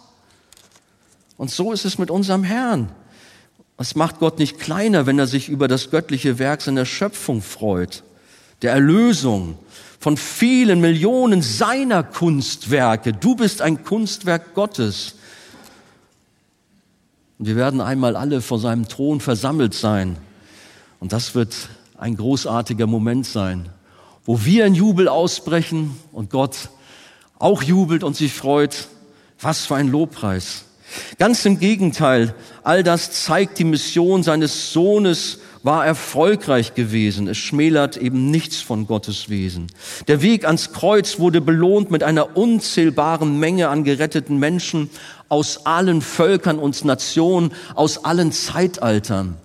Und 1.37 1.51
so 1.51 1.73
ist 1.73 1.85
es 1.85 1.99
mit 1.99 2.11
unserem 2.11 2.45
Herrn. 2.45 2.91
Es 3.81 3.95
macht 3.95 4.19
Gott 4.19 4.39
nicht 4.39 4.59
kleiner, 4.59 5.07
wenn 5.07 5.19
er 5.19 5.27
sich 5.27 5.49
über 5.49 5.67
das 5.67 5.91
göttliche 5.91 6.39
Werk 6.39 6.61
seiner 6.61 6.85
Schöpfung 6.85 7.41
freut, 7.41 8.03
der 8.61 8.73
Erlösung 8.73 9.57
von 9.99 10.19
vielen 10.19 10.83
Millionen 10.83 11.41
seiner 11.41 12.03
Kunstwerke. 12.03 13.15
Du 13.15 13.37
bist 13.37 13.63
ein 13.63 13.83
Kunstwerk 13.83 14.53
Gottes. 14.53 15.15
Und 17.39 17.47
wir 17.47 17.57
werden 17.57 17.81
einmal 17.81 18.17
alle 18.17 18.43
vor 18.43 18.59
seinem 18.59 18.87
Thron 18.87 19.19
versammelt 19.19 19.73
sein. 19.73 20.19
Und 20.99 21.15
das 21.15 21.35
wird 21.35 21.57
ein 21.97 22.19
großartiger 22.19 22.87
Moment 22.87 23.25
sein, 23.25 23.71
wo 24.27 24.45
wir 24.45 24.67
in 24.67 24.75
Jubel 24.75 25.09
ausbrechen 25.09 25.97
und 26.13 26.29
Gott 26.29 26.69
auch 27.39 27.63
jubelt 27.63 28.05
und 28.05 28.15
sich 28.15 28.35
freut. 28.35 28.89
Was 29.41 29.65
für 29.65 29.77
ein 29.77 29.89
Lobpreis. 29.89 30.67
Ganz 31.19 31.45
im 31.45 31.59
Gegenteil, 31.59 32.35
all 32.63 32.83
das 32.83 33.25
zeigt 33.25 33.59
die 33.59 33.65
Mission 33.65 34.23
seines 34.23 34.73
Sohnes 34.73 35.39
war 35.63 35.85
erfolgreich 35.85 36.75
gewesen. 36.75 37.29
Es 37.29 37.37
schmälert 37.37 37.97
eben 37.97 38.31
nichts 38.31 38.61
von 38.61 38.87
Gottes 38.87 39.29
Wesen. 39.29 39.67
Der 40.09 40.23
Weg 40.23 40.47
ans 40.47 40.73
Kreuz 40.73 41.19
wurde 41.19 41.41
belohnt 41.41 41.91
mit 41.91 42.03
einer 42.03 42.37
unzählbaren 42.37 43.39
Menge 43.39 43.69
an 43.69 43.85
geretteten 43.85 44.39
Menschen 44.39 44.91
aus 45.29 45.67
allen 45.67 46.01
Völkern 46.03 46.59
und 46.59 46.85
Nationen, 46.85 47.53
aus 47.75 48.05
allen 48.05 48.33
Zeitaltern. 48.33 49.37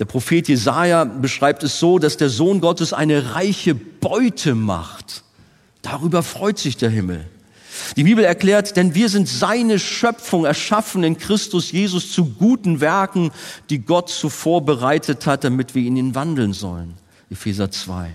Der 0.00 0.06
Prophet 0.06 0.48
Jesaja 0.48 1.04
beschreibt 1.04 1.62
es 1.62 1.78
so, 1.78 2.00
dass 2.00 2.16
der 2.16 2.28
Sohn 2.28 2.60
Gottes 2.60 2.92
eine 2.92 3.34
reiche 3.34 3.76
Beute 3.76 4.56
macht. 4.56 5.22
Darüber 5.82 6.24
freut 6.24 6.58
sich 6.58 6.76
der 6.76 6.90
Himmel. 6.90 7.26
Die 7.96 8.04
Bibel 8.04 8.24
erklärt, 8.24 8.76
denn 8.76 8.94
wir 8.94 9.08
sind 9.08 9.28
seine 9.28 9.78
Schöpfung, 9.78 10.44
erschaffen 10.44 11.04
in 11.04 11.18
Christus 11.18 11.72
Jesus 11.72 12.12
zu 12.12 12.26
guten 12.26 12.80
Werken, 12.80 13.30
die 13.70 13.80
Gott 13.80 14.10
zuvor 14.10 14.64
bereitet 14.64 15.26
hat, 15.26 15.44
damit 15.44 15.74
wir 15.74 15.86
in 15.86 15.96
ihn 15.96 16.14
wandeln 16.14 16.52
sollen. 16.52 16.94
Epheser 17.30 17.70
2. 17.70 18.10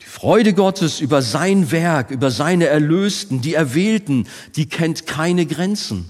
Die 0.00 0.06
Freude 0.06 0.54
Gottes 0.54 1.00
über 1.00 1.22
sein 1.22 1.70
Werk, 1.70 2.10
über 2.10 2.30
seine 2.30 2.66
Erlösten, 2.66 3.40
die 3.40 3.54
Erwählten, 3.54 4.26
die 4.56 4.66
kennt 4.68 5.06
keine 5.06 5.46
Grenzen. 5.46 6.08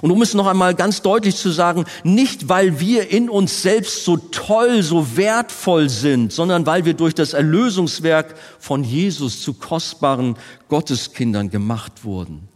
Und 0.00 0.10
um 0.10 0.22
es 0.22 0.34
noch 0.34 0.46
einmal 0.46 0.74
ganz 0.74 1.02
deutlich 1.02 1.36
zu 1.36 1.50
sagen, 1.50 1.84
nicht 2.04 2.48
weil 2.48 2.80
wir 2.80 3.10
in 3.10 3.28
uns 3.28 3.62
selbst 3.62 4.04
so 4.04 4.16
toll, 4.16 4.82
so 4.82 5.16
wertvoll 5.16 5.88
sind, 5.88 6.32
sondern 6.32 6.66
weil 6.66 6.84
wir 6.84 6.94
durch 6.94 7.14
das 7.14 7.32
Erlösungswerk 7.32 8.34
von 8.58 8.84
Jesus 8.84 9.42
zu 9.42 9.54
kostbaren 9.54 10.36
Gotteskindern 10.68 11.50
gemacht 11.50 12.04
wurden, 12.04 12.48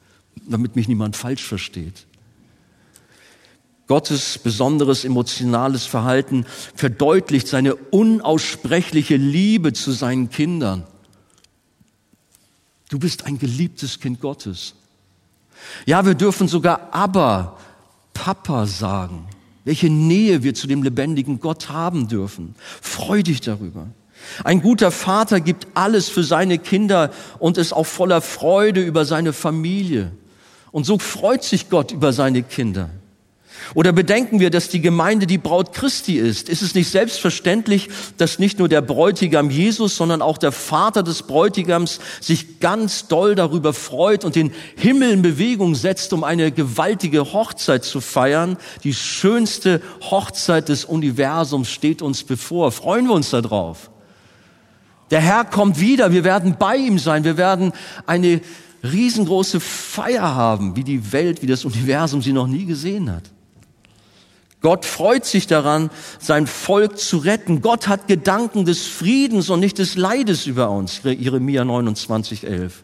damit 0.46 0.76
mich 0.76 0.88
niemand 0.88 1.16
falsch 1.16 1.44
versteht. 1.44 2.06
Gottes 3.86 4.38
besonderes 4.38 5.04
emotionales 5.04 5.86
Verhalten 5.86 6.44
verdeutlicht 6.74 7.46
seine 7.46 7.76
unaussprechliche 7.76 9.16
Liebe 9.16 9.72
zu 9.72 9.92
seinen 9.92 10.28
Kindern. 10.30 10.84
Du 12.88 12.98
bist 12.98 13.26
ein 13.26 13.38
geliebtes 13.38 14.00
Kind 14.00 14.20
Gottes. 14.20 14.74
Ja, 15.84 16.04
wir 16.04 16.14
dürfen 16.14 16.48
sogar 16.48 16.88
aber 16.92 17.58
Papa 18.14 18.66
sagen. 18.66 19.26
Welche 19.64 19.90
Nähe 19.90 20.42
wir 20.42 20.54
zu 20.54 20.66
dem 20.66 20.82
lebendigen 20.82 21.40
Gott 21.40 21.70
haben 21.70 22.08
dürfen. 22.08 22.54
Freu 22.80 23.22
dich 23.22 23.40
darüber. 23.40 23.88
Ein 24.44 24.62
guter 24.62 24.90
Vater 24.90 25.40
gibt 25.40 25.66
alles 25.74 26.08
für 26.08 26.24
seine 26.24 26.58
Kinder 26.58 27.10
und 27.38 27.58
ist 27.58 27.72
auch 27.72 27.86
voller 27.86 28.20
Freude 28.20 28.80
über 28.82 29.04
seine 29.04 29.32
Familie. 29.32 30.12
Und 30.72 30.86
so 30.86 30.98
freut 30.98 31.44
sich 31.44 31.68
Gott 31.68 31.92
über 31.92 32.12
seine 32.12 32.42
Kinder. 32.42 32.90
Oder 33.74 33.92
bedenken 33.92 34.40
wir, 34.40 34.50
dass 34.50 34.68
die 34.68 34.80
Gemeinde 34.80 35.26
die 35.26 35.38
Braut 35.38 35.72
Christi 35.72 36.16
ist? 36.16 36.48
Ist 36.48 36.62
es 36.62 36.74
nicht 36.74 36.90
selbstverständlich, 36.90 37.88
dass 38.16 38.38
nicht 38.38 38.58
nur 38.58 38.68
der 38.68 38.80
Bräutigam 38.80 39.50
Jesus, 39.50 39.96
sondern 39.96 40.22
auch 40.22 40.38
der 40.38 40.52
Vater 40.52 41.02
des 41.02 41.22
Bräutigams 41.22 42.00
sich 42.20 42.60
ganz 42.60 43.08
doll 43.08 43.34
darüber 43.34 43.72
freut 43.72 44.24
und 44.24 44.36
den 44.36 44.52
Himmel 44.76 45.10
in 45.10 45.22
Bewegung 45.22 45.74
setzt, 45.74 46.12
um 46.12 46.24
eine 46.24 46.52
gewaltige 46.52 47.32
Hochzeit 47.32 47.84
zu 47.84 48.00
feiern? 48.00 48.56
Die 48.84 48.94
schönste 48.94 49.82
Hochzeit 50.02 50.68
des 50.68 50.84
Universums 50.84 51.68
steht 51.68 52.02
uns 52.02 52.24
bevor. 52.24 52.72
Freuen 52.72 53.06
wir 53.06 53.14
uns 53.14 53.30
darauf? 53.30 53.90
Der 55.10 55.20
Herr 55.20 55.44
kommt 55.44 55.78
wieder, 55.78 56.12
wir 56.12 56.24
werden 56.24 56.56
bei 56.58 56.76
ihm 56.76 56.98
sein, 56.98 57.22
wir 57.24 57.36
werden 57.36 57.72
eine 58.06 58.40
riesengroße 58.82 59.60
Feier 59.60 60.34
haben, 60.34 60.76
wie 60.76 60.84
die 60.84 61.12
Welt, 61.12 61.42
wie 61.42 61.46
das 61.46 61.64
Universum 61.64 62.22
sie 62.22 62.32
noch 62.32 62.46
nie 62.46 62.64
gesehen 62.64 63.10
hat. 63.10 63.24
Gott 64.66 64.84
freut 64.84 65.24
sich 65.24 65.46
daran, 65.46 65.90
sein 66.18 66.48
Volk 66.48 66.98
zu 66.98 67.18
retten. 67.18 67.60
Gott 67.62 67.86
hat 67.86 68.08
Gedanken 68.08 68.64
des 68.64 68.84
Friedens 68.84 69.48
und 69.48 69.60
nicht 69.60 69.78
des 69.78 69.94
Leides 69.94 70.48
über 70.48 70.70
uns. 70.70 71.02
Jeremia 71.04 71.64
29, 71.64 72.44
11. 72.48 72.82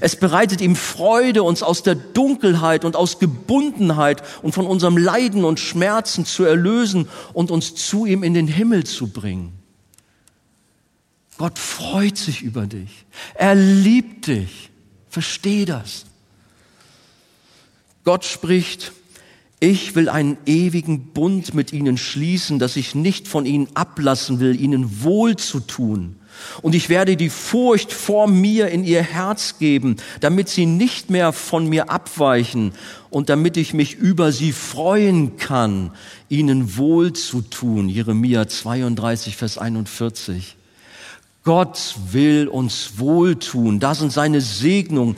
Es 0.00 0.14
bereitet 0.14 0.60
ihm 0.60 0.76
Freude, 0.76 1.42
uns 1.42 1.64
aus 1.64 1.82
der 1.82 1.96
Dunkelheit 1.96 2.84
und 2.84 2.94
aus 2.94 3.18
Gebundenheit 3.18 4.22
und 4.42 4.52
von 4.52 4.68
unserem 4.68 4.96
Leiden 4.96 5.44
und 5.44 5.58
Schmerzen 5.58 6.24
zu 6.24 6.44
erlösen 6.44 7.08
und 7.32 7.50
uns 7.50 7.74
zu 7.74 8.06
ihm 8.06 8.22
in 8.22 8.32
den 8.32 8.46
Himmel 8.46 8.84
zu 8.84 9.08
bringen. 9.08 9.54
Gott 11.36 11.58
freut 11.58 12.16
sich 12.16 12.42
über 12.42 12.68
dich. 12.68 13.06
Er 13.34 13.56
liebt 13.56 14.28
dich. 14.28 14.70
Versteh 15.10 15.64
das. 15.64 16.04
Gott 18.04 18.24
spricht, 18.24 18.92
ich 19.60 19.96
will 19.96 20.08
einen 20.08 20.36
ewigen 20.46 21.08
Bund 21.12 21.54
mit 21.54 21.72
ihnen 21.72 21.98
schließen, 21.98 22.58
dass 22.58 22.76
ich 22.76 22.94
nicht 22.94 23.26
von 23.26 23.44
ihnen 23.44 23.68
ablassen 23.74 24.38
will, 24.38 24.60
ihnen 24.60 25.02
wohl 25.02 25.36
zu 25.36 25.60
tun. 25.60 26.16
Und 26.62 26.76
ich 26.76 26.88
werde 26.88 27.16
die 27.16 27.30
Furcht 27.30 27.92
vor 27.92 28.28
mir 28.28 28.68
in 28.68 28.84
ihr 28.84 29.02
Herz 29.02 29.58
geben, 29.58 29.96
damit 30.20 30.48
sie 30.48 30.66
nicht 30.66 31.10
mehr 31.10 31.32
von 31.32 31.68
mir 31.68 31.90
abweichen 31.90 32.72
und 33.10 33.28
damit 33.28 33.56
ich 33.56 33.74
mich 33.74 33.94
über 33.96 34.30
sie 34.30 34.52
freuen 34.52 35.36
kann, 35.36 35.90
ihnen 36.28 36.76
wohl 36.76 37.12
zu 37.12 37.40
tun. 37.40 37.88
Jeremia 37.88 38.46
32, 38.46 39.36
Vers 39.36 39.58
41. 39.58 40.56
Gott 41.42 41.96
will 42.12 42.46
uns 42.46 42.98
wohltun. 42.98 43.80
Da 43.80 43.94
sind 43.94 44.12
seine 44.12 44.40
Segnungen. 44.40 45.16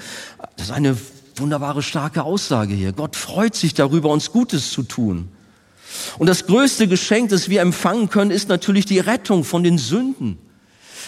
Das 0.57 0.67
ist 0.69 0.73
eine 0.73 0.97
wunderbare, 1.41 1.83
starke 1.83 2.23
Aussage 2.23 2.75
hier. 2.75 2.93
Gott 2.93 3.17
freut 3.17 3.55
sich 3.55 3.75
darüber, 3.75 4.11
uns 4.11 4.31
Gutes 4.33 4.71
zu 4.71 4.83
tun. 4.83 5.29
Und 6.19 6.29
das 6.29 6.47
größte 6.47 6.87
Geschenk, 6.87 7.31
das 7.31 7.49
wir 7.49 7.61
empfangen 7.61 8.09
können, 8.11 8.31
ist 8.31 8.49
natürlich 8.49 8.85
die 8.87 9.01
Rettung 9.01 9.45
von 9.45 9.65
den 9.65 9.79
Sünden. 9.79 10.39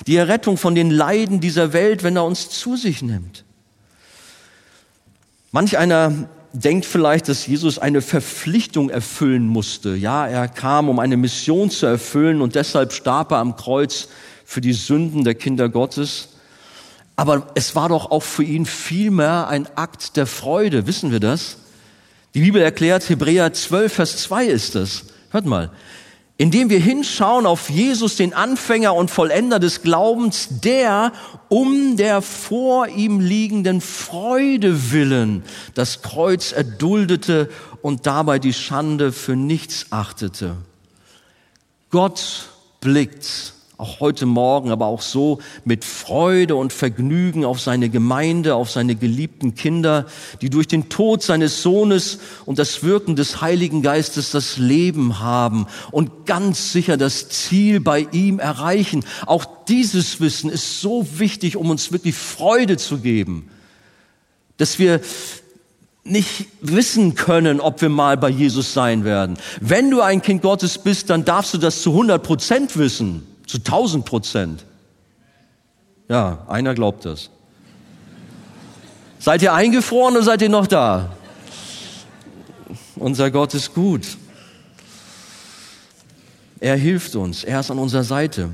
Die 0.06 0.16
Errettung 0.16 0.56
von 0.56 0.74
den 0.74 0.90
Leiden 0.90 1.40
dieser 1.40 1.72
Welt, 1.72 2.02
wenn 2.02 2.16
er 2.16 2.24
uns 2.24 2.48
zu 2.48 2.76
sich 2.76 3.02
nimmt. 3.02 3.44
Manch 5.52 5.76
einer 5.76 6.28
denkt 6.52 6.86
vielleicht, 6.86 7.28
dass 7.28 7.46
Jesus 7.46 7.78
eine 7.78 8.02
Verpflichtung 8.02 8.90
erfüllen 8.90 9.46
musste. 9.46 9.94
Ja, 9.94 10.26
er 10.26 10.48
kam, 10.48 10.88
um 10.88 10.98
eine 10.98 11.16
Mission 11.16 11.70
zu 11.70 11.86
erfüllen 11.86 12.40
und 12.40 12.54
deshalb 12.54 12.92
starb 12.92 13.32
er 13.32 13.38
am 13.38 13.56
Kreuz 13.56 14.08
für 14.44 14.60
die 14.60 14.72
Sünden 14.72 15.24
der 15.24 15.34
Kinder 15.34 15.68
Gottes. 15.68 16.28
Aber 17.16 17.48
es 17.54 17.74
war 17.74 17.88
doch 17.88 18.10
auch 18.10 18.22
für 18.22 18.42
ihn 18.42 18.66
vielmehr 18.66 19.48
ein 19.48 19.68
Akt 19.76 20.16
der 20.16 20.26
Freude, 20.26 20.86
wissen 20.86 21.10
wir 21.10 21.20
das? 21.20 21.56
Die 22.34 22.40
Bibel 22.40 22.62
erklärt, 22.62 23.08
Hebräer 23.08 23.52
12, 23.52 23.92
Vers 23.92 24.16
2 24.22 24.46
ist 24.46 24.74
es. 24.74 25.04
Hört 25.30 25.44
mal. 25.44 25.70
Indem 26.38 26.70
wir 26.70 26.80
hinschauen 26.80 27.44
auf 27.44 27.68
Jesus, 27.68 28.16
den 28.16 28.32
Anfänger 28.32 28.94
und 28.94 29.10
Vollender 29.10 29.58
des 29.58 29.82
Glaubens, 29.82 30.48
der 30.62 31.12
um 31.48 31.96
der 31.98 32.22
vor 32.22 32.88
ihm 32.88 33.20
liegenden 33.20 33.82
Freude 33.82 34.90
willen 34.90 35.44
das 35.74 36.00
Kreuz 36.00 36.52
erduldete 36.52 37.50
und 37.82 38.06
dabei 38.06 38.38
die 38.38 38.54
Schande 38.54 39.12
für 39.12 39.36
nichts 39.36 39.86
achtete. 39.90 40.56
Gott 41.90 42.48
blickt 42.80 43.52
auch 43.82 43.98
heute 43.98 44.26
Morgen, 44.26 44.70
aber 44.70 44.86
auch 44.86 45.02
so 45.02 45.40
mit 45.64 45.84
Freude 45.84 46.54
und 46.54 46.72
Vergnügen 46.72 47.44
auf 47.44 47.60
seine 47.60 47.88
Gemeinde, 47.88 48.54
auf 48.54 48.70
seine 48.70 48.94
geliebten 48.94 49.56
Kinder, 49.56 50.06
die 50.40 50.50
durch 50.50 50.68
den 50.68 50.88
Tod 50.88 51.24
seines 51.24 51.62
Sohnes 51.62 52.20
und 52.46 52.60
das 52.60 52.84
Wirken 52.84 53.16
des 53.16 53.40
Heiligen 53.40 53.82
Geistes 53.82 54.30
das 54.30 54.56
Leben 54.56 55.18
haben 55.18 55.66
und 55.90 56.26
ganz 56.26 56.70
sicher 56.70 56.96
das 56.96 57.28
Ziel 57.28 57.80
bei 57.80 58.06
ihm 58.12 58.38
erreichen. 58.38 59.04
Auch 59.26 59.44
dieses 59.66 60.20
Wissen 60.20 60.48
ist 60.48 60.80
so 60.80 61.04
wichtig, 61.18 61.56
um 61.56 61.68
uns 61.68 61.90
wirklich 61.90 62.14
Freude 62.14 62.76
zu 62.76 62.98
geben, 62.98 63.50
dass 64.58 64.78
wir 64.78 65.00
nicht 66.04 66.46
wissen 66.60 67.16
können, 67.16 67.60
ob 67.60 67.82
wir 67.82 67.88
mal 67.88 68.16
bei 68.16 68.28
Jesus 68.28 68.74
sein 68.74 69.04
werden. 69.04 69.38
Wenn 69.60 69.90
du 69.90 70.02
ein 70.02 70.22
Kind 70.22 70.42
Gottes 70.42 70.78
bist, 70.78 71.10
dann 71.10 71.24
darfst 71.24 71.52
du 71.52 71.58
das 71.58 71.82
zu 71.82 71.90
100 71.90 72.22
Prozent 72.22 72.76
wissen. 72.76 73.26
Zu 73.46 73.58
1000 73.58 74.04
Prozent. 74.04 74.64
Ja, 76.08 76.44
einer 76.48 76.74
glaubt 76.74 77.04
das. 77.04 77.30
Seid 79.18 79.42
ihr 79.42 79.52
eingefroren 79.52 80.16
oder 80.16 80.24
seid 80.24 80.42
ihr 80.42 80.48
noch 80.48 80.66
da? 80.66 81.16
Unser 82.96 83.30
Gott 83.30 83.54
ist 83.54 83.72
gut. 83.74 84.16
Er 86.60 86.76
hilft 86.76 87.16
uns. 87.16 87.44
Er 87.44 87.60
ist 87.60 87.70
an 87.70 87.78
unserer 87.78 88.04
Seite. 88.04 88.50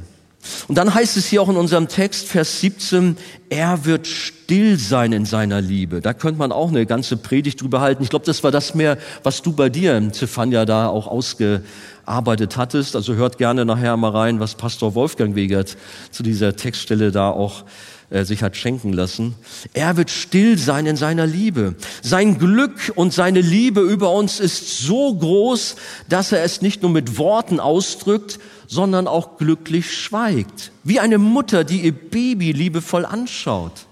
Und 0.66 0.76
dann 0.76 0.92
heißt 0.92 1.16
es 1.16 1.26
hier 1.26 1.42
auch 1.42 1.48
in 1.48 1.56
unserem 1.56 1.88
Text, 1.88 2.28
Vers 2.28 2.60
17, 2.60 3.16
er 3.50 3.84
wird 3.84 4.06
still 4.48 4.78
sein 4.78 5.12
in 5.12 5.26
seiner 5.26 5.60
Liebe. 5.60 6.00
Da 6.00 6.14
könnte 6.14 6.38
man 6.38 6.52
auch 6.52 6.70
eine 6.70 6.86
ganze 6.86 7.18
Predigt 7.18 7.60
drüber 7.60 7.82
halten. 7.82 8.02
Ich 8.02 8.08
glaube, 8.08 8.24
das 8.24 8.42
war 8.42 8.50
das 8.50 8.74
mehr, 8.74 8.96
was 9.22 9.42
du 9.42 9.52
bei 9.52 9.68
dir, 9.68 10.10
Zefania, 10.10 10.64
da 10.64 10.88
auch 10.88 11.06
ausge, 11.06 11.60
arbeitet 12.06 12.56
hattest. 12.56 12.96
Also 12.96 13.12
hört 13.12 13.36
gerne 13.36 13.66
nachher 13.66 13.94
mal 13.98 14.10
rein, 14.10 14.40
was 14.40 14.54
Pastor 14.54 14.94
Wolfgang 14.94 15.34
Wegert 15.34 15.76
zu 16.10 16.22
dieser 16.22 16.56
Textstelle 16.56 17.12
da 17.12 17.28
auch 17.28 17.64
äh, 18.08 18.24
sich 18.24 18.42
hat 18.42 18.56
schenken 18.56 18.94
lassen. 18.94 19.34
Er 19.74 19.98
wird 19.98 20.08
still 20.08 20.56
sein 20.56 20.86
in 20.86 20.96
seiner 20.96 21.26
Liebe. 21.26 21.74
Sein 22.00 22.38
Glück 22.38 22.90
und 22.94 23.12
seine 23.12 23.42
Liebe 23.42 23.82
über 23.82 24.12
uns 24.12 24.40
ist 24.40 24.78
so 24.78 25.14
groß, 25.14 25.76
dass 26.08 26.32
er 26.32 26.42
es 26.42 26.62
nicht 26.62 26.80
nur 26.80 26.90
mit 26.90 27.18
Worten 27.18 27.60
ausdrückt, 27.60 28.38
sondern 28.66 29.08
auch 29.08 29.36
glücklich 29.36 29.94
schweigt. 29.94 30.72
Wie 30.84 31.00
eine 31.00 31.18
Mutter, 31.18 31.64
die 31.64 31.82
ihr 31.82 31.92
Baby 31.92 32.52
liebevoll 32.52 33.04
anschaut. 33.04 33.87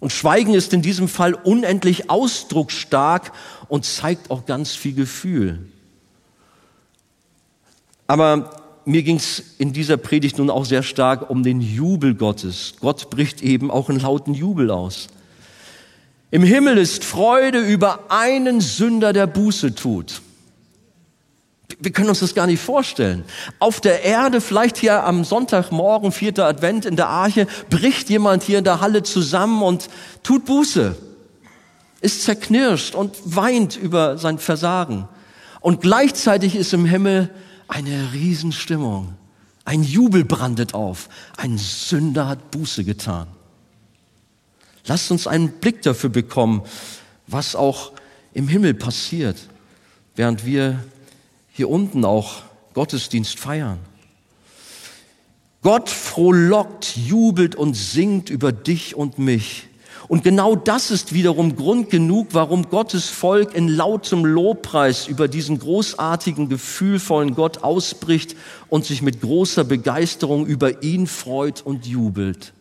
Und 0.00 0.12
Schweigen 0.12 0.54
ist 0.54 0.72
in 0.72 0.82
diesem 0.82 1.08
Fall 1.08 1.34
unendlich 1.34 2.08
ausdrucksstark 2.08 3.32
und 3.68 3.84
zeigt 3.84 4.30
auch 4.30 4.46
ganz 4.46 4.74
viel 4.74 4.94
Gefühl. 4.94 5.66
Aber 8.06 8.62
mir 8.84 9.02
ging 9.02 9.16
es 9.16 9.42
in 9.58 9.72
dieser 9.72 9.96
Predigt 9.96 10.38
nun 10.38 10.50
auch 10.50 10.64
sehr 10.64 10.82
stark 10.82 11.28
um 11.28 11.42
den 11.42 11.60
Jubel 11.60 12.14
Gottes. 12.14 12.74
Gott 12.80 13.10
bricht 13.10 13.42
eben 13.42 13.70
auch 13.70 13.90
in 13.90 14.00
lauten 14.00 14.34
Jubel 14.34 14.70
aus. 14.70 15.08
Im 16.30 16.42
Himmel 16.42 16.78
ist 16.78 17.04
Freude 17.04 17.58
über 17.58 18.10
einen 18.10 18.60
Sünder, 18.60 19.12
der 19.12 19.26
Buße 19.26 19.74
tut. 19.74 20.22
Wir 21.80 21.92
können 21.92 22.08
uns 22.08 22.20
das 22.20 22.34
gar 22.34 22.46
nicht 22.46 22.62
vorstellen. 22.62 23.24
Auf 23.58 23.80
der 23.80 24.02
Erde, 24.02 24.40
vielleicht 24.40 24.78
hier 24.78 25.04
am 25.04 25.24
Sonntagmorgen, 25.24 26.12
vierter 26.12 26.46
Advent 26.46 26.86
in 26.86 26.96
der 26.96 27.08
Arche, 27.08 27.46
bricht 27.68 28.08
jemand 28.08 28.42
hier 28.42 28.58
in 28.58 28.64
der 28.64 28.80
Halle 28.80 29.02
zusammen 29.02 29.62
und 29.62 29.88
tut 30.22 30.46
Buße, 30.46 30.96
ist 32.00 32.24
zerknirscht 32.24 32.94
und 32.94 33.14
weint 33.24 33.76
über 33.76 34.16
sein 34.16 34.38
Versagen. 34.38 35.08
Und 35.60 35.82
gleichzeitig 35.82 36.56
ist 36.56 36.72
im 36.72 36.86
Himmel 36.86 37.30
eine 37.68 38.12
Riesenstimmung. 38.14 39.14
Ein 39.64 39.82
Jubel 39.82 40.24
brandet 40.24 40.72
auf. 40.72 41.10
Ein 41.36 41.58
Sünder 41.58 42.28
hat 42.28 42.50
Buße 42.50 42.84
getan. 42.84 43.26
Lasst 44.86 45.10
uns 45.10 45.26
einen 45.26 45.50
Blick 45.50 45.82
dafür 45.82 46.08
bekommen, 46.08 46.62
was 47.26 47.54
auch 47.54 47.92
im 48.32 48.48
Himmel 48.48 48.72
passiert, 48.72 49.36
während 50.16 50.46
wir 50.46 50.82
hier 51.58 51.68
unten 51.68 52.04
auch 52.04 52.42
Gottesdienst 52.72 53.36
feiern. 53.36 53.80
Gott 55.60 55.88
frohlockt, 55.88 56.96
jubelt 56.96 57.56
und 57.56 57.74
singt 57.74 58.30
über 58.30 58.52
dich 58.52 58.94
und 58.94 59.18
mich. 59.18 59.66
Und 60.06 60.22
genau 60.22 60.54
das 60.54 60.92
ist 60.92 61.12
wiederum 61.12 61.56
Grund 61.56 61.90
genug, 61.90 62.28
warum 62.30 62.70
Gottes 62.70 63.08
Volk 63.08 63.56
in 63.56 63.66
lautem 63.66 64.24
Lobpreis 64.24 65.08
über 65.08 65.26
diesen 65.26 65.58
großartigen, 65.58 66.48
gefühlvollen 66.48 67.34
Gott 67.34 67.64
ausbricht 67.64 68.36
und 68.68 68.84
sich 68.84 69.02
mit 69.02 69.20
großer 69.20 69.64
Begeisterung 69.64 70.46
über 70.46 70.84
ihn 70.84 71.08
freut 71.08 71.60
und 71.60 71.86
jubelt. 71.86 72.52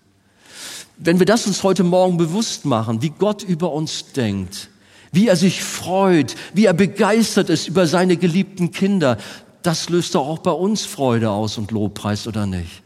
Wenn 0.97 1.19
wir 1.19 1.27
das 1.27 1.45
uns 1.45 1.61
heute 1.61 1.83
Morgen 1.83 2.17
bewusst 2.17 2.65
machen, 2.65 3.03
wie 3.03 3.11
Gott 3.11 3.43
über 3.43 3.71
uns 3.71 4.11
denkt, 4.13 4.69
Wie 5.11 5.27
er 5.27 5.35
sich 5.35 5.63
freut, 5.63 6.35
wie 6.53 6.65
er 6.65 6.73
begeistert 6.73 7.49
ist 7.49 7.67
über 7.67 7.87
seine 7.87 8.17
geliebten 8.17 8.71
Kinder, 8.71 9.17
das 9.63 9.89
löst 9.89 10.15
doch 10.15 10.27
auch 10.27 10.39
bei 10.39 10.51
uns 10.51 10.85
Freude 10.85 11.29
aus 11.29 11.57
und 11.57 11.71
Lobpreis, 11.71 12.27
oder 12.27 12.45
nicht? 12.45 12.83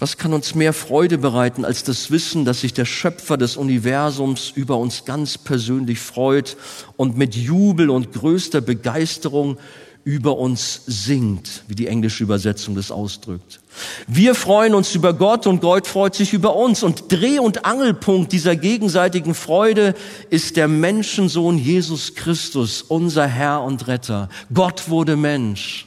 Was 0.00 0.16
kann 0.16 0.32
uns 0.32 0.54
mehr 0.54 0.72
Freude 0.72 1.18
bereiten 1.18 1.64
als 1.66 1.84
das 1.84 2.10
Wissen, 2.10 2.46
dass 2.46 2.62
sich 2.62 2.72
der 2.72 2.86
Schöpfer 2.86 3.36
des 3.36 3.58
Universums 3.58 4.50
über 4.54 4.78
uns 4.78 5.04
ganz 5.04 5.36
persönlich 5.36 5.98
freut 5.98 6.56
und 6.96 7.18
mit 7.18 7.36
Jubel 7.36 7.90
und 7.90 8.12
größter 8.12 8.62
Begeisterung 8.62 9.58
über 10.04 10.38
uns 10.38 10.82
singt, 10.86 11.64
wie 11.68 11.74
die 11.74 11.86
englische 11.86 12.24
Übersetzung 12.24 12.74
das 12.74 12.90
ausdrückt. 12.90 13.60
Wir 14.06 14.34
freuen 14.34 14.74
uns 14.74 14.94
über 14.94 15.12
Gott 15.12 15.46
und 15.46 15.60
Gott 15.60 15.86
freut 15.86 16.14
sich 16.14 16.32
über 16.32 16.56
uns. 16.56 16.82
Und 16.82 17.12
Dreh- 17.12 17.38
und 17.38 17.64
Angelpunkt 17.64 18.32
dieser 18.32 18.56
gegenseitigen 18.56 19.34
Freude 19.34 19.94
ist 20.30 20.56
der 20.56 20.68
Menschensohn 20.68 21.58
Jesus 21.58 22.14
Christus, 22.14 22.82
unser 22.82 23.26
Herr 23.26 23.62
und 23.62 23.86
Retter. 23.86 24.28
Gott 24.52 24.88
wurde 24.88 25.16
Mensch. 25.16 25.86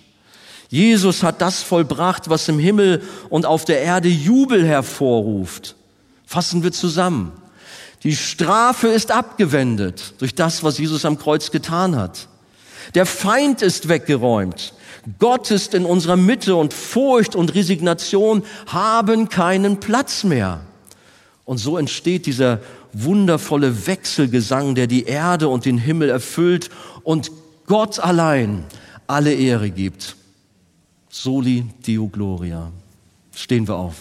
Jesus 0.70 1.22
hat 1.22 1.42
das 1.42 1.62
vollbracht, 1.62 2.30
was 2.30 2.48
im 2.48 2.60
Himmel 2.60 3.04
und 3.30 3.46
auf 3.46 3.66
der 3.66 3.82
Erde 3.82 4.10
Jubel 4.10 4.66
hervorruft. 4.66 5.76
Fassen 6.26 6.64
wir 6.64 6.72
zusammen. 6.72 7.32
Die 8.04 8.16
Strafe 8.16 8.88
ist 8.88 9.12
abgewendet 9.12 10.16
durch 10.18 10.36
das, 10.36 10.64
was 10.64 10.78
Jesus 10.78 11.06
am 11.06 11.18
Kreuz 11.18 11.52
getan 11.52 11.96
hat. 11.96 12.28
Der 12.96 13.06
Feind 13.06 13.62
ist 13.62 13.90
weggeräumt. 13.90 14.74
Gott 15.20 15.52
ist 15.52 15.74
in 15.74 15.86
unserer 15.86 16.16
Mitte 16.16 16.56
und 16.56 16.74
Furcht 16.74 17.36
und 17.36 17.54
Resignation 17.56 18.44
haben 18.68 19.30
keinen 19.30 19.80
Platz 19.80 20.24
mehr. 20.24 20.62
Und 21.46 21.58
so 21.58 21.78
entsteht 21.78 22.26
dieser 22.26 22.62
wundervolle 22.94 23.86
Wechselgesang, 23.88 24.76
der 24.76 24.88
die 24.88 25.04
Erde 25.04 25.50
und 25.50 25.66
den 25.66 25.78
Himmel 25.78 26.10
erfüllt 26.10 26.70
und 27.04 27.32
Gott 27.68 28.00
allein 28.00 28.64
alle 29.08 29.34
Ehre 29.34 29.70
gibt. 29.70 30.16
Soli 31.10 31.66
Deo 31.86 32.08
Gloria. 32.08 32.72
Stehen 33.36 33.68
wir 33.68 33.76
auf. 33.76 33.96